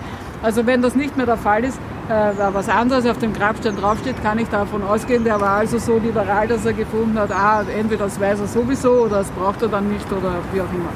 Also 0.43 0.67
wenn 0.67 0.83
das 0.83 0.95
nicht 0.95 1.17
mehr 1.17 1.27
der 1.27 1.37
Fall 1.37 1.65
ist, 1.65 1.79
äh, 2.09 2.33
was 2.53 2.69
anderes 2.69 3.07
auf 3.07 3.19
dem 3.19 3.33
Grabstein 3.33 3.77
draufsteht, 3.77 4.23
kann 4.23 4.39
ich 4.39 4.49
davon 4.49 4.83
ausgehen, 4.83 5.25
der 5.25 5.41
war 5.41 5.59
also 5.59 5.79
so 5.79 5.99
liberal, 5.99 6.47
dass 6.47 6.65
er 6.67 6.73
gefunden 6.73 7.19
hat, 7.19 7.33
ah, 7.33 7.65
entweder 7.77 8.05
das 8.05 8.21
weiß 8.21 8.41
er 8.41 8.47
sowieso 8.47 9.05
oder 9.05 9.19
das 9.19 9.31
braucht 9.31 9.63
er 9.63 9.69
dann 9.69 9.89
nicht 9.89 10.11
oder 10.13 10.35
wie 10.53 10.61
auch 10.61 10.73
immer. 10.73 10.91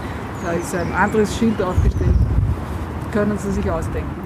Da 0.45 0.53
ist 0.53 0.75
ein 0.75 0.93
anderes 0.93 1.37
Schild 1.37 1.61
aufgestellt. 1.61 2.15
Können 3.13 3.37
Sie 3.39 3.51
sich 3.51 3.69
ausdenken 3.71 4.20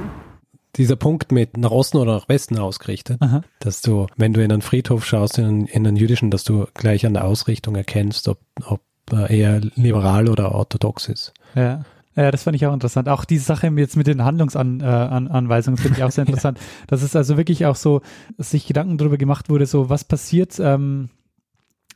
dieser 0.76 0.96
Punkt 0.96 1.32
mit 1.32 1.56
nach 1.56 1.70
Osten 1.70 1.98
oder 1.98 2.14
nach 2.14 2.28
Westen 2.28 2.58
ausgerichtet, 2.58 3.20
Aha. 3.20 3.42
dass 3.60 3.80
du, 3.80 4.06
wenn 4.16 4.32
du 4.32 4.42
in 4.42 4.52
einen 4.52 4.62
Friedhof 4.62 5.04
schaust, 5.04 5.38
in 5.38 5.44
einen, 5.44 5.66
in 5.66 5.86
einen 5.86 5.96
jüdischen, 5.96 6.30
dass 6.30 6.44
du 6.44 6.66
gleich 6.74 7.06
an 7.06 7.14
der 7.14 7.24
Ausrichtung 7.24 7.76
erkennst, 7.76 8.28
ob, 8.28 8.38
ob 8.64 8.80
er 9.10 9.30
eher 9.30 9.60
liberal 9.74 10.28
oder 10.28 10.54
orthodox 10.54 11.08
ist. 11.08 11.32
Ja. 11.54 11.84
Ja, 12.16 12.30
das 12.30 12.44
fand 12.44 12.54
ich 12.54 12.64
auch 12.64 12.72
interessant. 12.72 13.08
Auch 13.08 13.24
die 13.24 13.38
Sache 13.38 13.66
jetzt 13.76 13.96
mit 13.96 14.06
den 14.06 14.24
Handlungsanweisungen 14.24 15.78
äh, 15.78 15.82
finde 15.82 15.98
ich 15.98 16.04
auch 16.04 16.12
sehr 16.12 16.24
interessant. 16.26 16.58
ja. 16.58 16.64
Dass 16.86 17.02
es 17.02 17.16
also 17.16 17.36
wirklich 17.36 17.66
auch 17.66 17.74
so, 17.74 18.02
sich 18.38 18.66
Gedanken 18.66 18.98
darüber 18.98 19.16
gemacht 19.16 19.50
wurde, 19.50 19.66
so 19.66 19.90
was 19.90 20.04
passiert, 20.04 20.60
ähm, 20.60 21.08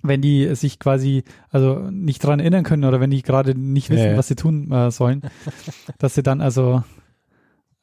wenn 0.02 0.20
die 0.20 0.54
sich 0.54 0.78
quasi 0.78 1.24
also 1.50 1.88
nicht 1.90 2.24
dran 2.24 2.40
erinnern 2.40 2.64
können 2.64 2.84
oder 2.84 3.00
wenn 3.00 3.10
die 3.10 3.22
gerade 3.22 3.56
nicht 3.56 3.90
wissen, 3.90 4.04
ja, 4.04 4.10
ja. 4.12 4.16
was 4.16 4.28
sie 4.28 4.36
tun 4.36 4.70
äh, 4.72 4.90
sollen, 4.90 5.22
dass 5.98 6.14
sie 6.14 6.22
dann 6.22 6.40
also 6.40 6.82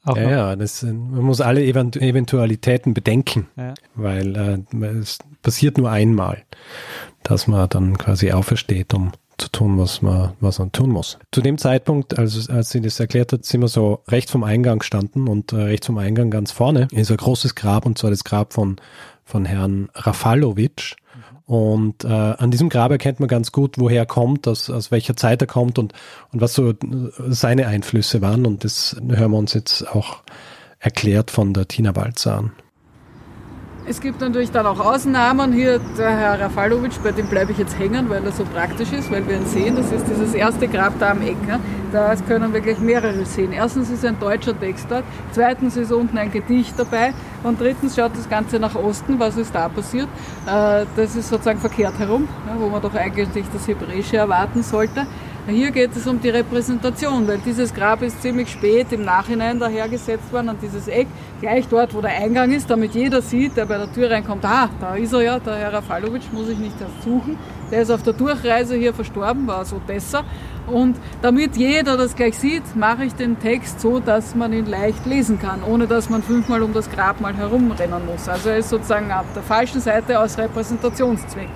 auch 0.06 0.18
ja, 0.18 0.30
ja 0.30 0.56
das, 0.56 0.84
man 0.84 1.22
muss 1.22 1.42
alle 1.42 1.64
Eventualitäten 1.64 2.94
bedenken, 2.94 3.48
ja. 3.58 3.74
weil 3.96 4.66
äh, 4.74 4.88
es 5.00 5.20
passiert 5.42 5.78
nur 5.78 5.90
einmal, 5.90 6.44
dass 7.24 7.48
man 7.48 7.68
dann 7.70 7.98
quasi 7.98 8.32
aufersteht, 8.32 8.94
um 8.94 9.12
zu 9.38 9.50
tun, 9.50 9.78
was 9.78 10.02
man, 10.02 10.34
was 10.40 10.60
man 10.60 10.72
tun 10.72 10.92
muss. 10.92 11.18
Zu 11.32 11.42
dem 11.42 11.58
Zeitpunkt, 11.58 12.18
als, 12.18 12.50
als 12.50 12.70
sie 12.70 12.82
das 12.82 13.00
erklärt 13.00 13.34
hat, 13.34 13.46
sind 13.46 13.62
wir 13.62 13.68
so 13.68 14.04
rechts 14.08 14.32
vom 14.32 14.44
Eingang 14.44 14.82
standen 14.82 15.28
und 15.28 15.52
äh, 15.52 15.58
rechts 15.58 15.88
vom 15.88 15.98
Eingang 15.98 16.32
ganz 16.32 16.52
vorne 16.52 16.88
ist 16.92 17.12
ein 17.12 17.18
großes 17.18 17.56
Grab 17.56 17.86
und 17.86 17.98
zwar 17.98 18.12
das 18.12 18.24
Grab 18.24 18.54
von, 18.54 18.78
von 19.26 19.46
Herrn 19.46 19.90
Rafalowitsch. 19.94 20.96
Und 21.46 22.04
äh, 22.04 22.08
an 22.08 22.50
diesem 22.50 22.70
Grab 22.70 22.92
erkennt 22.92 23.20
man 23.20 23.30
ganz 23.30 23.52
gut, 23.52 23.78
woher 23.78 24.02
er 24.02 24.06
kommt, 24.06 24.48
aus, 24.48 24.70
aus 24.70 24.90
welcher 24.90 25.16
Zeit 25.16 25.42
er 25.42 25.48
kommt 25.48 25.78
und, 25.78 25.94
und 26.32 26.42
was 26.42 26.56
so 26.56 26.74
seine 27.28 27.68
Einflüsse 27.68 28.22
waren. 28.22 28.46
Und 28.46 28.64
das 28.64 28.96
hören 29.08 29.32
wir 29.32 29.38
uns 29.38 29.54
jetzt 29.54 29.88
auch 29.88 30.24
erklärt 30.80 31.30
von 31.30 31.54
der 31.54 31.68
Tina 31.68 31.96
Walzer 31.96 32.38
an. 32.38 32.52
Es 33.88 34.02
gibt 34.02 34.20
natürlich 34.20 34.50
dann 34.50 34.66
auch 34.66 34.80
Ausnahmen. 34.80 35.54
Hier 35.54 35.80
der 35.96 36.10
Herr 36.10 36.40
Rafalowitsch, 36.40 36.98
bei 37.04 37.12
dem 37.12 37.28
bleibe 37.28 37.52
ich 37.52 37.60
jetzt 37.60 37.78
hängen, 37.78 38.10
weil 38.10 38.26
er 38.26 38.32
so 38.32 38.44
praktisch 38.44 38.92
ist, 38.92 39.12
weil 39.12 39.28
wir 39.28 39.36
ihn 39.36 39.46
sehen. 39.46 39.76
Das 39.76 39.92
ist 39.92 40.08
dieses 40.10 40.34
erste 40.34 40.68
Grab 40.68 40.94
da 41.00 41.12
am 41.12 41.22
Eck. 41.22 41.38
Da 41.92 42.16
können 42.28 42.52
wir 42.52 42.62
gleich 42.62 42.80
mehrere 42.80 43.26
sehen. 43.26 43.52
Erstens 43.52 43.92
ist 43.92 44.04
ein 44.04 44.20
deutscher 44.20 44.60
Text 44.60 44.88
dort, 44.90 45.04
zweitens 45.32 45.78
ist 45.78 45.92
unten 45.92 46.18
ein 46.18 46.32
Gedicht 46.32 46.74
dabei 46.78 47.14
und 47.44 47.62
drittens 47.62 47.96
schaut 47.96 48.18
das 48.18 48.28
Ganze 48.28 48.60
nach 48.60 48.74
Osten. 48.74 49.20
Was 49.20 49.38
ist 49.38 49.54
da 49.54 49.70
passiert? 49.70 50.08
Äh, 50.48 50.86
das 50.96 51.16
ist 51.16 51.30
sozusagen 51.30 51.60
verkehrt 51.60 52.00
herum, 52.00 52.28
wo 52.58 52.70
man 52.70 52.82
doch 52.82 52.96
eigentlich 52.96 53.46
das 53.54 53.68
Hebräische 53.68 54.18
erwarten 54.18 54.64
sollte. 54.64 55.06
Hier 55.48 55.70
geht 55.70 55.96
es 55.96 56.08
um 56.08 56.20
die 56.20 56.30
Repräsentation, 56.30 57.28
weil 57.28 57.38
dieses 57.38 57.72
Grab 57.72 58.02
ist 58.02 58.20
ziemlich 58.20 58.50
spät 58.50 58.92
im 58.92 59.06
Nachhinein 59.06 59.60
dahergesetzt 59.60 60.34
worden 60.34 60.50
an 60.50 60.58
dieses 60.60 60.88
Eck, 60.88 61.06
gleich 61.40 61.68
dort, 61.68 61.94
wo 61.94 62.02
der 62.02 62.18
Eingang 62.18 62.52
ist, 62.52 62.68
damit 62.68 62.96
jeder 62.96 63.22
sieht, 63.22 63.56
der 63.56 63.68
bei 63.68 63.78
der 63.78 63.94
Tür 63.94 64.10
reinkommt, 64.10 64.44
ah, 64.44 64.70
da 64.82 64.96
ist 64.96 65.14
er 65.14 65.22
ja, 65.22 65.38
der 65.38 65.56
Herr 65.58 65.74
Rafalowitsch, 65.74 66.32
muss 66.32 66.50
ich 66.50 66.58
nicht 66.58 66.74
erst 66.82 67.04
suchen. 67.04 67.38
Der 67.72 67.84
ist 67.84 67.92
auf 67.92 68.02
der 68.02 68.14
Durchreise 68.14 68.76
hier 68.76 68.92
verstorben, 68.92 69.46
war 69.46 69.62
aus 69.62 69.72
Odessa. 69.72 70.24
Und 70.66 70.98
damit 71.22 71.56
jeder 71.58 71.96
das 71.96 72.16
gleich 72.16 72.40
sieht, 72.40 72.76
mache 72.76 73.06
ich 73.06 73.14
den 73.14 73.38
Text 73.38 73.82
so, 73.82 74.00
dass 74.00 74.34
man 74.34 74.52
ihn 74.52 74.66
leicht 74.66 75.06
lesen 75.06 75.38
kann, 75.38 75.62
ohne 75.62 75.86
dass 75.86 76.10
man 76.10 76.24
fünfmal 76.24 76.64
um 76.64 76.74
das 76.74 76.90
Grab 76.90 77.22
mal 77.22 77.36
herumrennen 77.36 78.04
muss. 78.08 78.28
Also 78.28 78.50
er 78.50 78.58
ist 78.58 78.70
sozusagen 78.70 79.12
auf 79.12 79.32
der 79.36 79.44
falschen 79.44 79.80
Seite 79.80 80.20
aus 80.20 80.40
Repräsentationszwecken. 80.40 81.54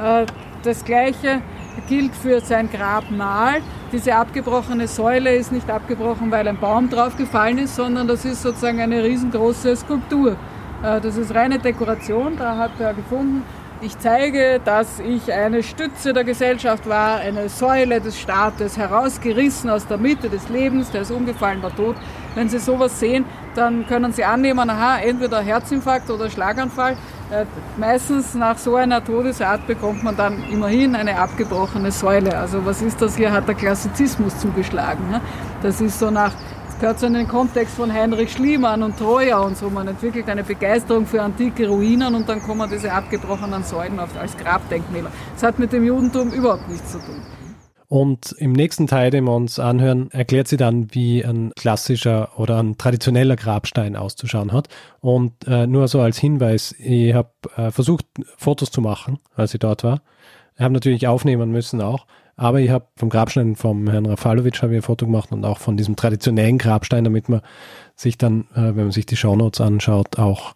Äh, 0.00 0.26
das 0.64 0.84
gleiche 0.84 1.42
gilt 1.88 2.14
für 2.14 2.40
sein 2.40 2.70
Grabmal. 2.70 3.60
Diese 3.92 4.14
abgebrochene 4.14 4.88
Säule 4.88 5.36
ist 5.36 5.52
nicht 5.52 5.70
abgebrochen, 5.70 6.30
weil 6.30 6.48
ein 6.48 6.58
Baum 6.58 6.90
draufgefallen 6.90 7.58
ist, 7.58 7.76
sondern 7.76 8.08
das 8.08 8.24
ist 8.24 8.42
sozusagen 8.42 8.80
eine 8.80 9.02
riesengroße 9.02 9.76
Skulptur. 9.76 10.36
Äh, 10.82 11.00
das 11.00 11.16
ist 11.16 11.34
reine 11.34 11.58
Dekoration, 11.58 12.36
da 12.36 12.56
hat 12.56 12.72
er 12.78 12.94
gefunden, 12.94 13.42
ich 13.80 13.98
zeige, 13.98 14.60
dass 14.64 14.98
ich 14.98 15.30
eine 15.30 15.62
Stütze 15.62 16.14
der 16.14 16.24
Gesellschaft 16.24 16.88
war, 16.88 17.18
eine 17.18 17.50
Säule 17.50 18.00
des 18.00 18.18
Staates, 18.18 18.78
herausgerissen 18.78 19.68
aus 19.68 19.86
der 19.86 19.98
Mitte 19.98 20.30
des 20.30 20.48
Lebens, 20.48 20.90
der 20.90 21.02
ist 21.02 21.10
umgefallen, 21.10 21.62
war 21.62 21.74
tot. 21.76 21.96
Wenn 22.34 22.48
Sie 22.48 22.58
sowas 22.58 22.98
sehen, 22.98 23.26
dann 23.54 23.86
können 23.86 24.12
Sie 24.12 24.24
annehmen, 24.24 24.70
aha, 24.70 25.00
entweder 25.00 25.42
Herzinfarkt 25.42 26.08
oder 26.08 26.30
Schlaganfall. 26.30 26.96
Äh, 27.30 27.46
meistens 27.78 28.34
nach 28.34 28.58
so 28.58 28.76
einer 28.76 29.02
Todesart 29.02 29.66
bekommt 29.66 30.02
man 30.02 30.16
dann 30.16 30.44
immerhin 30.50 30.94
eine 30.94 31.18
abgebrochene 31.18 31.90
Säule. 31.90 32.36
Also 32.36 32.64
was 32.66 32.82
ist 32.82 33.00
das 33.00 33.16
hier? 33.16 33.32
Hat 33.32 33.48
der 33.48 33.54
Klassizismus 33.54 34.38
zugeschlagen. 34.38 35.10
Ne? 35.10 35.20
Das 35.62 35.80
ist 35.80 35.98
so 35.98 36.10
nach 36.10 36.32
gehört 36.80 37.00
so 37.00 37.06
in 37.06 37.14
den 37.14 37.28
Kontext 37.28 37.76
von 37.76 37.90
Heinrich 37.90 38.32
Schliemann 38.32 38.82
und 38.82 38.98
Troja 38.98 39.38
und 39.38 39.56
so. 39.56 39.70
Man 39.70 39.88
entwickelt 39.88 40.28
eine 40.28 40.44
Begeisterung 40.44 41.06
für 41.06 41.22
antike 41.22 41.66
Ruinen 41.66 42.14
und 42.14 42.28
dann 42.28 42.42
kommen 42.42 42.68
diese 42.70 42.92
abgebrochenen 42.92 43.64
Säulen 43.64 43.98
als 43.98 44.36
Grabdenkmäler. 44.36 45.10
Das 45.32 45.44
hat 45.44 45.58
mit 45.58 45.72
dem 45.72 45.84
Judentum 45.84 46.30
überhaupt 46.30 46.68
nichts 46.68 46.92
zu 46.92 46.98
tun. 46.98 47.22
Und 47.94 48.34
im 48.38 48.50
nächsten 48.50 48.88
Teil, 48.88 49.10
den 49.12 49.22
wir 49.22 49.36
uns 49.36 49.60
anhören, 49.60 50.10
erklärt 50.10 50.48
sie 50.48 50.56
dann, 50.56 50.92
wie 50.92 51.24
ein 51.24 51.52
klassischer 51.54 52.36
oder 52.36 52.58
ein 52.60 52.76
traditioneller 52.76 53.36
Grabstein 53.36 53.94
auszuschauen 53.94 54.50
hat. 54.50 54.66
Und 54.98 55.46
äh, 55.46 55.68
nur 55.68 55.86
so 55.86 56.00
als 56.00 56.18
Hinweis, 56.18 56.74
ich 56.80 57.14
habe 57.14 57.30
äh, 57.56 57.70
versucht, 57.70 58.04
Fotos 58.36 58.72
zu 58.72 58.80
machen, 58.80 59.20
als 59.36 59.54
ich 59.54 59.60
dort 59.60 59.84
war. 59.84 60.02
Ich 60.56 60.62
habe 60.62 60.74
natürlich 60.74 61.06
aufnehmen 61.06 61.52
müssen 61.52 61.80
auch. 61.80 62.06
Aber 62.34 62.58
ich 62.58 62.70
habe 62.70 62.86
vom 62.96 63.10
Grabstein 63.10 63.54
vom 63.54 63.88
Herrn 63.88 64.06
Rafalowitsch 64.06 64.62
habe 64.62 64.72
ich 64.72 64.78
ein 64.78 64.82
Foto 64.82 65.06
gemacht 65.06 65.30
und 65.30 65.44
auch 65.44 65.58
von 65.58 65.76
diesem 65.76 65.94
traditionellen 65.94 66.58
Grabstein, 66.58 67.04
damit 67.04 67.28
man 67.28 67.42
sich 67.96 68.18
dann, 68.18 68.42
äh, 68.54 68.74
wenn 68.74 68.76
man 68.76 68.90
sich 68.90 69.06
die 69.06 69.16
Shownotes 69.16 69.60
anschaut, 69.60 70.18
auch 70.18 70.54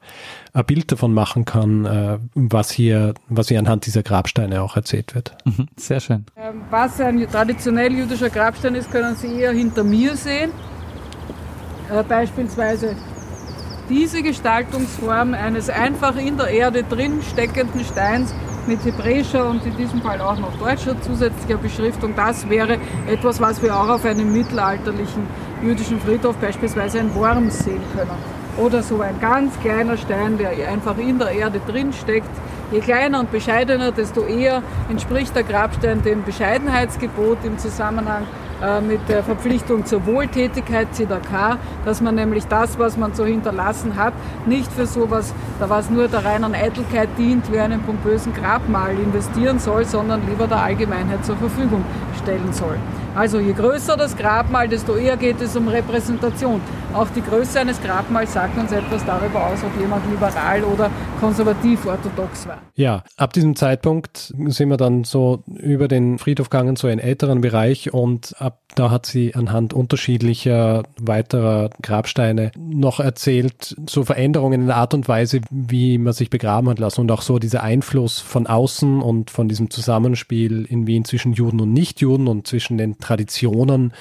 ein 0.53 0.64
Bild 0.64 0.91
davon 0.91 1.14
machen 1.14 1.45
kann, 1.45 1.84
äh, 1.84 2.18
was 2.34 2.70
hier, 2.70 3.14
was 3.28 3.49
hier 3.49 3.59
anhand 3.59 3.86
dieser 3.86 4.03
Grabsteine 4.03 4.61
auch 4.62 4.76
erzählt 4.76 5.14
wird. 5.14 5.36
Mhm, 5.45 5.68
sehr 5.76 6.01
schön. 6.01 6.26
Ähm, 6.36 6.62
was 6.70 7.01
ein 7.01 7.26
traditionell 7.30 7.93
jüdischer 7.93 8.30
Grabstein 8.30 8.74
ist, 8.74 8.91
können 8.91 9.14
Sie 9.14 9.41
eher 9.41 9.53
hinter 9.53 9.84
mir 9.84 10.16
sehen. 10.16 10.51
Äh, 11.91 12.03
beispielsweise 12.03 12.97
diese 13.89 14.22
Gestaltungsform 14.22 15.34
eines 15.34 15.70
einfach 15.70 16.16
in 16.16 16.36
der 16.36 16.49
Erde 16.49 16.82
drin 16.82 17.22
steckenden 17.22 17.84
Steins 17.84 18.34
mit 18.66 18.84
hebräischer 18.84 19.49
und 19.49 19.64
in 19.64 19.76
diesem 19.76 20.03
Fall 20.03 20.20
auch 20.20 20.39
noch 20.39 20.57
deutscher 20.59 21.01
zusätzlicher 21.01 21.57
Beschriftung. 21.57 22.14
Das 22.14 22.49
wäre 22.49 22.78
etwas, 23.07 23.41
was 23.41 23.62
wir 23.62 23.74
auch 23.74 23.89
auf 23.89 24.05
einem 24.05 24.32
mittelalterlichen 24.32 25.26
jüdischen 25.62 26.01
Friedhof 26.01 26.36
beispielsweise 26.36 26.99
in 26.99 27.14
Worms 27.14 27.64
sehen 27.64 27.82
können. 27.97 28.11
Oder 28.59 28.82
so 28.82 29.01
ein 29.01 29.18
ganz 29.20 29.59
kleiner 29.61 29.97
Stein, 29.97 30.36
der 30.36 30.51
einfach 30.68 30.99
in 30.99 31.18
der 31.18 31.30
Erde 31.30 31.61
drin 31.66 31.93
steckt. 31.93 32.30
Je 32.70 32.80
kleiner 32.80 33.20
und 33.20 33.32
bescheidener, 33.32 33.93
desto 33.93 34.22
eher 34.22 34.62
entspricht 34.91 35.34
der 35.34 35.45
Grabstein 35.45 36.03
dem 36.03 36.24
Bescheidenheitsgebot 36.24 37.39
im 37.45 37.57
Zusammenhang 37.57 38.26
mit 38.86 39.09
der 39.09 39.22
Verpflichtung 39.22 39.86
zur 39.86 40.04
Wohltätigkeit, 40.06 40.92
ZDK, 40.92 41.59
dass 41.84 42.00
man 42.00 42.14
nämlich 42.14 42.46
das, 42.46 42.78
was 42.78 42.96
man 42.96 43.14
so 43.14 43.24
hinterlassen 43.24 43.96
hat, 43.96 44.14
nicht 44.46 44.72
für 44.72 44.86
sowas, 44.86 45.32
da 45.61 45.70
was 45.70 45.90
nur 45.90 46.09
der 46.09 46.24
reinen 46.24 46.54
Eitelkeit 46.54 47.09
dient, 47.16 47.52
wie 47.52 47.59
einen 47.61 47.82
pompösen 47.82 48.34
Grabmal 48.34 48.98
investieren 48.98 49.59
soll, 49.59 49.84
sondern 49.84 50.22
lieber 50.28 50.46
der 50.46 50.59
Allgemeinheit 50.59 51.24
zur 51.24 51.36
Verfügung 51.36 51.84
stellen 52.22 52.52
soll. 52.52 52.78
Also 53.19 53.41
je 53.41 53.53
größer 53.53 53.97
das 53.97 54.16
Grabmal, 54.16 54.69
desto 54.69 54.95
eher 54.95 55.16
geht 55.16 55.41
es 55.41 55.57
um 55.57 55.66
Repräsentation. 55.66 56.61
auch 56.95 57.09
die 57.11 57.21
Größe 57.21 57.59
eines 57.59 57.83
Grabmals 57.83 58.33
sagt 58.33 58.57
uns 58.57 58.71
etwas 58.71 59.05
darüber 59.05 59.47
aus, 59.47 59.59
ob 59.64 59.81
jemand 59.81 60.09
liberal 60.09 60.62
oder 60.62 60.89
konservativ 61.21 61.85
orthodox 61.85 62.47
war. 62.47 62.59
Ja, 62.77 63.03
ab 63.16 63.33
diesem 63.33 63.57
Zeitpunkt 63.57 64.33
sind 64.47 64.69
wir 64.69 64.77
dann 64.77 65.03
so 65.03 65.43
über 65.47 65.89
den 65.89 66.19
Friedhof 66.19 66.49
gegangen, 66.49 66.77
so 66.77 66.87
einen 66.87 67.01
älteren 67.01 67.41
Bereich 67.41 67.93
und 67.93 68.37
ab 68.39 68.61
da 68.75 68.91
hat 68.91 69.07
sie 69.07 69.35
anhand 69.35 69.73
unterschiedlicher 69.73 70.85
weiterer 71.01 71.71
Grabsteine 71.83 72.53
noch 72.57 73.01
erzählt, 73.01 73.75
so 73.89 74.05
Veränderungen 74.05 74.61
in 74.61 74.66
der 74.69 74.77
Art 74.77 74.95
und 74.95 75.09
Weise, 75.09 75.41
wie 75.51 75.99
man 75.99 76.12
sich 76.12 76.31
begraben 76.31 76.69
hat 76.69 76.79
lassen 76.79 77.01
und 77.01 77.11
auch 77.11 77.23
so 77.23 77.39
dieser 77.39 77.62
Einfluss 77.62 78.21
von 78.21 78.47
außen 78.47 79.01
und 79.03 79.31
von 79.31 79.49
diesem 79.49 79.71
Zusammenspiel 79.71 80.64
in 80.64 80.87
Wien 80.87 81.05
zwischen 81.05 81.33
Juden 81.33 81.61
und 81.61 81.73
Nichtjuden 81.73 82.29
und 82.29 82.47
zwischen 82.47 82.79
den 82.79 82.99
Traditionen, 83.09 83.94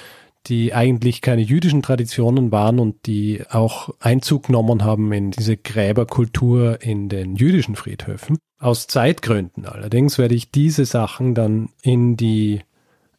die 0.48 0.74
eigentlich 0.74 1.22
keine 1.22 1.42
jüdischen 1.42 1.82
Traditionen 1.82 2.52
waren 2.52 2.80
und 2.80 3.06
die 3.06 3.44
auch 3.50 3.90
Einzug 4.00 4.48
genommen 4.48 4.84
haben 4.84 5.12
in 5.14 5.32
diese 5.32 5.56
Gräberkultur 5.56 6.82
in 6.82 7.08
den 7.08 7.36
jüdischen 7.36 7.76
Friedhöfen. 7.76 8.38
Aus 8.60 8.88
Zeitgründen 8.88 9.66
allerdings 9.66 10.18
werde 10.18 10.36
ich 10.36 10.52
diese 10.52 10.86
Sachen 10.86 11.36
dann 11.36 11.70
in 11.82 12.18
die 12.18 12.62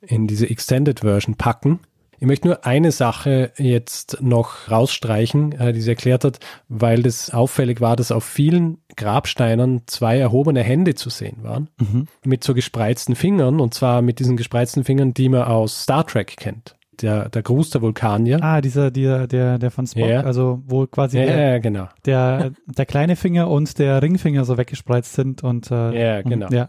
in 0.01 0.27
diese 0.27 0.49
Extended 0.49 1.01
Version 1.01 1.37
packen. 1.37 1.81
Ich 2.21 2.27
möchte 2.27 2.49
nur 2.49 2.67
eine 2.67 2.91
Sache 2.91 3.53
jetzt 3.57 4.19
noch 4.21 4.71
rausstreichen, 4.71 5.53
äh, 5.53 5.73
die 5.73 5.81
sie 5.81 5.91
erklärt 5.91 6.25
hat, 6.25 6.41
weil 6.69 7.03
das 7.03 7.31
auffällig 7.31 7.81
war, 7.81 7.97
dass 7.97 8.11
auf 8.11 8.25
vielen 8.25 8.79
Grabsteinen 8.97 9.83
zwei 9.87 10.19
erhobene 10.19 10.63
Hände 10.63 10.95
zu 10.95 11.11
sehen 11.11 11.39
waren, 11.43 11.69
mhm. 11.79 12.09
mit 12.25 12.43
so 12.43 12.55
gespreizten 12.55 13.15
Fingern, 13.15 13.61
und 13.61 13.75
zwar 13.75 14.03
mit 14.03 14.19
diesen 14.19 14.37
gespreizten 14.37 14.85
Fingern, 14.85 15.15
die 15.15 15.29
man 15.29 15.43
aus 15.43 15.83
Star 15.83 16.07
Trek 16.07 16.37
kennt. 16.37 16.75
Der, 17.01 17.29
der 17.29 17.43
Gruß 17.43 17.71
der 17.71 17.81
Vulkanier. 17.81 18.43
Ah, 18.43 18.61
dieser, 18.61 18.91
der, 18.91 19.29
der, 19.29 19.59
der 19.59 19.71
von 19.71 19.87
Spock, 19.87 20.09
ja. 20.09 20.23
also 20.23 20.61
wo 20.67 20.85
quasi 20.89 21.21
ja, 21.21 21.27
der, 21.27 21.61
genau. 21.61 21.89
der, 22.05 22.51
der 22.67 22.87
kleine 22.87 23.15
Finger 23.15 23.49
und 23.49 23.79
der 23.79 24.03
Ringfinger 24.03 24.45
so 24.45 24.59
weggespreizt 24.59 25.13
sind 25.13 25.45
und 25.45 25.71
äh, 25.71 26.17
ja, 26.17 26.23
genau. 26.23 26.47
Und, 26.47 26.53
ja. 26.53 26.69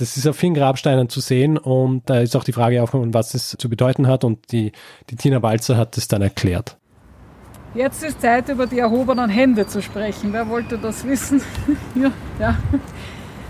Das 0.00 0.16
ist 0.16 0.26
auf 0.26 0.36
vielen 0.36 0.54
Grabsteinen 0.54 1.10
zu 1.10 1.20
sehen 1.20 1.58
und 1.58 2.08
da 2.08 2.20
ist 2.20 2.34
auch 2.34 2.44
die 2.44 2.52
Frage 2.52 2.82
aufgekommen, 2.82 3.12
was 3.12 3.32
das 3.32 3.50
zu 3.50 3.68
bedeuten 3.68 4.06
hat 4.06 4.24
und 4.24 4.50
die, 4.50 4.72
die 5.10 5.16
Tina 5.16 5.42
Walzer 5.42 5.76
hat 5.76 5.96
das 5.98 6.08
dann 6.08 6.22
erklärt. 6.22 6.78
Jetzt 7.74 8.02
ist 8.02 8.20
Zeit, 8.20 8.48
über 8.48 8.66
die 8.66 8.78
erhobenen 8.78 9.28
Hände 9.28 9.66
zu 9.66 9.82
sprechen. 9.82 10.32
Wer 10.32 10.48
wollte 10.48 10.78
das 10.78 11.06
wissen? 11.06 11.42
ja, 11.94 12.10
ja. 12.38 12.56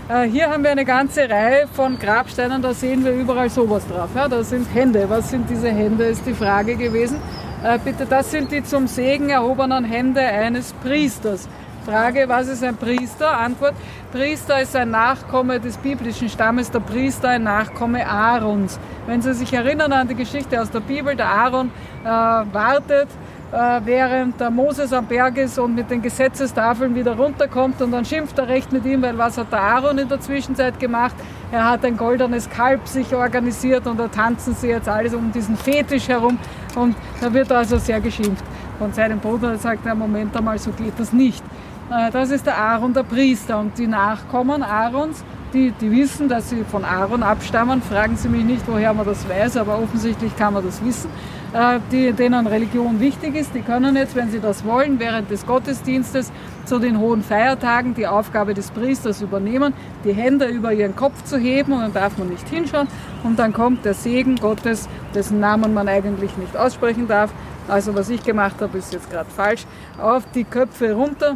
Äh, 0.09 0.29
hier 0.29 0.49
haben 0.49 0.63
wir 0.63 0.71
eine 0.71 0.83
ganze 0.83 1.29
Reihe 1.29 1.67
von 1.71 1.97
Grabsteinen, 1.97 2.61
da 2.61 2.73
sehen 2.73 3.05
wir 3.05 3.13
überall 3.13 3.49
sowas 3.49 3.87
drauf. 3.87 4.09
Ja, 4.13 4.27
da 4.27 4.43
sind 4.43 4.67
Hände. 4.73 5.09
Was 5.09 5.29
sind 5.29 5.49
diese 5.49 5.71
Hände, 5.71 6.03
ist 6.03 6.25
die 6.25 6.33
Frage 6.33 6.75
gewesen. 6.75 7.17
Äh, 7.63 7.79
bitte, 7.83 8.05
das 8.05 8.29
sind 8.29 8.51
die 8.51 8.61
zum 8.61 8.87
Segen 8.87 9.29
erhobenen 9.29 9.85
Hände 9.85 10.21
eines 10.21 10.73
Priesters. 10.83 11.47
Frage, 11.85 12.25
was 12.27 12.47
ist 12.47 12.63
ein 12.63 12.77
Priester? 12.77 13.39
Antwort, 13.39 13.73
Priester 14.11 14.61
ist 14.61 14.75
ein 14.75 14.91
Nachkomme 14.91 15.61
des 15.61 15.77
biblischen 15.77 16.27
Stammes, 16.27 16.69
der 16.69 16.81
Priester 16.81 17.29
ein 17.29 17.43
Nachkomme 17.43 18.05
Aarons. 18.05 18.77
Wenn 19.07 19.21
Sie 19.21 19.33
sich 19.33 19.53
erinnern 19.53 19.93
an 19.93 20.09
die 20.09 20.15
Geschichte 20.15 20.61
aus 20.61 20.69
der 20.69 20.81
Bibel, 20.81 21.15
der 21.15 21.27
Aaron 21.27 21.71
äh, 22.03 22.07
wartet, 22.07 23.07
äh, 23.53 23.79
während 23.85 24.37
der 24.37 24.49
Moses 24.49 24.91
am 24.91 25.05
Berg 25.05 25.37
ist 25.37 25.57
und 25.57 25.75
mit 25.75 25.89
den 25.89 26.01
Gesetzestafeln 26.01 26.93
wieder 26.93 27.15
runterkommt 27.15 27.81
und 27.81 27.91
dann 27.91 28.03
schimpft 28.03 28.37
er 28.37 28.49
recht 28.49 28.73
mit 28.73 28.85
ihm, 28.85 29.01
weil 29.01 29.17
was 29.17 29.37
hat 29.37 29.49
der 29.49 29.61
Aaron 29.61 29.97
in 29.97 30.09
der 30.09 30.19
Zwischenzeit 30.19 30.77
gemacht? 30.77 31.15
Er 31.53 31.69
hat 31.69 31.85
ein 31.85 31.95
goldenes 31.95 32.49
Kalb 32.49 32.85
sich 32.89 33.15
organisiert 33.15 33.87
und 33.87 33.97
da 33.97 34.09
tanzen 34.09 34.55
sie 34.55 34.67
jetzt 34.67 34.89
alles 34.89 35.13
um 35.13 35.31
diesen 35.31 35.55
Fetisch 35.55 36.09
herum 36.09 36.37
und 36.75 36.97
da 37.21 37.33
wird 37.33 37.49
also 37.49 37.77
sehr 37.77 38.01
geschimpft 38.01 38.43
von 38.77 38.91
seinem 38.91 39.19
Bruder. 39.19 39.51
Er 39.51 39.57
sagt, 39.57 39.83
na 39.85 39.95
Moment 39.95 40.35
einmal, 40.35 40.57
so 40.59 40.71
geht 40.71 40.99
das 40.99 41.13
nicht. 41.13 41.43
Äh, 41.91 42.09
das 42.11 42.31
ist 42.31 42.45
der 42.45 42.57
Aaron, 42.57 42.93
der 42.93 43.03
Priester. 43.03 43.59
Und 43.59 43.77
die 43.77 43.87
Nachkommen 43.87 44.63
Aarons, 44.63 45.23
die, 45.53 45.71
die 45.71 45.91
wissen, 45.91 46.29
dass 46.29 46.49
sie 46.49 46.63
von 46.63 46.85
Aaron 46.85 47.21
abstammen, 47.23 47.81
fragen 47.81 48.15
Sie 48.15 48.29
mich 48.29 48.45
nicht, 48.45 48.63
woher 48.67 48.93
man 48.93 49.05
das 49.05 49.27
weiß, 49.27 49.57
aber 49.57 49.77
offensichtlich 49.77 50.33
kann 50.37 50.53
man 50.53 50.65
das 50.65 50.83
wissen, 50.85 51.09
äh, 51.51 51.79
die, 51.91 52.13
denen 52.13 52.47
Religion 52.47 53.01
wichtig 53.01 53.35
ist, 53.35 53.53
die 53.53 53.59
können 53.59 53.97
jetzt, 53.97 54.15
wenn 54.15 54.31
sie 54.31 54.39
das 54.39 54.63
wollen, 54.63 54.97
während 54.99 55.29
des 55.29 55.45
Gottesdienstes 55.45 56.31
zu 56.63 56.79
den 56.79 56.97
hohen 56.97 57.21
Feiertagen 57.21 57.93
die 57.93 58.07
Aufgabe 58.07 58.53
des 58.53 58.71
Priesters 58.71 59.21
übernehmen, 59.21 59.73
die 60.05 60.13
Hände 60.13 60.45
über 60.45 60.71
ihren 60.71 60.95
Kopf 60.95 61.21
zu 61.25 61.37
heben 61.37 61.73
und 61.73 61.81
dann 61.81 61.93
darf 61.93 62.17
man 62.17 62.29
nicht 62.29 62.47
hinschauen. 62.47 62.87
Und 63.25 63.37
dann 63.37 63.51
kommt 63.51 63.83
der 63.83 63.95
Segen 63.95 64.37
Gottes, 64.37 64.87
dessen 65.13 65.41
Namen 65.41 65.73
man 65.73 65.89
eigentlich 65.89 66.37
nicht 66.37 66.55
aussprechen 66.55 67.09
darf. 67.09 67.33
Also 67.67 67.93
was 67.93 68.09
ich 68.09 68.23
gemacht 68.23 68.61
habe, 68.61 68.77
ist 68.77 68.93
jetzt 68.93 69.11
gerade 69.11 69.29
falsch, 69.29 69.65
auf 70.01 70.23
die 70.33 70.45
Köpfe 70.45 70.93
runter 70.93 71.35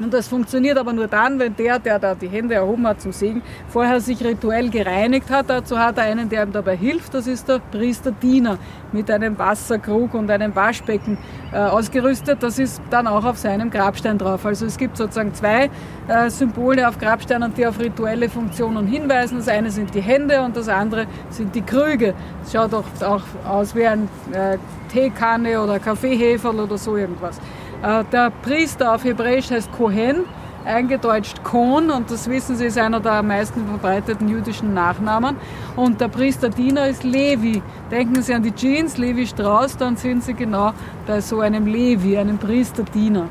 und 0.00 0.12
das 0.12 0.28
funktioniert 0.28 0.78
aber 0.78 0.92
nur 0.92 1.06
dann, 1.06 1.38
wenn 1.38 1.54
der, 1.54 1.78
der 1.78 1.98
da 1.98 2.14
die 2.14 2.28
Hände 2.28 2.54
erhoben 2.54 2.86
hat 2.86 3.00
zum 3.00 3.12
Segen, 3.12 3.42
vorher 3.68 4.00
sich 4.00 4.24
rituell 4.24 4.70
gereinigt 4.70 5.30
hat. 5.30 5.50
Dazu 5.50 5.78
hat 5.78 5.98
er 5.98 6.04
einen, 6.04 6.28
der 6.28 6.44
ihm 6.44 6.52
dabei 6.52 6.76
hilft. 6.76 7.14
Das 7.14 7.26
ist 7.26 7.48
der 7.48 7.60
Priester 7.70 8.10
Diener 8.10 8.58
mit 8.92 9.10
einem 9.10 9.38
Wasserkrug 9.38 10.14
und 10.14 10.30
einem 10.30 10.54
Waschbecken 10.56 11.18
äh, 11.52 11.56
ausgerüstet. 11.56 12.42
Das 12.42 12.58
ist 12.58 12.80
dann 12.90 13.06
auch 13.06 13.24
auf 13.24 13.38
seinem 13.38 13.70
Grabstein 13.70 14.18
drauf. 14.18 14.44
Also 14.46 14.66
es 14.66 14.76
gibt 14.76 14.96
sozusagen 14.96 15.34
zwei 15.34 15.70
äh, 16.08 16.30
Symbole 16.30 16.88
auf 16.88 16.98
Grabsteinen, 16.98 17.52
die 17.54 17.66
auf 17.66 17.78
rituelle 17.78 18.28
Funktionen 18.28 18.86
hinweisen. 18.86 19.38
Das 19.38 19.48
eine 19.48 19.70
sind 19.70 19.94
die 19.94 20.02
Hände 20.02 20.42
und 20.42 20.56
das 20.56 20.68
andere 20.68 21.06
sind 21.30 21.54
die 21.54 21.62
Krüge. 21.62 22.14
Es 22.44 22.52
schaut 22.52 22.74
auch, 22.74 22.84
auch 23.02 23.22
aus 23.48 23.74
wie 23.74 23.86
ein 23.86 24.08
äh, 24.32 24.58
Teekanne 24.90 25.60
oder 25.60 25.78
Kaffeeheferl 25.78 26.60
oder 26.60 26.78
so 26.78 26.96
irgendwas. 26.96 27.40
Äh, 27.82 28.04
der 28.12 28.30
Priester 28.30 28.94
auf 28.94 29.04
Hebräisch 29.04 29.50
heißt 29.50 29.72
Kohen, 29.72 30.24
eingedeutscht 30.64 31.42
Kohn, 31.42 31.90
und 31.90 32.10
das 32.10 32.28
wissen 32.28 32.54
Sie, 32.54 32.66
ist 32.66 32.78
einer 32.78 33.00
der 33.00 33.14
am 33.14 33.26
meisten 33.26 33.66
verbreiteten 33.66 34.28
jüdischen 34.28 34.72
Nachnamen. 34.72 35.36
Und 35.74 36.00
der 36.00 36.08
Priesterdiener 36.08 36.86
ist 36.86 37.02
Levi. 37.02 37.60
Denken 37.90 38.22
Sie 38.22 38.34
an 38.34 38.42
die 38.44 38.54
Jeans, 38.54 38.98
Levi 38.98 39.26
Strauss, 39.26 39.76
dann 39.76 39.96
sind 39.96 40.22
Sie 40.22 40.34
genau 40.34 40.72
bei 41.06 41.20
so 41.20 41.40
einem 41.40 41.66
Levi, 41.66 42.16
einem 42.16 42.38
Priesterdiener. 42.38 43.26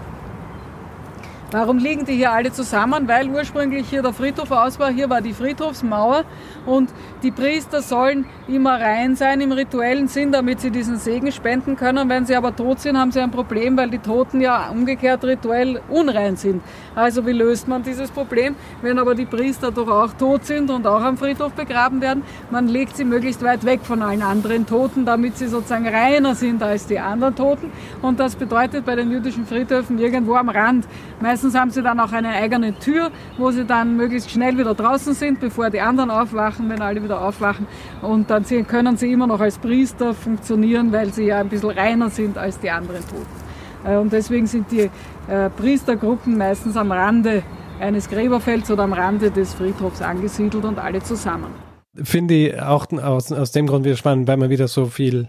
Warum 1.54 1.80
liegen 1.80 2.06
die 2.06 2.14
hier 2.14 2.32
alle 2.32 2.54
zusammen? 2.54 3.10
Weil 3.10 3.28
ursprünglich 3.28 3.90
hier 3.90 4.02
der 4.02 4.14
Friedhof 4.14 4.52
aus 4.52 4.80
war. 4.80 4.90
Hier 4.90 5.10
war 5.10 5.20
die 5.20 5.34
Friedhofsmauer 5.34 6.24
und 6.66 6.90
die 7.24 7.32
Priester 7.32 7.82
sollen 7.82 8.26
immer 8.48 8.80
rein 8.80 9.18
sein 9.18 9.42
im 9.42 9.52
rituellen 9.52 10.08
Sinn, 10.08 10.32
damit 10.32 10.62
sie 10.62 10.72
diesen 10.72 10.96
Segen 10.96 11.30
spenden 11.34 11.76
können. 11.76 12.08
Wenn 12.08 12.26
sie 12.26 12.36
aber 12.36 12.56
tot 12.56 12.80
sind, 12.80 12.98
haben 12.98 13.12
sie 13.12 13.20
ein 13.20 13.32
Problem, 13.32 13.76
weil 13.76 13.90
die 13.90 13.98
Toten 13.98 14.40
ja 14.40 14.70
umgekehrt 14.70 15.26
rituell 15.26 15.82
unrein 15.90 16.38
sind. 16.38 16.62
Also 16.96 17.26
wie 17.28 17.34
löst 17.34 17.68
man 17.68 17.84
dieses 17.84 18.12
Problem? 18.12 18.56
Wenn 18.82 18.98
aber 18.98 19.14
die 19.14 19.26
Priester 19.26 19.72
doch 19.72 19.90
auch 19.90 20.14
tot 20.14 20.46
sind 20.46 20.70
und 20.70 20.88
auch 20.88 21.02
am 21.02 21.18
Friedhof 21.18 21.52
begraben 21.52 22.00
werden, 22.00 22.24
man 22.50 22.70
legt 22.70 22.96
sie 22.96 23.04
möglichst 23.04 23.44
weit 23.44 23.66
weg 23.66 23.82
von 23.84 24.02
allen 24.02 24.22
anderen 24.22 24.66
Toten, 24.66 25.04
damit 25.04 25.38
sie 25.38 25.48
sozusagen 25.48 25.86
reiner 25.86 26.34
sind 26.34 26.64
als 26.64 26.88
die 26.88 27.00
anderen 27.00 27.36
Toten. 27.36 27.74
Und 28.02 28.22
das 28.22 28.38
bedeutet 28.38 28.86
bei 28.86 28.96
den 28.96 29.12
jüdischen 29.12 29.46
Friedhöfen 29.46 30.00
irgendwo 30.00 30.36
am 30.36 30.48
Rand. 30.48 30.86
Meist 31.20 31.41
Meistens 31.42 31.60
haben 31.60 31.72
sie 31.72 31.82
dann 31.82 32.00
auch 32.00 32.12
eine 32.12 32.30
eigene 32.30 32.78
Tür, 32.78 33.10
wo 33.40 33.50
sie 33.50 33.66
dann 33.66 33.98
möglichst 33.98 34.30
schnell 34.30 34.60
wieder 34.60 34.76
draußen 34.76 35.16
sind, 35.16 35.40
bevor 35.40 35.72
die 35.72 35.82
anderen 35.82 36.12
aufwachen, 36.12 36.70
wenn 36.70 36.84
alle 36.84 37.02
wieder 37.02 37.20
aufwachen. 37.20 37.66
Und 38.04 38.30
dann 38.30 38.46
können 38.68 38.96
sie 38.96 39.12
immer 39.12 39.26
noch 39.26 39.40
als 39.40 39.58
Priester 39.58 40.14
funktionieren, 40.14 40.92
weil 40.92 41.12
sie 41.12 41.24
ja 41.24 41.40
ein 41.40 41.50
bisschen 41.50 41.72
reiner 41.72 42.12
sind 42.12 42.38
als 42.38 42.60
die 42.60 42.70
anderen 42.70 43.02
Toten. 43.02 43.92
Äh, 43.92 43.98
und 43.98 44.14
deswegen 44.14 44.46
sind 44.46 44.72
die 44.72 44.92
äh, 45.28 45.50
Priestergruppen 45.58 46.38
meistens 46.38 46.78
am 46.78 46.92
Rande 46.92 47.42
eines 47.80 48.08
Gräberfelds 48.08 48.70
oder 48.70 48.84
am 48.84 48.94
Rande 48.94 49.32
des 49.32 49.56
Friedhofs 49.56 50.04
angesiedelt 50.04 50.64
und 50.64 50.78
alle 50.78 51.02
zusammen. 51.02 51.50
Finde 51.96 52.36
ich 52.36 52.62
auch 52.62 52.86
aus, 53.02 53.32
aus 53.32 53.52
dem 53.52 53.66
Grund 53.66 53.84
wieder 53.84 53.98
spannend, 53.98 54.28
weil 54.28 54.38
man 54.38 54.52
wieder 54.52 54.68
so 54.68 54.86
viel 54.86 55.28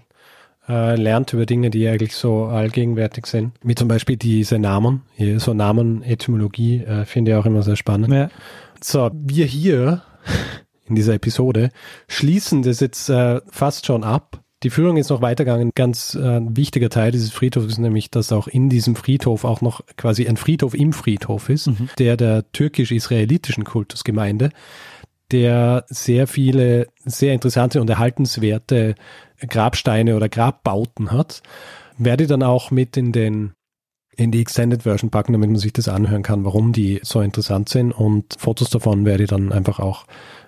äh, 0.69 0.97
lernt 0.97 1.33
über 1.33 1.47
Dinge, 1.47 1.71
die 1.71 1.89
eigentlich 1.89 2.15
so 2.15 2.45
allgegenwärtig 2.45 3.27
sind. 3.27 3.53
Wie 3.63 3.75
zum 3.75 3.89
Beispiel 3.89 4.17
diese 4.17 4.59
Namen. 4.59 5.03
Hier, 5.15 5.41
so 5.41 5.55
Namen-Etymologie 5.55 6.83
äh, 6.85 7.05
finde 7.05 7.33
ich 7.33 7.37
auch 7.37 7.47
immer 7.47 7.63
sehr 7.63 7.77
spannend. 7.77 8.13
Ja. 8.13 8.31
So, 8.83 9.11
wir 9.13 9.47
hier 9.47 10.03
in 10.87 10.95
dieser 10.95 11.15
Episode 11.15 11.71
schließen 12.09 12.63
das 12.63 12.81
jetzt 12.81 13.09
äh, 13.09 13.41
fast 13.49 13.87
schon 13.87 14.05
ab. 14.05 14.41
Die 14.63 14.71
Führung 14.71 14.97
ist 14.97 15.11
noch 15.11 15.23
weitergegangen. 15.23 15.73
Ganz 15.75 16.15
äh, 16.15 16.41
wichtiger 16.43 16.89
Teil 16.89 17.11
dieses 17.11 17.33
Friedhofs 17.33 17.67
ist 17.67 17.79
nämlich, 17.79 18.11
dass 18.11 18.31
auch 18.31 18.47
in 18.47 18.69
diesem 18.69 18.95
Friedhof 18.95 19.45
auch 19.45 19.61
noch 19.61 19.81
quasi 19.97 20.29
ein 20.29 20.37
Friedhof 20.37 20.75
im 20.75 20.93
Friedhof 20.93 21.49
ist, 21.49 21.67
mhm. 21.67 21.89
der 21.99 22.17
der 22.17 22.51
türkisch-israelitischen 22.53 23.65
Kultusgemeinde, 23.65 24.51
der 25.33 25.85
sehr 25.89 26.29
viele 26.29 26.87
sehr 27.05 27.33
interessante 27.33 27.81
und 27.81 27.91
erhaltenswerte 27.91 28.95
Grabsteine 29.49 30.17
oder 30.17 30.29
Grabbauten 30.29 31.11
hat, 31.11 31.43
werde 31.99 32.25
ich 32.25 32.29
dann 32.29 32.43
auch 32.43 32.71
mit 32.71 32.97
in 32.97 33.13
den 33.13 33.53
in 34.15 34.31
die 34.31 34.43
Extended 34.43 34.83
Version 34.83 35.11
packen, 35.11 35.33
damit 35.33 35.49
man 35.49 35.59
sich 35.59 35.73
das 35.73 35.89
anhören 35.89 36.23
kann, 36.23 36.45
warum 36.45 36.73
die 36.73 37.01
so 37.03 37.23
interessant 37.23 37.71
sind 37.71 37.93
und 37.93 38.37
Fotos 38.39 38.69
davon 38.69 39.07
werde 39.07 39.25
ich 39.25 39.31
dann 39.31 39.53
einfach 39.53 39.79
auch 39.79 40.05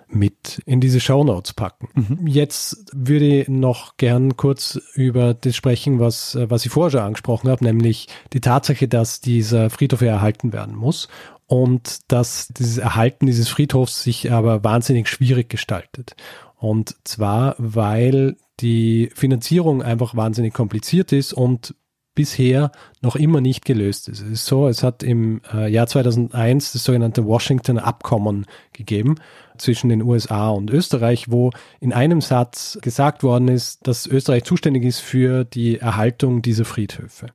mit 0.07 0.61
in 0.67 0.81
diese 0.81 0.99
Show 0.99 1.23
Notes 1.23 1.53
packen. 1.53 1.89
Mhm. 1.95 2.27
Jetzt 2.27 2.85
würde 2.93 3.41
ich 3.41 3.47
noch 3.47 3.97
gern 3.97 4.37
kurz 4.37 4.79
über 4.93 5.33
das 5.33 5.55
sprechen, 5.55 5.99
was, 5.99 6.37
was 6.39 6.65
ich 6.65 6.71
vorher 6.71 6.91
schon 6.91 6.99
angesprochen 7.01 7.49
habe, 7.49 7.63
nämlich 7.63 8.07
die 8.33 8.41
Tatsache, 8.41 8.87
dass 8.87 9.19
dieser 9.19 9.71
Friedhof 9.71 10.01
erhalten 10.01 10.53
werden 10.53 10.75
muss 10.75 11.07
und 11.47 12.11
dass 12.11 12.47
dieses 12.49 12.77
Erhalten 12.77 13.25
dieses 13.25 13.49
Friedhofs 13.49 14.03
sich 14.03 14.31
aber 14.31 14.63
wahnsinnig 14.63 15.07
schwierig 15.07 15.49
gestaltet. 15.49 16.15
Und 16.57 16.95
zwar, 17.03 17.55
weil 17.57 18.37
die 18.59 19.09
Finanzierung 19.13 19.81
einfach 19.81 20.15
wahnsinnig 20.15 20.53
kompliziert 20.53 21.11
ist 21.11 21.33
und 21.33 21.75
bisher 22.15 22.71
noch 23.01 23.17
immer 23.17 23.41
nicht 23.41 23.65
gelöst 23.65 24.07
ist. 24.07 24.21
Es 24.21 24.29
ist 24.29 24.45
so, 24.45 24.67
es 24.67 24.81
hat 24.81 25.03
im 25.03 25.41
äh, 25.53 25.69
Jahr 25.69 25.85
2001 25.85 26.71
das 26.71 26.83
sogenannte 26.83 27.25
Washington 27.25 27.77
Abkommen 27.77 28.45
gegeben 28.71 29.15
zwischen 29.57 29.89
den 29.89 30.01
USA 30.01 30.49
und 30.49 30.71
Österreich, 30.71 31.29
wo 31.29 31.51
in 31.81 31.93
einem 31.93 32.21
Satz 32.21 32.79
gesagt 32.81 33.21
worden 33.21 33.49
ist, 33.49 33.85
dass 33.85 34.07
Österreich 34.07 34.45
zuständig 34.45 34.83
ist 34.85 34.99
für 34.99 35.43
die 35.43 35.77
Erhaltung 35.77 36.41
dieser 36.41 36.65
Friedhöfe. 36.65 37.27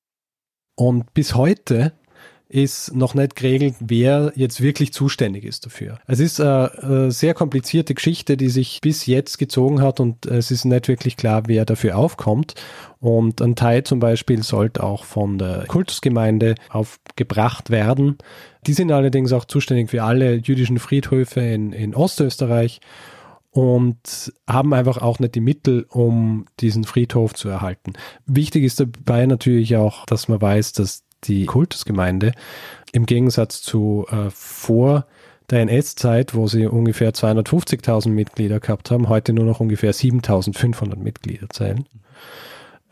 Und 0.76 1.12
bis 1.12 1.34
heute 1.34 1.92
ist 2.50 2.96
noch 2.96 3.14
nicht 3.14 3.36
geregelt, 3.36 3.76
wer 3.78 4.32
jetzt 4.34 4.60
wirklich 4.60 4.92
zuständig 4.92 5.44
ist 5.44 5.66
dafür. 5.66 6.00
Es 6.08 6.18
ist 6.18 6.40
eine, 6.40 7.12
sehr 7.12 7.32
komplizierte 7.32 7.94
Geschichte, 7.94 8.36
die 8.36 8.48
sich 8.48 8.80
bis 8.80 9.06
jetzt 9.06 9.38
gezogen 9.38 9.80
hat 9.80 10.00
und 10.00 10.26
es 10.26 10.50
ist 10.50 10.64
nicht 10.64 10.88
wirklich 10.88 11.16
klar, 11.16 11.44
wer 11.46 11.64
dafür 11.64 11.96
aufkommt. 11.96 12.54
Und 12.98 13.40
ein 13.40 13.54
Teil 13.54 13.84
zum 13.84 14.00
Beispiel 14.00 14.42
sollte 14.42 14.82
auch 14.82 15.04
von 15.04 15.38
der 15.38 15.64
Kultusgemeinde 15.68 16.56
aufgebracht 16.70 17.70
werden. 17.70 18.18
Die 18.66 18.72
sind 18.72 18.90
allerdings 18.90 19.32
auch 19.32 19.44
zuständig 19.44 19.88
für 19.88 20.02
alle 20.02 20.34
jüdischen 20.34 20.80
Friedhöfe 20.80 21.40
in, 21.40 21.72
in 21.72 21.94
Ostösterreich 21.94 22.80
und 23.52 24.32
haben 24.48 24.74
einfach 24.74 24.98
auch 24.98 25.20
nicht 25.20 25.36
die 25.36 25.40
Mittel, 25.40 25.86
um 25.88 26.46
diesen 26.58 26.82
Friedhof 26.82 27.34
zu 27.34 27.48
erhalten. 27.48 27.92
Wichtig 28.26 28.64
ist 28.64 28.80
dabei 28.80 29.26
natürlich 29.26 29.76
auch, 29.76 30.04
dass 30.06 30.26
man 30.28 30.42
weiß, 30.42 30.72
dass 30.72 31.04
die 31.24 31.46
Kultusgemeinde 31.46 32.32
im 32.92 33.06
Gegensatz 33.06 33.62
zu 33.62 34.06
äh, 34.10 34.30
vor 34.30 35.06
der 35.50 35.62
NS-Zeit, 35.62 36.34
wo 36.34 36.46
sie 36.46 36.66
ungefähr 36.66 37.12
250.000 37.12 38.10
Mitglieder 38.10 38.60
gehabt 38.60 38.90
haben, 38.90 39.08
heute 39.08 39.32
nur 39.32 39.44
noch 39.44 39.60
ungefähr 39.60 39.92
7.500 39.92 40.96
Mitglieder 40.96 41.48
zählen. 41.50 41.84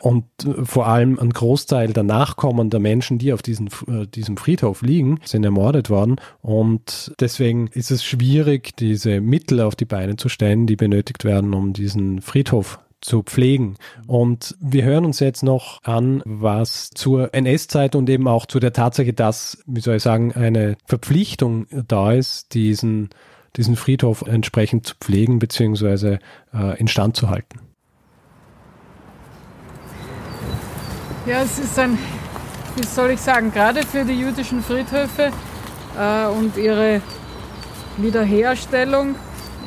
Und 0.00 0.24
äh, 0.44 0.64
vor 0.64 0.86
allem 0.86 1.18
ein 1.18 1.30
Großteil 1.30 1.92
der 1.92 2.04
Nachkommen 2.04 2.70
der 2.70 2.80
Menschen, 2.80 3.18
die 3.18 3.32
auf 3.32 3.42
diesen, 3.42 3.68
äh, 3.88 4.06
diesem 4.06 4.36
Friedhof 4.36 4.82
liegen, 4.82 5.20
sind 5.24 5.44
ermordet 5.44 5.90
worden. 5.90 6.16
Und 6.40 7.12
deswegen 7.20 7.68
ist 7.68 7.90
es 7.90 8.04
schwierig, 8.04 8.76
diese 8.76 9.20
Mittel 9.20 9.60
auf 9.60 9.74
die 9.74 9.84
Beine 9.84 10.16
zu 10.16 10.28
stellen, 10.28 10.66
die 10.66 10.76
benötigt 10.76 11.24
werden, 11.24 11.54
um 11.54 11.72
diesen 11.72 12.20
Friedhof 12.20 12.78
zu 13.00 13.22
pflegen. 13.22 13.76
Und 14.06 14.56
wir 14.60 14.84
hören 14.84 15.04
uns 15.04 15.20
jetzt 15.20 15.42
noch 15.42 15.82
an, 15.84 16.22
was 16.24 16.90
zur 16.90 17.32
NS-Zeit 17.34 17.94
und 17.94 18.08
eben 18.10 18.26
auch 18.26 18.46
zu 18.46 18.58
der 18.58 18.72
Tatsache, 18.72 19.12
dass, 19.12 19.58
wie 19.66 19.80
soll 19.80 19.96
ich 19.96 20.02
sagen, 20.02 20.32
eine 20.32 20.76
Verpflichtung 20.86 21.66
da 21.70 22.12
ist, 22.12 22.54
diesen, 22.54 23.10
diesen 23.56 23.76
Friedhof 23.76 24.22
entsprechend 24.22 24.86
zu 24.86 24.94
pflegen 25.00 25.38
bzw. 25.38 26.18
Äh, 26.52 26.78
instand 26.78 27.16
zu 27.16 27.30
halten. 27.30 27.60
Ja, 31.26 31.42
es 31.42 31.58
ist 31.58 31.78
ein, 31.78 31.98
wie 32.76 32.86
soll 32.86 33.10
ich 33.10 33.20
sagen, 33.20 33.52
gerade 33.52 33.82
für 33.82 34.04
die 34.04 34.18
jüdischen 34.18 34.62
Friedhöfe 34.62 35.30
äh, 35.98 36.26
und 36.26 36.56
ihre 36.56 37.02
Wiederherstellung 37.98 39.14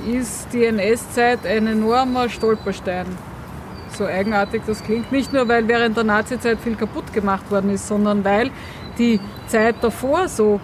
ist 0.08 0.47
die 0.54 0.66
NS-Zeit 0.66 1.45
ein 1.45 1.68
enormer 1.68 2.30
Stolperstein. 2.30 3.06
So 3.97 4.06
eigenartig 4.06 4.62
das 4.66 4.84
klingt. 4.84 5.12
Nicht 5.12 5.34
nur, 5.34 5.47
weil 5.47 5.68
während 5.68 5.97
der 5.97 6.04
Nazi-Zeit 6.04 6.60
viel 6.60 6.76
kaputt 6.76 7.12
gemacht 7.14 7.49
worden 7.52 7.72
ist, 7.72 7.88
sondern 7.88 8.24
weil 8.24 8.52
die 8.97 9.20
Zeit 9.47 9.76
davor 9.82 10.28
so 10.28 10.60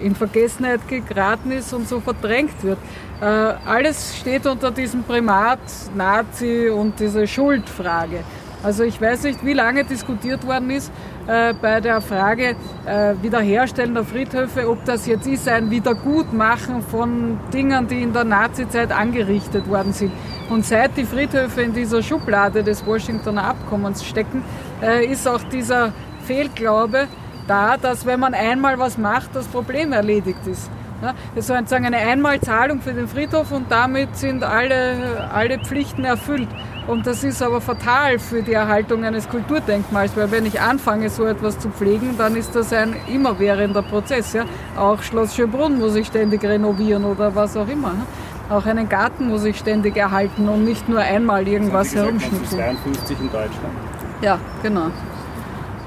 in 0.00 0.14
Vergessenheit 0.14 0.80
geraten 0.88 1.52
ist 1.52 1.72
und 1.72 1.88
so 1.88 2.00
verdrängt 2.00 2.62
wird. 2.62 2.78
Äh, 3.20 3.24
alles 3.24 4.18
steht 4.18 4.46
unter 4.46 4.70
diesem 4.70 5.04
Primat 5.04 5.60
Nazi 5.94 6.68
und 6.68 6.98
diese 6.98 7.26
Schuldfrage. 7.26 8.24
Also 8.62 8.84
ich 8.84 9.00
weiß 9.00 9.24
nicht, 9.24 9.44
wie 9.44 9.54
lange 9.54 9.84
diskutiert 9.84 10.46
worden 10.46 10.70
ist 10.70 10.92
äh, 11.26 11.54
bei 11.60 11.80
der 11.80 12.00
Frage 12.00 12.56
äh, 12.84 13.14
Wiederherstellen 13.22 13.94
der 13.94 14.04
Friedhöfe, 14.04 14.68
ob 14.68 14.84
das 14.84 15.06
jetzt 15.06 15.26
ist 15.26 15.48
ein 15.48 15.70
Wiedergutmachen 15.70 16.82
von 16.82 17.38
Dingen, 17.52 17.86
die 17.86 18.02
in 18.02 18.12
der 18.12 18.24
Nazizeit 18.24 18.90
angerichtet 18.90 19.68
worden 19.68 19.92
sind. 19.92 20.12
Und 20.50 20.64
seit 20.64 20.96
die 20.96 21.04
Friedhöfe 21.04 21.62
in 21.62 21.72
dieser 21.72 22.02
Schublade 22.02 22.62
des 22.62 22.84
Washingtoner 22.86 23.44
Abkommens 23.44 24.04
stecken, 24.04 24.42
äh, 24.82 25.06
ist 25.06 25.28
auch 25.28 25.42
dieser 25.44 25.92
Fehlglaube 26.24 27.06
da, 27.46 27.76
dass 27.76 28.06
wenn 28.06 28.20
man 28.20 28.34
einmal 28.34 28.78
was 28.78 28.98
macht, 28.98 29.34
das 29.34 29.46
Problem 29.46 29.92
erledigt 29.92 30.46
ist. 30.46 30.70
Das 31.02 31.14
ist 31.34 31.46
sozusagen 31.48 31.86
eine 31.86 31.98
Einmalzahlung 31.98 32.80
für 32.80 32.92
den 32.92 33.08
Friedhof 33.08 33.50
und 33.50 33.70
damit 33.70 34.16
sind 34.16 34.44
alle, 34.44 35.28
alle 35.32 35.58
Pflichten 35.58 36.04
erfüllt. 36.04 36.48
Und 36.86 37.06
das 37.06 37.22
ist 37.22 37.42
aber 37.42 37.60
fatal 37.60 38.18
für 38.18 38.42
die 38.42 38.52
Erhaltung 38.52 39.04
eines 39.04 39.28
Kulturdenkmals, 39.28 40.16
weil 40.16 40.30
wenn 40.30 40.46
ich 40.46 40.60
anfange, 40.60 41.10
so 41.10 41.24
etwas 41.26 41.58
zu 41.58 41.70
pflegen, 41.70 42.16
dann 42.18 42.34
ist 42.34 42.56
das 42.56 42.72
ein 42.72 42.94
immerwährender 43.12 43.82
Prozess. 43.82 44.32
Ja? 44.32 44.44
Auch 44.76 45.02
Schloss 45.02 45.34
Schönbrunn 45.34 45.78
muss 45.78 45.94
ich 45.94 46.08
ständig 46.08 46.42
renovieren 46.44 47.04
oder 47.04 47.34
was 47.34 47.56
auch 47.56 47.68
immer. 47.68 47.92
Ne? 47.92 48.06
Auch 48.50 48.66
einen 48.66 48.88
Garten 48.88 49.28
muss 49.28 49.44
ich 49.44 49.58
ständig 49.58 49.96
erhalten 49.96 50.48
und 50.48 50.64
nicht 50.64 50.88
nur 50.88 50.98
einmal 50.98 51.46
irgendwas 51.46 51.94
herumschnitzen. 51.94 52.58
52 52.58 53.20
in 53.20 53.26
Deutschland. 53.26 53.74
Ja, 54.20 54.38
genau. 54.62 54.90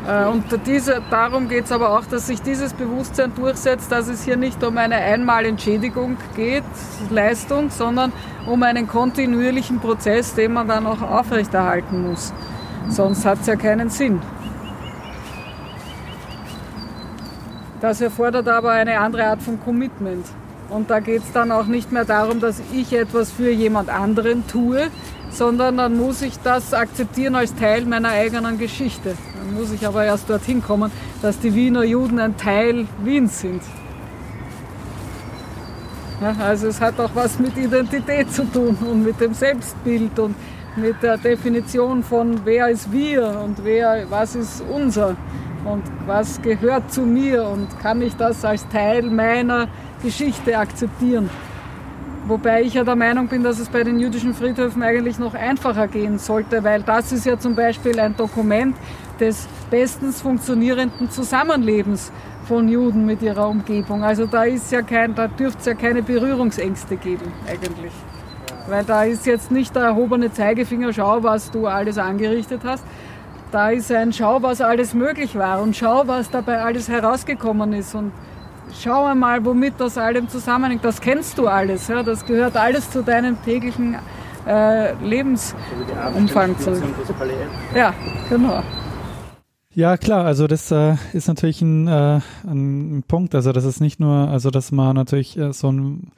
Äh, 0.08 0.26
und 0.26 0.46
diese, 0.66 1.02
darum 1.10 1.48
geht 1.48 1.66
es 1.66 1.72
aber 1.72 1.98
auch, 1.98 2.06
dass 2.06 2.28
sich 2.28 2.42
dieses 2.42 2.74
Bewusstsein 2.74 3.34
durchsetzt, 3.36 3.92
dass 3.92 4.08
es 4.08 4.24
hier 4.24 4.38
nicht 4.38 4.64
um 4.64 4.78
eine 4.78 4.96
Einmalentschädigung 4.96 6.18
geht, 6.36 6.64
Leistung, 7.10 7.70
sondern 7.70 8.12
um 8.46 8.62
einen 8.64 8.88
kontinuierlichen 8.88 9.80
Prozess, 9.80 10.36
den 10.36 10.54
man 10.54 10.68
dann 10.68 10.86
auch 10.86 11.02
aufrechterhalten 11.02 12.10
muss. 12.10 12.34
Sonst 12.90 13.26
hat 13.26 13.42
es 13.42 13.48
ja 13.48 13.56
keinen 13.56 13.90
Sinn. 13.90 14.22
Das 17.82 18.02
erfordert 18.02 18.48
aber 18.48 18.72
eine 18.72 19.00
andere 19.00 19.26
Art 19.26 19.42
von 19.42 19.60
Commitment. 19.60 20.26
Und 20.70 20.90
da 20.90 21.00
geht 21.00 21.24
es 21.24 21.32
dann 21.32 21.52
auch 21.52 21.66
nicht 21.66 21.92
mehr 21.92 22.06
darum, 22.06 22.40
dass 22.40 22.62
ich 22.74 22.94
etwas 22.94 23.32
für 23.32 23.52
jemand 23.52 23.90
anderen 23.90 24.48
tue, 24.48 24.88
sondern 25.36 25.78
dann 25.78 25.98
muss 25.98 26.22
ich 26.22 26.40
das 26.44 26.74
akzeptieren 26.74 27.36
als 27.36 27.54
Teil 27.56 27.86
meiner 27.86 28.10
eigenen 28.10 28.58
Geschichte. 28.58 29.16
Dann 29.38 29.54
muss 29.54 29.72
ich 29.72 29.86
aber 29.86 30.06
erst 30.06 30.30
dorthin 30.30 30.64
kommen, 30.64 30.92
dass 31.22 31.40
die 31.40 31.54
Wiener 31.54 31.84
Juden 31.84 32.20
ein 32.20 32.38
Teil 32.38 32.88
Wiens 33.04 33.42
sind. 33.42 33.62
Ja, 36.22 36.34
also 36.46 36.68
es 36.68 36.80
hat 36.80 36.98
auch 37.00 37.12
was 37.14 37.40
mit 37.40 37.58
Identität 37.58 38.32
zu 38.32 38.46
tun 38.46 38.78
und 38.90 39.04
mit 39.04 39.20
dem 39.20 39.34
Selbstbild 39.34 40.18
und 40.18 40.36
mit 40.78 41.04
der 41.04 41.18
Definition 41.18 42.04
von 42.04 42.40
wer 42.46 42.70
ist 42.70 42.92
wir 42.92 43.42
und 43.44 43.64
wer, 43.64 44.06
was 44.10 44.36
ist 44.36 44.64
unser 44.70 45.16
und 45.66 45.84
was 46.06 46.42
gehört 46.42 46.92
zu 46.92 47.02
mir 47.02 47.46
und 47.46 47.68
kann 47.80 48.02
ich 48.02 48.16
das 48.16 48.46
als 48.46 48.68
Teil 48.70 49.04
meiner 49.04 49.68
Geschichte 50.02 50.58
akzeptieren. 50.58 51.30
Wobei 52.28 52.64
ich 52.64 52.74
ja 52.74 52.84
der 52.84 52.96
Meinung 52.96 53.28
bin, 53.28 53.44
dass 53.44 53.60
es 53.60 53.70
bei 53.70 53.84
den 53.84 54.00
jüdischen 54.00 54.34
Friedhöfen 54.34 54.82
eigentlich 54.82 55.20
noch 55.20 55.36
einfacher 55.36 55.88
gehen 55.88 56.18
sollte, 56.18 56.64
weil 56.64 56.82
das 56.82 57.12
ist 57.12 57.28
ja 57.28 57.38
zum 57.38 57.56
Beispiel 57.56 58.00
ein 58.00 58.16
Dokument 58.16 58.76
des 59.20 59.48
bestens 59.70 60.22
funktionierenden 60.22 61.12
Zusammenlebens 61.12 62.12
von 62.48 62.68
Juden 62.68 63.06
mit 63.06 63.22
ihrer 63.22 63.48
Umgebung. 63.48 64.04
Also 64.04 64.26
da 64.26 64.44
ist 64.44 64.72
ja 64.72 64.82
kein, 64.82 65.14
da 65.14 65.28
dürfte 65.28 65.60
es 65.60 65.66
ja 65.68 65.76
keine 65.76 66.02
Berührungsängste 66.02 66.98
geben 66.98 67.32
eigentlich. 67.48 67.94
Weil 68.68 68.84
da 68.84 69.04
ist 69.04 69.28
jetzt 69.28 69.52
nicht 69.52 69.76
der 69.76 69.84
erhobene 69.84 70.34
Zeigefinger, 70.34 70.94
schau, 70.94 71.22
was 71.22 71.52
du 71.52 71.68
alles 71.68 72.00
angerichtet 72.00 72.62
hast. 72.64 72.84
Da 73.52 73.70
ist 73.70 73.92
ein 73.92 74.12
Schau, 74.12 74.42
was 74.42 74.62
alles 74.62 74.96
möglich 74.96 75.38
war 75.38 75.62
und 75.62 75.78
schau, 75.78 76.08
was 76.08 76.32
dabei 76.32 76.64
alles 76.64 76.90
herausgekommen 76.90 77.74
ist 77.74 77.94
und 77.94 78.12
schau 78.74 79.06
einmal, 79.06 79.44
womit 79.46 79.76
das 79.78 79.98
allem 79.98 80.28
zusammenhängt. 80.30 80.84
Das 80.84 81.02
kennst 81.02 81.38
du 81.38 81.48
alles. 81.48 81.88
Ja? 81.88 82.04
Das 82.04 82.26
gehört 82.26 82.58
alles 82.58 82.90
zu 82.90 83.04
deinem 83.04 83.42
täglichen 83.44 83.96
äh, 84.48 84.94
Lebensumfang 85.04 86.58
zurück. 86.60 86.84
Ja, 87.74 87.94
genau. 88.30 88.64
Ja, 89.74 89.98
klar, 89.98 90.26
also 90.26 90.48
das 90.48 90.72
äh, 90.72 90.96
ist 91.12 91.28
natürlich 91.28 91.62
ein, 91.62 91.88
äh, 91.88 92.22
ein 92.48 93.04
Punkt. 93.08 93.36
Also 93.36 93.52
das 93.52 93.66
ist 93.66 93.82
nicht 93.82 94.00
nur, 94.00 94.30
also 94.30 94.50
dass 94.50 94.72
man 94.72 94.96
natürlich 94.96 95.38
äh, 95.38 95.52
so 95.52 95.68
einen 95.68 96.12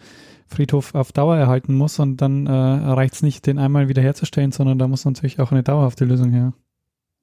Friedhof 0.47 0.93
auf 0.93 1.11
Dauer 1.11 1.37
erhalten 1.37 1.73
muss 1.73 1.97
und 1.99 2.17
dann 2.17 2.45
äh, 2.45 2.51
reicht 2.51 3.15
es 3.15 3.23
nicht, 3.23 3.47
den 3.47 3.57
einmal 3.57 3.89
wiederherzustellen, 3.89 4.51
sondern 4.51 4.77
da 4.77 4.87
muss 4.87 5.05
natürlich 5.05 5.39
auch 5.39 5.51
eine 5.51 5.63
dauerhafte 5.63 6.05
Lösung 6.05 6.31
her. 6.31 6.53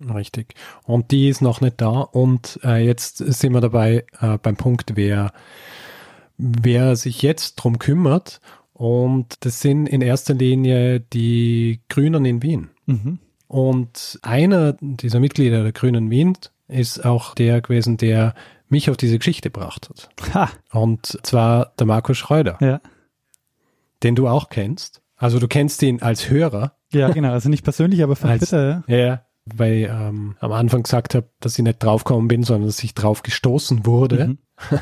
Richtig. 0.00 0.54
Und 0.84 1.10
die 1.10 1.28
ist 1.28 1.40
noch 1.40 1.60
nicht 1.60 1.80
da. 1.80 2.00
Und 2.00 2.58
äh, 2.64 2.84
jetzt 2.84 3.18
sind 3.18 3.52
wir 3.52 3.60
dabei 3.60 4.04
äh, 4.20 4.38
beim 4.38 4.56
Punkt, 4.56 4.96
wer, 4.96 5.32
wer 6.36 6.96
sich 6.96 7.22
jetzt 7.22 7.56
drum 7.56 7.78
kümmert 7.78 8.40
Und 8.72 9.44
das 9.44 9.60
sind 9.60 9.88
in 9.88 10.02
erster 10.02 10.34
Linie 10.34 11.00
die 11.00 11.80
Grünen 11.88 12.24
in 12.24 12.42
Wien. 12.42 12.70
Mhm. 12.86 13.18
Und 13.46 14.18
einer 14.22 14.76
dieser 14.80 15.20
Mitglieder 15.20 15.62
der 15.62 15.72
Grünen 15.72 16.10
Wien 16.10 16.36
ist 16.66 17.04
auch 17.04 17.34
der 17.34 17.60
gewesen, 17.60 17.96
der 17.96 18.34
mich 18.68 18.90
auf 18.90 18.96
diese 18.96 19.18
Geschichte 19.18 19.50
gebracht 19.50 19.88
hat. 19.88 20.34
Ha. 20.34 20.50
Und 20.72 21.18
zwar 21.22 21.72
der 21.78 21.86
Markus 21.86 22.18
Schreuder. 22.18 22.58
Ja. 22.60 22.80
Den 24.02 24.16
du 24.16 24.26
auch 24.26 24.48
kennst. 24.48 25.02
Also 25.16 25.38
du 25.38 25.46
kennst 25.46 25.82
ihn 25.82 26.02
als 26.02 26.28
Hörer. 26.28 26.74
Ja, 26.92 27.10
genau. 27.10 27.30
Also 27.30 27.48
nicht 27.48 27.62
persönlich, 27.62 28.02
aber 28.02 28.16
von 28.16 28.30
als, 28.30 28.40
Twitter. 28.48 28.82
Ja, 28.88 28.96
ja 28.96 29.24
weil 29.46 29.72
ich 29.74 29.88
ähm, 29.88 30.36
am 30.40 30.52
Anfang 30.52 30.82
gesagt 30.82 31.14
habe, 31.14 31.28
dass 31.40 31.58
ich 31.58 31.64
nicht 31.64 31.82
draufgekommen 31.82 32.28
bin, 32.28 32.42
sondern 32.42 32.66
dass 32.66 32.82
ich 32.82 32.94
drauf 32.94 33.22
gestoßen 33.22 33.86
wurde. 33.86 34.26
Mhm. 34.26 34.38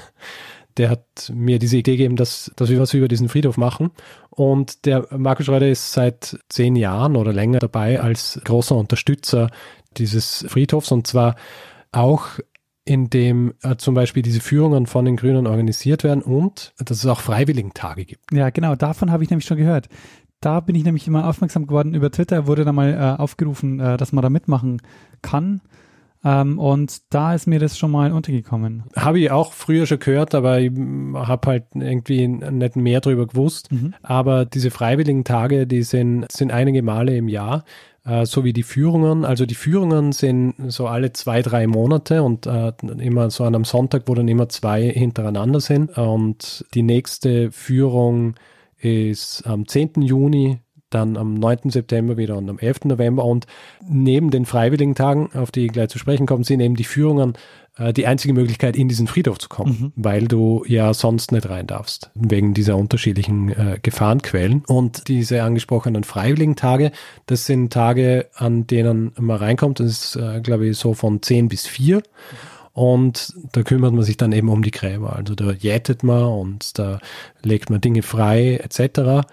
Der 0.78 0.88
hat 0.88 1.30
mir 1.34 1.58
diese 1.58 1.76
Idee 1.76 1.96
gegeben, 1.96 2.16
dass, 2.16 2.50
dass 2.56 2.70
wir 2.70 2.80
was 2.80 2.94
über 2.94 3.06
diesen 3.06 3.28
Friedhof 3.28 3.58
machen. 3.58 3.90
Und 4.30 4.86
der 4.86 5.06
Markus 5.10 5.44
Schreuder 5.44 5.68
ist 5.68 5.92
seit 5.92 6.38
zehn 6.48 6.76
Jahren 6.76 7.16
oder 7.16 7.30
länger 7.34 7.58
dabei 7.58 8.00
als 8.00 8.40
großer 8.42 8.74
Unterstützer 8.74 9.50
dieses 9.98 10.46
Friedhofs 10.48 10.90
und 10.90 11.06
zwar 11.06 11.36
auch 11.90 12.38
indem 12.84 13.54
äh, 13.62 13.76
zum 13.76 13.94
Beispiel 13.94 14.22
diese 14.22 14.40
Führungen 14.40 14.86
von 14.86 15.04
den 15.04 15.16
Grünen 15.16 15.46
organisiert 15.46 16.02
werden 16.02 16.22
und 16.22 16.72
dass 16.78 16.98
es 16.98 17.06
auch 17.06 17.20
Freiwilligentage 17.20 18.04
gibt. 18.04 18.32
Ja, 18.32 18.50
genau, 18.50 18.74
davon 18.74 19.12
habe 19.12 19.22
ich 19.22 19.30
nämlich 19.30 19.46
schon 19.46 19.56
gehört. 19.56 19.88
Da 20.42 20.60
bin 20.60 20.74
ich 20.74 20.84
nämlich 20.84 21.06
immer 21.06 21.28
aufmerksam 21.28 21.66
geworden. 21.66 21.94
Über 21.94 22.10
Twitter 22.10 22.46
wurde 22.46 22.64
da 22.64 22.72
mal 22.72 22.92
äh, 22.92 23.20
aufgerufen, 23.20 23.80
äh, 23.80 23.96
dass 23.96 24.12
man 24.12 24.22
da 24.22 24.28
mitmachen 24.28 24.82
kann. 25.22 25.62
Ähm, 26.24 26.58
und 26.58 27.02
da 27.10 27.34
ist 27.34 27.46
mir 27.46 27.58
das 27.58 27.78
schon 27.78 27.92
mal 27.92 28.12
untergekommen. 28.12 28.84
Habe 28.96 29.20
ich 29.20 29.30
auch 29.30 29.52
früher 29.52 29.86
schon 29.86 30.00
gehört, 30.00 30.34
aber 30.34 30.60
ich 30.60 30.70
habe 31.14 31.48
halt 31.48 31.64
irgendwie 31.74 32.28
nicht 32.28 32.76
mehr 32.76 33.00
drüber 33.00 33.26
gewusst. 33.26 33.72
Mhm. 33.72 33.94
Aber 34.02 34.44
diese 34.44 34.70
freiwilligen 34.70 35.24
Tage, 35.24 35.66
die 35.66 35.82
sind, 35.82 36.30
sind 36.30 36.52
einige 36.52 36.82
Male 36.82 37.16
im 37.16 37.28
Jahr 37.28 37.64
äh, 38.04 38.26
so 38.26 38.44
wie 38.44 38.52
die 38.52 38.62
Führungen. 38.62 39.24
Also 39.24 39.46
die 39.46 39.54
Führungen 39.54 40.12
sind 40.12 40.54
so 40.68 40.86
alle 40.86 41.12
zwei, 41.12 41.42
drei 41.42 41.66
Monate 41.66 42.22
und 42.22 42.46
äh, 42.46 42.72
immer 42.98 43.30
so 43.30 43.44
an 43.44 43.54
einem 43.54 43.64
Sonntag, 43.64 44.04
wo 44.06 44.14
dann 44.14 44.28
immer 44.28 44.48
zwei 44.48 44.88
hintereinander 44.90 45.60
sind. 45.60 45.96
Und 45.96 46.64
die 46.74 46.82
nächste 46.82 47.52
Führung 47.52 48.34
ist 48.82 49.42
am 49.46 49.66
10. 49.66 50.02
Juni 50.02 50.58
dann 50.90 51.16
am 51.16 51.34
9. 51.34 51.70
September 51.70 52.16
wieder 52.16 52.36
und 52.36 52.48
am 52.50 52.58
11. 52.58 52.84
November. 52.84 53.24
Und 53.24 53.46
neben 53.88 54.30
den 54.30 54.44
freiwilligen 54.44 54.94
Tagen, 54.94 55.30
auf 55.34 55.50
die 55.50 55.66
ich 55.66 55.72
gleich 55.72 55.88
zu 55.88 55.98
sprechen 55.98 56.26
kommen, 56.26 56.44
sind 56.44 56.60
eben 56.60 56.76
die 56.76 56.84
Führungen 56.84 57.34
äh, 57.78 57.92
die 57.92 58.06
einzige 58.06 58.34
Möglichkeit, 58.34 58.76
in 58.76 58.88
diesen 58.88 59.06
Friedhof 59.06 59.38
zu 59.38 59.48
kommen, 59.48 59.78
mhm. 59.80 59.92
weil 59.96 60.28
du 60.28 60.64
ja 60.66 60.92
sonst 60.92 61.32
nicht 61.32 61.48
rein 61.48 61.66
darfst, 61.66 62.10
wegen 62.14 62.54
dieser 62.54 62.76
unterschiedlichen 62.76 63.48
äh, 63.50 63.78
Gefahrenquellen. 63.82 64.62
Und 64.66 65.08
diese 65.08 65.42
angesprochenen 65.42 66.04
freiwilligen 66.04 66.56
Tage, 66.56 66.92
das 67.26 67.46
sind 67.46 67.72
Tage, 67.72 68.28
an 68.34 68.66
denen 68.66 69.12
man 69.18 69.38
reinkommt. 69.38 69.80
Das 69.80 69.86
ist, 69.86 70.16
äh, 70.16 70.40
glaube 70.40 70.66
ich, 70.66 70.76
so 70.76 70.94
von 70.94 71.22
10 71.22 71.48
bis 71.48 71.66
4. 71.66 72.02
Und 72.72 73.34
da 73.52 73.62
kümmert 73.62 73.92
man 73.92 74.02
sich 74.02 74.16
dann 74.16 74.32
eben 74.32 74.48
um 74.48 74.62
die 74.62 74.70
Gräber. 74.70 75.14
Also 75.14 75.34
da 75.34 75.52
jätet 75.52 76.02
man 76.02 76.24
und 76.24 76.78
da 76.78 77.00
legt 77.42 77.68
man 77.68 77.80
Dinge 77.80 78.02
frei 78.02 78.56
etc 78.56 79.26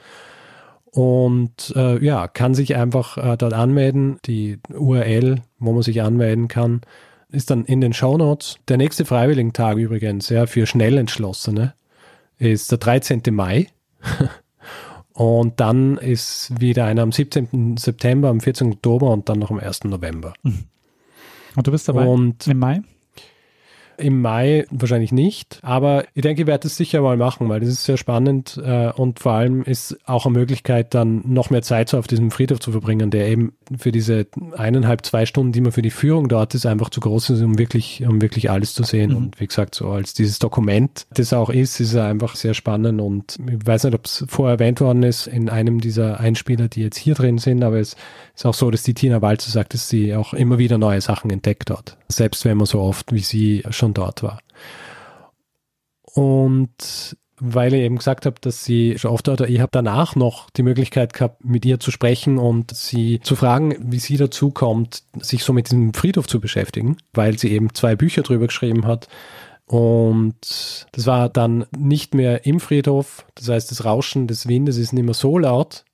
und 0.92 1.74
äh, 1.76 2.04
ja, 2.04 2.28
kann 2.28 2.54
sich 2.54 2.76
einfach 2.76 3.18
äh, 3.18 3.38
dort 3.38 3.54
anmelden. 3.54 4.20
Die 4.26 4.60
URL, 4.74 5.42
wo 5.60 5.72
man 5.72 5.84
sich 5.84 6.02
anmelden 6.02 6.48
kann, 6.48 6.82
ist 7.30 7.52
dann 7.52 7.66
in 7.66 7.82
den 7.82 7.94
Show 7.94 8.18
Notes. 8.18 8.58
Der 8.68 8.78
nächste 8.78 9.06
Freiwilligentag 9.06 9.78
übrigens, 9.78 10.30
ja, 10.30 10.48
für 10.48 10.66
Schnellentschlossene, 10.66 11.74
ist 12.38 12.72
der 12.72 12.80
13. 12.80 13.22
Mai. 13.32 13.68
und 15.14 15.60
dann 15.60 15.98
ist 15.98 16.60
wieder 16.60 16.86
einer 16.86 17.04
am 17.04 17.12
17. 17.12 17.78
September, 17.78 18.30
am 18.30 18.40
14. 18.40 18.74
Oktober 18.74 19.12
und 19.12 19.30
dann 19.30 19.40
noch 19.40 19.52
am 19.52 19.60
1. 19.60 19.84
November. 19.86 20.34
Mhm. 20.42 20.66
Und 21.56 21.68
du 21.68 21.72
bist 21.72 21.88
dabei 21.88 22.06
und 22.06 22.48
im 22.48 22.60
Mai? 22.60 22.82
Im 24.00 24.22
Mai 24.22 24.66
wahrscheinlich 24.72 25.12
nicht, 25.12 25.60
aber 25.62 26.06
ich 26.14 26.22
denke, 26.22 26.44
ich 26.44 26.48
werde 26.48 26.68
es 26.68 26.78
sicher 26.78 27.02
mal 27.02 27.18
machen, 27.18 27.50
weil 27.50 27.60
das 27.60 27.70
ist 27.70 27.84
sehr 27.84 27.98
spannend 27.98 28.60
äh, 28.64 28.92
und 28.92 29.20
vor 29.20 29.34
allem 29.34 29.64
ist 29.64 29.98
auch 30.06 30.26
eine 30.26 30.38
Möglichkeit, 30.38 30.94
dann 30.94 31.22
noch 31.26 31.50
mehr 31.50 31.62
Zeit 31.62 31.90
so 31.90 31.98
auf 31.98 32.08
diesem 32.08 32.32
Friedhof 32.32 32.60
zu 32.60 32.72
verbringen, 32.72 33.12
der 33.12 33.28
eben 33.28 33.54
für 33.78 33.92
diese 33.92 34.28
eineinhalb, 34.56 35.06
zwei 35.06 35.26
Stunden, 35.26 35.52
die 35.52 35.62
man 35.62 35.72
für 35.72 35.82
die 35.82 35.90
Führung 35.90 36.28
dort 36.30 36.56
ist, 36.56 36.66
einfach 36.66 36.90
zu 36.90 37.00
groß 37.00 37.32
ist, 37.32 37.42
um 37.42 37.58
wirklich, 37.58 38.04
um 38.08 38.22
wirklich 38.22 38.50
alles 38.50 38.74
zu 38.74 38.84
sehen. 38.84 39.12
Mhm. 39.12 39.18
Und 39.18 39.40
wie 39.40 39.48
gesagt, 39.48 39.76
so 39.76 39.90
als 39.90 40.14
dieses 40.14 40.40
Dokument, 40.40 41.06
das 41.12 41.34
auch 41.34 41.50
ist, 41.50 41.80
ist 41.80 41.94
er 41.94 42.06
einfach 42.06 42.36
sehr 42.36 42.54
spannend 42.54 43.02
und 43.02 43.38
ich 43.48 43.66
weiß 43.66 43.84
nicht, 43.86 43.96
ob 43.96 44.06
es 44.06 44.26
vorher 44.28 44.54
erwähnt 44.54 44.82
worden 44.82 45.04
ist 45.04 45.28
in 45.28 45.50
einem 45.50 45.82
dieser 45.82 46.20
Einspieler, 46.20 46.68
die 46.68 46.82
jetzt 46.82 46.98
hier 46.98 47.16
drin 47.16 47.38
sind, 47.38 47.64
aber 47.64 47.80
es 47.80 47.96
ist 48.36 48.46
auch 48.46 48.54
so, 48.54 48.72
dass 48.72 48.84
die 48.84 48.94
Tina 48.94 49.22
Walzer 49.22 49.52
sagt, 49.52 49.74
dass 49.74 49.90
sie 49.90 50.16
auch 50.16 50.34
immer 50.34 50.58
wieder 50.58 50.78
neue 50.78 51.02
Sachen 51.02 51.30
entdeckt 51.30 51.70
hat. 51.70 51.98
Selbst 52.08 52.46
wenn 52.46 52.58
man 52.58 52.66
so 52.66 52.80
oft 52.80 53.12
wie 53.12 53.20
sie 53.20 53.64
schon 53.70 53.89
dort 53.94 54.24
war. 54.24 54.40
Und 56.04 57.16
weil 57.42 57.74
ich 57.74 57.82
eben 57.82 57.98
gesagt 57.98 58.26
habe, 58.26 58.36
dass 58.42 58.66
sie 58.66 58.98
schon 58.98 59.12
oft 59.12 59.28
war, 59.28 59.40
ich 59.48 59.60
habe 59.60 59.70
danach 59.72 60.16
noch 60.16 60.50
die 60.50 60.64
Möglichkeit 60.64 61.14
gehabt, 61.14 61.46
mit 61.46 61.66
ihr 61.66 61.80
zu 61.80 61.92
sprechen 61.92 62.38
und 62.38 62.76
sie 62.76 63.22
zu 63.22 63.36
fragen, 63.36 63.76
wie 63.80 64.00
sie 64.00 64.18
dazu 64.18 64.52
kommt, 64.52 65.04
sich 65.22 65.44
so 65.44 65.54
mit 65.54 65.68
diesem 65.68 65.94
Friedhof 65.94 66.28
zu 66.28 66.40
beschäftigen, 66.40 66.98
weil 67.14 67.38
sie 67.38 67.52
eben 67.52 67.74
zwei 67.74 67.96
Bücher 67.96 68.24
drüber 68.24 68.48
geschrieben 68.48 68.86
hat. 68.86 69.08
Und 69.66 70.88
das 70.92 71.06
war 71.06 71.30
dann 71.30 71.66
nicht 71.78 72.14
mehr 72.14 72.46
im 72.46 72.60
Friedhof. 72.60 73.26
Das 73.36 73.50
heißt, 73.50 73.72
das 73.72 73.86
Rauschen 73.86 74.28
des 74.28 74.48
Windes 74.48 74.78
ist 74.78 74.94
nicht 74.94 75.06
mehr 75.06 75.14
so 75.14 75.38
laut, 75.38 75.86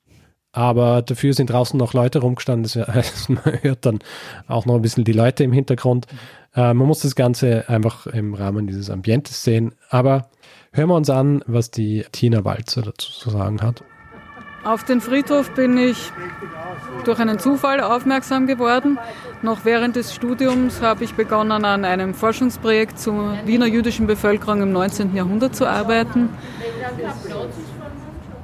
aber 0.55 1.01
dafür 1.01 1.33
sind 1.33 1.49
draußen 1.49 1.77
noch 1.77 1.93
Leute 1.93 2.19
rumgestanden. 2.19 2.63
Das 2.63 2.87
heißt, 2.87 3.29
man 3.29 3.43
hört 3.61 3.85
dann 3.85 3.99
auch 4.47 4.65
noch 4.65 4.75
ein 4.75 4.81
bisschen 4.81 5.03
die 5.03 5.11
Leute 5.11 5.43
im 5.43 5.51
Hintergrund. 5.51 6.07
Äh, 6.55 6.73
man 6.73 6.87
muss 6.87 7.01
das 7.01 7.15
Ganze 7.15 7.67
einfach 7.67 8.07
im 8.07 8.33
Rahmen 8.33 8.65
dieses 8.65 8.89
Ambientes 8.89 9.43
sehen. 9.43 9.73
Aber 9.89 10.29
hören 10.71 10.87
wir 10.87 10.95
uns 10.95 11.09
an, 11.09 11.43
was 11.45 11.71
die 11.71 12.05
Tina 12.13 12.45
Walzer 12.45 12.83
dazu 12.83 13.11
zu 13.11 13.29
sagen 13.29 13.61
hat. 13.61 13.83
Auf 14.63 14.83
den 14.83 15.01
Friedhof 15.01 15.51
bin 15.51 15.77
ich 15.77 16.11
durch 17.03 17.19
einen 17.19 17.37
Zufall 17.37 17.81
aufmerksam 17.81 18.47
geworden. 18.47 18.97
Noch 19.43 19.65
während 19.65 19.95
des 19.95 20.15
Studiums 20.15 20.81
habe 20.81 21.03
ich 21.03 21.13
begonnen, 21.13 21.65
an 21.65 21.85
einem 21.85 22.15
Forschungsprojekt 22.15 22.97
zur 22.97 23.37
Wiener 23.45 23.67
jüdischen 23.67 24.07
Bevölkerung 24.07 24.61
im 24.63 24.71
19. 24.71 25.15
Jahrhundert 25.15 25.55
zu 25.55 25.67
arbeiten. 25.67 26.29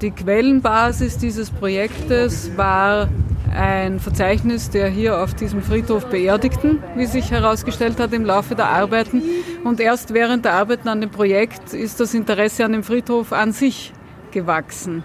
Die 0.01 0.09
Quellenbasis 0.09 1.19
dieses 1.19 1.51
Projektes 1.51 2.57
war 2.57 3.07
ein 3.53 3.99
Verzeichnis 3.99 4.71
der 4.71 4.87
hier 4.87 5.21
auf 5.21 5.35
diesem 5.35 5.61
Friedhof 5.61 6.07
Beerdigten, 6.07 6.81
wie 6.95 7.05
sich 7.05 7.29
herausgestellt 7.29 7.99
hat 7.99 8.11
im 8.11 8.25
Laufe 8.25 8.55
der 8.55 8.69
Arbeiten. 8.69 9.21
Und 9.63 9.79
erst 9.79 10.15
während 10.15 10.45
der 10.45 10.53
Arbeiten 10.53 10.87
an 10.87 11.01
dem 11.01 11.11
Projekt 11.11 11.75
ist 11.75 11.99
das 11.99 12.15
Interesse 12.15 12.65
an 12.65 12.71
dem 12.71 12.83
Friedhof 12.83 13.31
an 13.31 13.51
sich 13.51 13.93
gewachsen. 14.31 15.03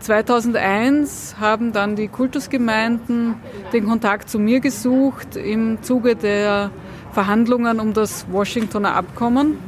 2001 0.00 1.36
haben 1.38 1.72
dann 1.72 1.94
die 1.94 2.08
Kultusgemeinden 2.08 3.34
den 3.74 3.84
Kontakt 3.84 4.30
zu 4.30 4.38
mir 4.38 4.60
gesucht 4.60 5.36
im 5.36 5.82
Zuge 5.82 6.16
der 6.16 6.70
Verhandlungen 7.12 7.80
um 7.80 7.92
das 7.92 8.26
Washingtoner 8.30 8.94
Abkommen 8.94 9.58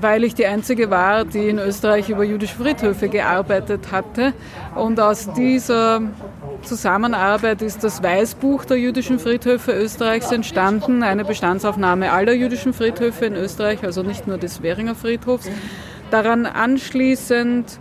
weil 0.00 0.24
ich 0.24 0.34
die 0.34 0.46
Einzige 0.46 0.90
war, 0.90 1.24
die 1.24 1.48
in 1.48 1.58
Österreich 1.58 2.08
über 2.08 2.24
jüdische 2.24 2.56
Friedhöfe 2.56 3.08
gearbeitet 3.08 3.92
hatte. 3.92 4.32
Und 4.74 5.00
aus 5.00 5.32
dieser 5.32 6.02
Zusammenarbeit 6.62 7.62
ist 7.62 7.82
das 7.84 8.02
Weißbuch 8.02 8.64
der 8.64 8.78
jüdischen 8.78 9.18
Friedhöfe 9.18 9.72
Österreichs 9.72 10.30
entstanden, 10.32 11.02
eine 11.02 11.24
Bestandsaufnahme 11.24 12.12
aller 12.12 12.32
jüdischen 12.32 12.72
Friedhöfe 12.72 13.26
in 13.26 13.34
Österreich, 13.34 13.82
also 13.82 14.02
nicht 14.02 14.26
nur 14.26 14.38
des 14.38 14.62
Währinger 14.62 14.94
Friedhofs. 14.94 15.48
Daran 16.10 16.46
anschließend 16.46 17.78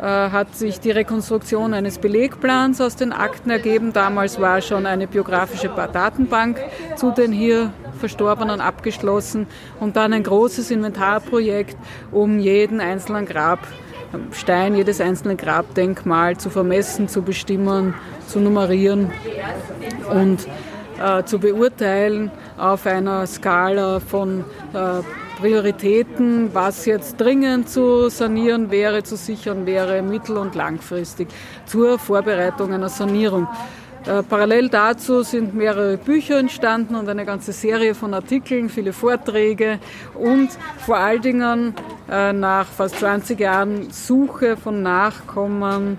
äh, 0.00 0.02
hat 0.02 0.54
sich 0.54 0.80
die 0.80 0.90
Rekonstruktion 0.90 1.74
eines 1.74 1.98
Belegplans 1.98 2.80
aus 2.80 2.96
den 2.96 3.12
Akten 3.12 3.50
ergeben. 3.50 3.92
Damals 3.92 4.40
war 4.40 4.60
schon 4.62 4.86
eine 4.86 5.06
biografische 5.06 5.68
Datenbank 5.68 6.58
zu 6.96 7.10
den 7.10 7.32
hier 7.32 7.72
Verstorbenen 8.00 8.60
abgeschlossen 8.60 9.46
und 9.78 9.96
dann 9.96 10.12
ein 10.12 10.22
großes 10.22 10.70
Inventarprojekt, 10.70 11.76
um 12.10 12.38
jeden 12.40 12.80
einzelnen 12.80 13.26
Grabstein, 13.26 14.74
jedes 14.74 15.00
einzelne 15.00 15.36
Grabdenkmal 15.36 16.36
zu 16.36 16.50
vermessen, 16.50 17.08
zu 17.08 17.22
bestimmen, 17.22 17.94
zu 18.26 18.40
nummerieren 18.40 19.12
und 20.12 20.48
äh, 21.00 21.24
zu 21.24 21.38
beurteilen 21.38 22.30
auf 22.58 22.86
einer 22.86 23.26
Skala 23.26 24.00
von 24.00 24.44
äh, 24.72 25.02
Prioritäten, 25.40 26.50
was 26.52 26.84
jetzt 26.84 27.18
dringend 27.18 27.70
zu 27.70 28.10
sanieren 28.10 28.70
wäre, 28.70 29.02
zu 29.02 29.16
sichern 29.16 29.64
wäre, 29.64 30.02
mittel- 30.02 30.36
und 30.36 30.54
langfristig 30.54 31.28
zur 31.64 31.98
Vorbereitung 31.98 32.74
einer 32.74 32.90
Sanierung. 32.90 33.48
Äh, 34.06 34.22
parallel 34.22 34.70
dazu 34.70 35.22
sind 35.22 35.54
mehrere 35.54 35.98
Bücher 35.98 36.38
entstanden 36.38 36.94
und 36.94 37.08
eine 37.08 37.26
ganze 37.26 37.52
Serie 37.52 37.94
von 37.94 38.14
Artikeln, 38.14 38.70
viele 38.70 38.94
Vorträge 38.94 39.78
und 40.14 40.48
vor 40.78 40.96
allen 40.96 41.20
Dingen 41.20 41.74
äh, 42.10 42.32
nach 42.32 42.66
fast 42.66 42.98
20 42.98 43.38
Jahren 43.38 43.90
Suche 43.90 44.56
von 44.56 44.82
Nachkommen 44.82 45.98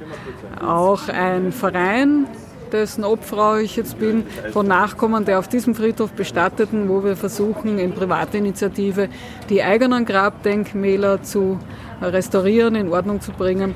auch 0.66 1.10
ein 1.10 1.52
Verein, 1.52 2.26
dessen 2.72 3.04
Obfrau 3.04 3.58
ich 3.58 3.76
jetzt 3.76 4.00
bin, 4.00 4.24
von 4.52 4.66
Nachkommen 4.66 5.24
der 5.26 5.38
auf 5.38 5.48
diesem 5.48 5.76
Friedhof 5.76 6.12
bestatteten, 6.14 6.90
wo 6.90 7.04
wir 7.04 7.16
versuchen, 7.16 7.78
in 7.78 7.94
Privatinitiative 7.94 9.10
die 9.50 9.62
eigenen 9.62 10.06
Grabdenkmäler 10.06 11.22
zu 11.22 11.60
restaurieren, 12.02 12.74
in 12.74 12.90
Ordnung 12.92 13.22
zu 13.22 13.32
bringen 13.32 13.76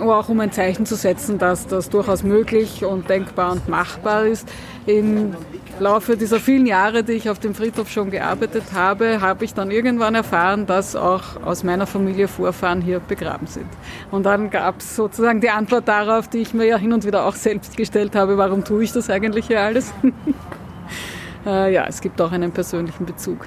auch 0.00 0.28
um 0.28 0.40
ein 0.40 0.52
Zeichen 0.52 0.86
zu 0.86 0.94
setzen, 0.94 1.38
dass 1.38 1.66
das 1.66 1.90
durchaus 1.90 2.22
möglich 2.22 2.84
und 2.84 3.08
denkbar 3.08 3.52
und 3.52 3.68
machbar 3.68 4.26
ist. 4.26 4.48
Im 4.86 5.34
Laufe 5.80 6.16
dieser 6.16 6.40
vielen 6.40 6.66
Jahre, 6.66 7.04
die 7.04 7.12
ich 7.12 7.30
auf 7.30 7.38
dem 7.38 7.54
Friedhof 7.54 7.90
schon 7.90 8.10
gearbeitet 8.10 8.64
habe, 8.74 9.20
habe 9.20 9.44
ich 9.44 9.54
dann 9.54 9.70
irgendwann 9.70 10.14
erfahren, 10.14 10.66
dass 10.66 10.96
auch 10.96 11.42
aus 11.44 11.62
meiner 11.62 11.86
Familie 11.86 12.28
Vorfahren 12.28 12.80
hier 12.80 13.00
begraben 13.00 13.46
sind. 13.46 13.68
Und 14.10 14.24
dann 14.24 14.50
gab 14.50 14.80
es 14.80 14.96
sozusagen 14.96 15.40
die 15.40 15.50
Antwort 15.50 15.86
darauf, 15.86 16.28
die 16.28 16.38
ich 16.38 16.54
mir 16.54 16.66
ja 16.66 16.76
hin 16.76 16.92
und 16.92 17.04
wieder 17.04 17.24
auch 17.26 17.34
selbst 17.34 17.76
gestellt 17.76 18.16
habe, 18.16 18.38
warum 18.38 18.64
tue 18.64 18.84
ich 18.84 18.92
das 18.92 19.10
eigentlich 19.10 19.46
hier 19.46 19.60
alles? 19.60 19.92
Äh, 21.46 21.72
ja, 21.72 21.86
es 21.86 22.00
gibt 22.00 22.20
auch 22.20 22.32
einen 22.32 22.50
persönlichen 22.50 23.06
Bezug 23.06 23.46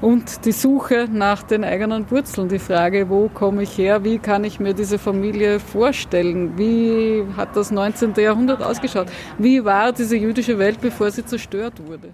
und 0.00 0.44
die 0.44 0.52
Suche 0.52 1.08
nach 1.10 1.42
den 1.42 1.64
eigenen 1.64 2.10
Wurzeln, 2.10 2.48
die 2.48 2.58
Frage, 2.58 3.08
wo 3.08 3.28
komme 3.28 3.62
ich 3.62 3.78
her, 3.78 4.04
wie 4.04 4.18
kann 4.18 4.44
ich 4.44 4.60
mir 4.60 4.74
diese 4.74 4.98
Familie 4.98 5.60
vorstellen, 5.60 6.58
wie 6.58 7.24
hat 7.36 7.56
das 7.56 7.70
19. 7.70 8.14
Jahrhundert 8.14 8.62
ausgeschaut, 8.62 9.08
wie 9.38 9.64
war 9.64 9.92
diese 9.92 10.16
jüdische 10.16 10.58
Welt, 10.58 10.80
bevor 10.80 11.10
sie 11.10 11.24
zerstört 11.24 11.86
wurde. 11.86 12.12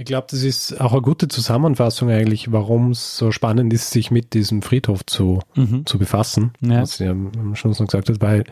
Ich 0.00 0.04
glaube, 0.04 0.28
das 0.30 0.44
ist 0.44 0.80
auch 0.80 0.92
eine 0.92 1.02
gute 1.02 1.26
Zusammenfassung 1.26 2.08
eigentlich, 2.08 2.52
warum 2.52 2.92
es 2.92 3.16
so 3.16 3.32
spannend 3.32 3.72
ist, 3.72 3.90
sich 3.90 4.12
mit 4.12 4.32
diesem 4.32 4.62
Friedhof 4.62 5.04
zu, 5.04 5.40
mhm. 5.56 5.86
zu 5.86 5.98
befassen, 5.98 6.52
ja. 6.60 6.82
was 6.82 7.00
ihr 7.00 7.10
am 7.10 7.56
Schluss 7.56 7.80
noch 7.80 7.88
gesagt 7.88 8.08
habt, 8.08 8.22
weil, 8.22 8.44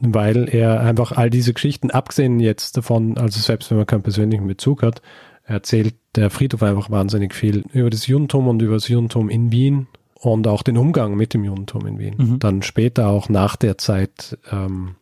weil 0.00 0.48
er 0.48 0.80
einfach 0.80 1.12
all 1.12 1.28
diese 1.28 1.52
Geschichten, 1.52 1.90
abgesehen 1.90 2.40
jetzt 2.40 2.78
davon, 2.78 3.18
also 3.18 3.38
selbst 3.40 3.70
wenn 3.70 3.76
man 3.76 3.86
keinen 3.86 4.02
persönlichen 4.02 4.46
Bezug 4.46 4.82
hat, 4.82 5.02
erzählt 5.44 5.94
der 6.14 6.30
Friedhof 6.30 6.62
einfach 6.62 6.90
wahnsinnig 6.90 7.34
viel 7.34 7.64
über 7.72 7.90
das 7.90 8.06
Judentum 8.06 8.48
und 8.48 8.62
über 8.62 8.74
das 8.74 8.88
Judentum 8.88 9.28
in 9.28 9.52
Wien 9.52 9.86
und 10.14 10.46
auch 10.46 10.62
den 10.62 10.78
Umgang 10.78 11.14
mit 11.16 11.34
dem 11.34 11.44
Judentum 11.44 11.86
in 11.86 11.98
Wien. 11.98 12.14
Mhm. 12.16 12.38
Dann 12.38 12.62
später 12.62 13.08
auch 13.08 13.28
nach 13.28 13.56
der 13.56 13.78
Zeit, 13.78 14.38
ähm, 14.50 14.96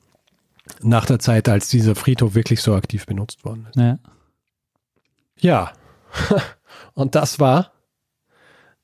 nach 0.82 1.06
der 1.06 1.18
Zeit, 1.18 1.48
als 1.48 1.68
dieser 1.68 1.94
Friedhof 1.94 2.34
wirklich 2.34 2.60
so 2.60 2.74
aktiv 2.74 3.06
benutzt 3.06 3.44
worden 3.44 3.66
ist. 3.70 3.76
Ja. 3.76 3.98
ja. 5.38 5.72
und 6.94 7.14
das 7.14 7.38
war 7.38 7.72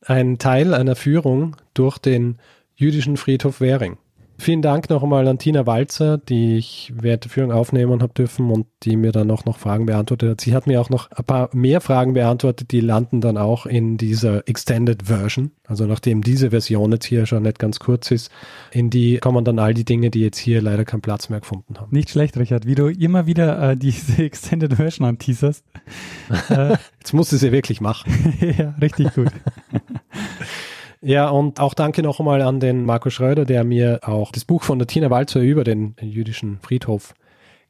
ein 0.03 0.39
Teil 0.39 0.75
einer 0.75 0.97
Führung 0.97 1.57
durch 1.75 1.99
den 1.99 2.39
jüdischen 2.75 3.17
Friedhof 3.17 3.61
Währing. 3.61 3.99
Vielen 4.41 4.63
Dank 4.63 4.89
noch 4.89 5.03
einmal 5.03 5.27
an 5.27 5.39
Tina 5.39 5.67
Walzer, 5.67 6.17
die 6.17 6.59
ich 6.59 6.93
während 6.95 7.25
der 7.25 7.31
Führung 7.31 7.51
aufnehmen 7.51 8.03
habe 8.03 8.15
dürfen 8.15 8.53
und 8.53 8.67
die 8.85 8.97
mir 8.97 9.11
dann 9.11 9.33
auch 9.33 9.45
noch 9.45 9.59
Fragen 9.59 9.87
beantwortet 9.87 10.31
hat. 10.31 10.41
Sie 10.41 10.55
hat 10.55 10.69
mir 10.69 10.81
auch 10.81 10.91
noch 10.91 11.11
ein 11.11 11.25
paar 11.25 11.51
mehr 11.53 11.81
Fragen 11.81 12.15
beantwortet, 12.15 12.71
die 12.71 12.79
landen 12.79 13.21
dann 13.21 13.37
auch 13.37 13.67
in 13.67 13.97
dieser 13.97 14.47
Extended 14.49 15.03
Version. 15.07 15.51
Also 15.67 15.87
nachdem 15.87 16.23
diese 16.23 16.51
Version 16.51 16.93
jetzt 16.93 17.07
hier 17.07 17.27
schon 17.27 17.43
nicht 17.43 17.59
ganz 17.59 17.81
kurz 17.81 18.13
ist, 18.13 18.31
in 18.71 18.91
die 18.91 19.19
kommen 19.19 19.45
dann 19.45 19.59
all 19.59 19.75
die 19.75 19.85
Dinge, 19.85 20.09
die 20.09 20.21
jetzt 20.21 20.39
hier 20.39 20.63
leider 20.63 20.85
keinen 20.85 21.03
Platz 21.03 21.29
mehr 21.29 21.41
gefunden 21.41 21.75
haben. 21.77 21.91
Nicht 21.91 22.11
schlecht, 22.11 22.37
Richard, 22.37 22.65
wie 22.65 22.77
du 22.77 22.87
immer 22.87 23.27
wieder 23.27 23.73
äh, 23.73 23.77
diese 23.77 24.23
Extended 24.23 24.75
Version 24.75 25.05
anteaserst. 25.05 25.65
äh, 26.49 26.77
jetzt 27.01 27.13
musst 27.13 27.33
du 27.33 27.37
sie 27.37 27.51
wirklich 27.51 27.81
machen. 27.81 28.37
ja, 28.57 28.77
richtig 28.81 29.13
gut. 29.15 29.33
Ja, 31.01 31.29
und 31.29 31.61
auch 31.61 31.75
danke 31.75 32.03
noch 32.03 32.19
einmal 32.19 32.43
an 32.43 32.61
den 32.61 32.85
Marco 32.85 33.11
Schröder, 33.11 33.45
der 33.45 33.65
mir 33.65 34.01
auch 34.03 34.33
das 34.33 34.45
Buch 34.45 34.63
von 34.63 34.79
der 34.79 34.89
Tina 34.89 35.11
Walzer 35.11 35.41
über 35.41 35.65
den 35.65 35.95
jüdischen 36.01 36.59
Friedhof 36.61 37.15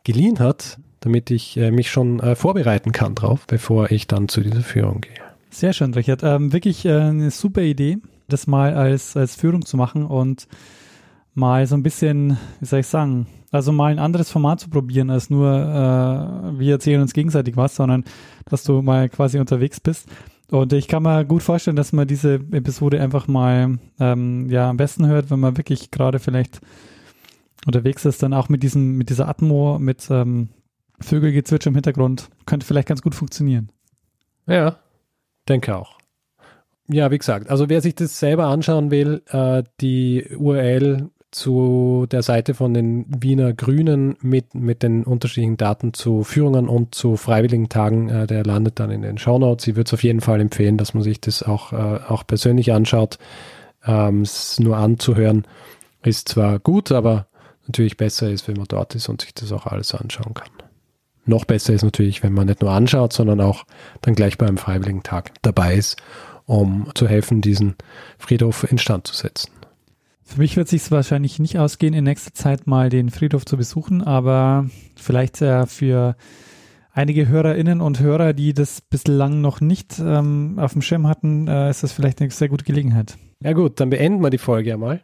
geliehen 0.05 0.39
hat, 0.39 0.79
damit 1.01 1.31
ich 1.31 1.57
äh, 1.57 1.71
mich 1.71 1.91
schon 1.91 2.21
äh, 2.21 2.35
vorbereiten 2.35 2.93
kann 2.93 3.15
drauf, 3.15 3.47
bevor 3.47 3.91
ich 3.91 4.07
dann 4.07 4.29
zu 4.29 4.41
dieser 4.41 4.63
Führung 4.63 5.03
gehe. 5.03 5.13
Sehr 5.51 5.73
schön, 5.73 5.93
Richard. 5.95 6.23
Ähm, 6.23 6.53
wirklich 6.53 6.85
äh, 6.85 6.93
eine 6.93 7.31
super 7.31 7.63
Idee, 7.63 7.99
das 8.29 8.47
mal 8.47 8.75
als, 8.75 9.17
als 9.17 9.37
Führung 9.37 9.65
zu 9.65 9.77
machen 9.77 10.05
und 10.05 10.47
mal 11.35 11.67
so 11.67 11.75
ein 11.75 11.83
bisschen, 11.83 12.39
wie 12.61 12.67
soll 12.67 12.81
ich 12.81 12.87
sagen, 12.87 13.27
also 13.51 13.73
mal 13.73 13.93
ein 13.93 13.99
anderes 13.99 14.31
Format 14.31 14.61
zu 14.61 14.69
probieren, 14.69 15.11
als 15.11 15.31
nur 15.31 15.51
äh, 15.51 16.59
wir 16.59 16.73
erzählen 16.73 17.01
uns 17.01 17.13
gegenseitig 17.13 17.57
was, 17.57 17.77
sondern 17.77 18.05
dass 18.47 18.65
du 18.65 18.83
mal 18.83 19.09
quasi 19.09 19.39
unterwegs 19.39 19.81
bist. 19.81 20.09
Und 20.51 20.73
ich 20.73 20.89
kann 20.89 21.03
mir 21.03 21.25
gut 21.25 21.43
vorstellen, 21.43 21.77
dass 21.77 21.93
man 21.93 22.09
diese 22.09 22.35
Episode 22.53 23.01
einfach 23.01 23.29
mal 23.29 23.79
ähm, 24.01 24.49
ja 24.49 24.71
am 24.71 24.79
besten 24.79 25.07
hört, 25.07 25.31
wenn 25.31 25.41
man 25.41 25.57
wirklich 25.57 25.91
gerade 25.91 26.19
vielleicht 26.19 26.61
unterwegs 27.67 28.05
ist, 28.05 28.23
dann 28.23 28.33
auch 28.33 28.49
mit 28.49 28.63
diesem, 28.63 28.97
mit 28.97 29.11
dieser 29.11 29.29
Atmo, 29.29 29.79
mit 29.79 30.09
ähm, 30.11 30.49
Vögelgezwitscher 31.01 31.69
im 31.69 31.75
Hintergrund, 31.75 32.31
könnte 32.47 32.67
vielleicht 32.67 32.89
ganz 32.89 33.03
gut 33.03 33.15
funktionieren. 33.15 33.71
Ja, 34.47 34.79
denke 35.49 35.77
auch. 35.77 35.99
Ja, 36.89 37.11
wie 37.11 37.19
gesagt, 37.19 37.51
also 37.51 37.69
wer 37.69 37.83
sich 37.83 37.95
das 37.95 38.19
selber 38.19 38.47
anschauen 38.47 38.91
will, 38.91 39.23
äh, 39.27 39.63
die 39.81 40.25
URL 40.35 41.11
zu 41.31 42.07
der 42.11 42.23
Seite 42.23 42.55
von 42.55 42.73
den 42.73 43.05
Wiener 43.09 43.53
Grünen 43.53 44.17
mit, 44.23 44.55
mit 44.55 44.83
den 44.83 45.05
unterschiedlichen 45.05 45.57
Daten 45.57 45.93
zu 45.93 46.25
Führungen 46.25 46.69
und 46.69 46.95
zu 46.95 47.17
freiwilligen 47.17 47.69
Tagen. 47.69 48.09
Äh, 48.09 48.27
der 48.27 48.45
landet 48.45 48.81
dann 48.81 48.91
in 48.91 49.03
den 49.03 49.19
Shownotes. 49.19 49.67
Ich 49.67 49.77
würde 49.77 49.89
es 49.89 49.95
auf 49.95 50.03
jeden 50.03 50.21
Fall 50.21 50.41
empfehlen, 50.41 50.79
dass 50.79 50.95
man 50.95 51.03
sich 51.03 51.21
das 51.21 51.43
auch, 51.43 51.73
äh, 51.73 52.01
auch 52.09 52.27
persönlich 52.27 52.73
anschaut. 52.73 53.19
Ähm, 53.85 54.23
es 54.23 54.59
nur 54.59 54.77
anzuhören 54.77 55.47
ist 56.03 56.29
zwar 56.29 56.59
gut, 56.59 56.93
aber 56.93 57.27
natürlich 57.67 57.97
besser 57.97 58.31
ist, 58.31 58.49
wenn 58.49 58.57
man 58.57 58.67
dort 58.69 58.95
ist 58.95 59.09
und 59.09 59.21
sich 59.21 59.35
das 59.35 59.53
auch 59.53 59.67
alles 59.67 59.95
anschauen 59.95 60.35
kann. 60.35 60.51
Noch 61.27 61.45
besser 61.45 61.75
ist 61.75 61.83
natürlich, 61.83 62.23
wenn 62.23 62.33
man 62.33 62.47
nicht 62.47 62.63
nur 62.63 62.71
anschaut, 62.71 63.13
sondern 63.13 63.41
auch 63.41 63.65
dann 64.01 64.15
gleich 64.15 64.39
beim 64.39 64.57
Freiwilligen 64.57 65.03
Tag 65.03 65.33
dabei 65.43 65.75
ist, 65.75 65.97
um 66.47 66.91
zu 66.95 67.07
helfen, 67.07 67.43
diesen 67.43 67.77
Friedhof 68.19 68.65
instand 68.71 69.07
zu 69.07 69.15
setzen. 69.15 69.51
Für 70.29 70.41
mich 70.41 70.59
wird 70.59 70.69
sich 70.69 70.91
wahrscheinlich 70.91 71.39
nicht 71.39 71.59
ausgehen, 71.59 71.95
in 71.95 72.05
nächster 72.05 72.35
Zeit 72.35 72.67
mal 72.67 72.91
den 72.91 73.09
Friedhof 73.09 73.47
zu 73.47 73.57
besuchen, 73.57 74.03
aber 74.03 74.69
vielleicht 74.95 75.41
äh, 75.41 75.65
für 75.65 76.17
einige 76.93 77.29
Hörerinnen 77.29 77.81
und 77.81 77.99
Hörer, 78.01 78.35
die 78.35 78.53
das 78.53 78.83
bislang 78.83 79.41
noch 79.41 79.63
nicht 79.63 79.99
ähm, 79.99 80.59
auf 80.59 80.75
dem 80.75 80.83
Schirm 80.83 81.07
hatten, 81.07 81.49
äh, 81.49 81.71
ist 81.71 81.83
das 81.83 81.93
vielleicht 81.93 82.21
eine 82.21 82.31
sehr 82.31 82.51
gute 82.51 82.67
Gelegenheit. 82.67 83.17
Ja 83.43 83.55
gut, 83.55 83.81
dann 83.81 83.89
beenden 83.89 84.23
wir 84.23 84.29
die 84.29 84.37
Folge 84.37 84.75
einmal 84.75 85.01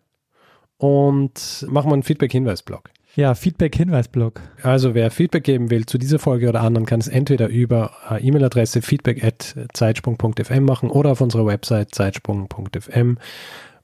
und 0.77 1.67
machen 1.71 1.89
wir 1.89 1.95
einen 1.95 2.03
Feedback-Hinweis-Blog. 2.03 2.91
Ja, 3.17 3.35
Feedback-Hinweis-Blog. 3.35 4.43
Also 4.63 4.95
wer 4.95 5.11
Feedback 5.11 5.45
geben 5.45 5.71
will 5.71 5.87
zu 5.87 5.97
dieser 5.97 6.19
Folge 6.19 6.51
oder 6.51 6.61
anderen, 6.61 6.85
kann 6.85 7.01
es 7.01 7.09
entweder 7.09 7.49
über 7.49 7.93
äh, 8.11 8.23
E-Mail-Adresse 8.23 8.83
feedback.zeitsprung.fm 8.83 10.65
machen 10.65 10.91
oder 10.91 11.13
auf 11.13 11.23
unserer 11.23 11.47
Website 11.47 11.95
zeitsprung.fm. 11.95 13.17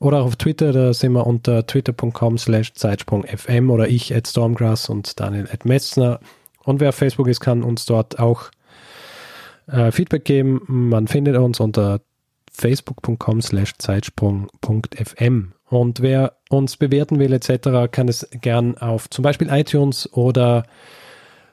Oder 0.00 0.22
auch 0.22 0.26
auf 0.26 0.36
Twitter, 0.36 0.72
da 0.72 0.94
sind 0.94 1.12
wir 1.12 1.26
unter 1.26 1.66
twitter.com 1.66 2.38
slash 2.38 2.72
Zeitsprung.fm 2.72 3.70
oder 3.70 3.86
ich 3.86 4.14
at 4.16 4.26
Stormgrass 4.26 4.88
und 4.88 5.20
Daniel 5.20 5.46
at 5.52 5.66
Metzner. 5.66 6.20
Und 6.64 6.80
wer 6.80 6.88
auf 6.88 6.94
Facebook 6.94 7.28
ist, 7.28 7.40
kann 7.40 7.62
uns 7.62 7.84
dort 7.84 8.18
auch 8.18 8.50
äh, 9.66 9.92
Feedback 9.92 10.24
geben. 10.24 10.62
Man 10.66 11.06
findet 11.06 11.36
uns 11.36 11.60
unter 11.60 12.00
facebook.com 12.50 13.42
slash 13.42 13.74
Zeitsprung.fm. 13.76 15.52
Und 15.68 16.00
wer 16.00 16.32
uns 16.48 16.78
bewerten 16.78 17.18
will 17.18 17.34
etc., 17.34 17.90
kann 17.92 18.08
es 18.08 18.26
gern 18.40 18.78
auf 18.78 19.10
zum 19.10 19.22
Beispiel 19.22 19.48
iTunes 19.50 20.10
oder 20.14 20.64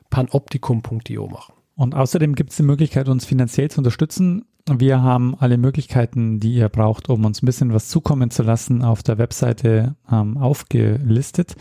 panoptikum.io 0.10 1.28
machen. 1.28 1.54
Und 1.76 1.96
außerdem 1.96 2.34
gibt 2.34 2.52
es 2.52 2.58
die 2.58 2.64
Möglichkeit, 2.64 3.10
uns 3.10 3.26
finanziell 3.26 3.70
zu 3.70 3.82
unterstützen. 3.82 4.46
Wir 4.70 5.02
haben 5.02 5.36
alle 5.40 5.58
Möglichkeiten, 5.58 6.42
die 6.42 6.56
ihr 6.56 6.68
braucht, 6.68 7.10
um 7.10 7.24
uns 7.24 7.42
ein 7.42 7.46
bisschen 7.46 7.74
was 7.74 7.88
zukommen 7.88 8.32
zu 8.32 8.44
lassen, 8.44 8.84
auf 8.84 9.02
der 9.02 9.18
Webseite 9.18 9.96
ähm, 10.12 10.38
aufgelistet. 10.38 11.56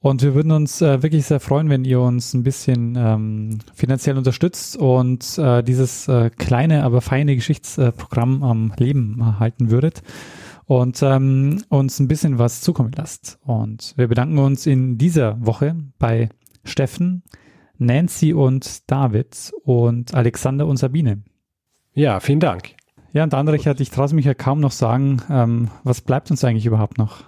Und 0.00 0.22
wir 0.22 0.34
würden 0.34 0.52
uns 0.52 0.82
äh, 0.82 1.02
wirklich 1.02 1.24
sehr 1.26 1.40
freuen, 1.40 1.70
wenn 1.70 1.84
ihr 1.84 2.00
uns 2.00 2.34
ein 2.34 2.42
bisschen 2.42 2.94
ähm, 2.96 3.58
finanziell 3.74 4.18
unterstützt 4.18 4.76
und 4.76 5.38
äh, 5.38 5.62
dieses 5.62 6.06
äh, 6.08 6.30
kleine, 6.30 6.84
aber 6.84 7.00
feine 7.00 7.34
Geschichtsprogramm 7.34 8.42
am 8.42 8.72
Leben 8.76 9.18
erhalten 9.20 9.70
würdet 9.70 10.02
und 10.66 11.02
ähm, 11.02 11.62
uns 11.70 11.98
ein 11.98 12.08
bisschen 12.08 12.38
was 12.38 12.60
zukommen 12.60 12.92
lasst. 12.94 13.38
Und 13.44 13.94
wir 13.96 14.08
bedanken 14.08 14.38
uns 14.38 14.66
in 14.66 14.98
dieser 14.98 15.44
Woche 15.44 15.74
bei 15.98 16.28
Steffen, 16.64 17.22
Nancy 17.78 18.34
und 18.34 18.90
David 18.90 19.52
und 19.64 20.14
Alexander 20.14 20.66
und 20.66 20.76
Sabine. 20.76 21.22
Ja, 21.96 22.20
vielen 22.20 22.40
Dank. 22.40 22.74
Ja, 23.14 23.24
und 23.24 23.32
dann, 23.32 23.48
Richard, 23.48 23.80
ich 23.80 23.90
traue 23.90 24.14
mich 24.14 24.26
ja 24.26 24.34
kaum 24.34 24.60
noch 24.60 24.70
sagen, 24.70 25.22
ähm, 25.30 25.70
was 25.82 26.02
bleibt 26.02 26.30
uns 26.30 26.44
eigentlich 26.44 26.66
überhaupt 26.66 26.98
noch? 26.98 27.24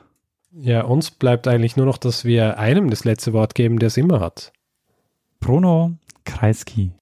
Ja, 0.53 0.83
uns 0.83 1.11
bleibt 1.11 1.49
eigentlich 1.49 1.79
nur 1.79 1.87
noch, 1.87 1.97
dass 1.97 2.27
wir 2.27 2.59
einem 2.59 2.91
das 2.91 3.07
letzte 3.07 3.33
Wort 3.33 3.55
geben, 3.55 3.79
der 3.79 3.87
es 3.87 3.97
immer 3.97 4.21
hat. 4.21 4.53
Bruno 5.41 5.93
Kreisky. 6.27 6.93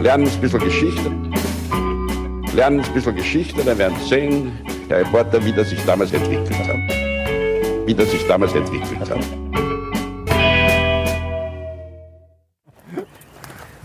Lernen 0.00 0.28
ein 0.28 0.40
bisschen 0.40 0.60
Geschichte. 0.60 1.10
lernen 2.54 2.80
ein 2.80 2.94
bisschen 2.94 3.16
Geschichte, 3.16 3.64
dann 3.64 3.76
werden 3.76 3.96
Sie 4.02 4.08
sehen, 4.08 4.52
Herr 4.88 5.00
Reporter, 5.00 5.44
wie 5.44 5.52
das 5.52 5.70
sich 5.70 5.84
damals 5.84 6.12
entwickelt 6.12 6.56
hat. 6.56 7.86
Wie 7.86 7.94
das 7.94 8.08
sich 8.08 8.24
damals 8.28 8.54
entwickelt 8.54 9.10
hat. 9.10 9.69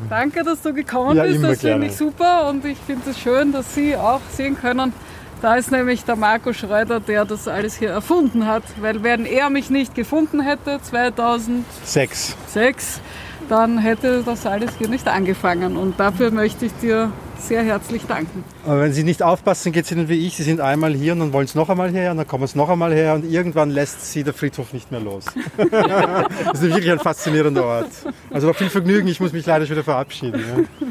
Danke, 0.10 0.44
dass 0.44 0.62
du 0.62 0.74
gekommen 0.74 1.18
Ja, 1.18 1.24
bist. 1.24 1.44
Das 1.44 1.62
finde 1.62 1.88
ich 1.88 1.96
super 1.96 2.50
und 2.50 2.64
ich 2.66 2.78
finde 2.78 3.10
es 3.10 3.20
schön, 3.20 3.52
dass 3.52 3.74
Sie 3.76 3.96
auch 3.96 4.22
sehen 4.32 4.58
können. 4.60 4.94
Da 5.42 5.56
ist 5.56 5.70
nämlich 5.72 6.04
der 6.06 6.16
Marco 6.16 6.54
Schreuder, 6.54 7.00
der 7.00 7.26
das 7.26 7.48
alles 7.48 7.76
hier 7.76 7.90
erfunden 7.90 8.48
hat. 8.48 8.64
Weil 8.80 9.04
wenn 9.04 9.26
er 9.26 9.50
mich 9.50 9.70
nicht 9.70 9.94
gefunden 9.94 10.42
hätte, 10.42 10.80
2006, 10.82 12.36
Sechs. 12.48 13.02
Dann 13.50 13.78
hätte 13.78 14.24
das 14.26 14.46
alles 14.46 14.72
hier 14.78 14.88
nicht 14.88 15.08
angefangen. 15.08 15.78
Und 15.78 16.00
dafür 16.00 16.32
möchte 16.32 16.66
ich 16.66 16.74
dir 16.82 17.12
sehr 17.38 17.64
herzlich 17.64 18.06
danken. 18.06 18.44
Aber 18.66 18.82
wenn 18.82 18.94
Sie 18.94 19.04
nicht 19.04 19.22
aufpassen, 19.22 19.72
geht 19.72 19.86
es 19.86 19.92
Ihnen 19.92 20.10
wie 20.10 20.26
ich. 20.26 20.36
Sie 20.36 20.44
sind 20.44 20.62
einmal 20.62 20.94
hier 20.94 21.14
und 21.14 21.20
dann 21.20 21.34
wollen 21.34 21.48
Sie 21.48 21.58
noch 21.58 21.70
einmal 21.70 21.92
her 21.92 22.12
und 22.12 22.18
dann 22.18 22.28
kommen 22.28 22.48
Sie 22.48 22.58
noch 22.58 22.70
einmal 22.70 22.94
her 22.94 23.14
und 23.14 23.26
irgendwann 23.26 23.70
lässt 23.70 24.12
Sie 24.12 24.24
der 24.24 24.34
Friedhof 24.34 24.74
nicht 24.74 24.92
mehr 24.92 25.00
los. 25.00 25.26
das 25.58 26.62
ist 26.62 26.74
wirklich 26.74 26.92
ein 26.92 27.00
faszinierender 27.00 27.66
Ort. 27.66 27.92
Also 28.32 28.48
war 28.48 28.54
viel 28.54 28.70
Vergnügen. 28.70 29.08
Ich 29.08 29.20
muss 29.20 29.34
mich 29.34 29.46
leider 29.46 29.66
schon 29.66 29.76
wieder 29.76 29.84
verabschieden. 29.84 30.40
Ja. 30.40 30.88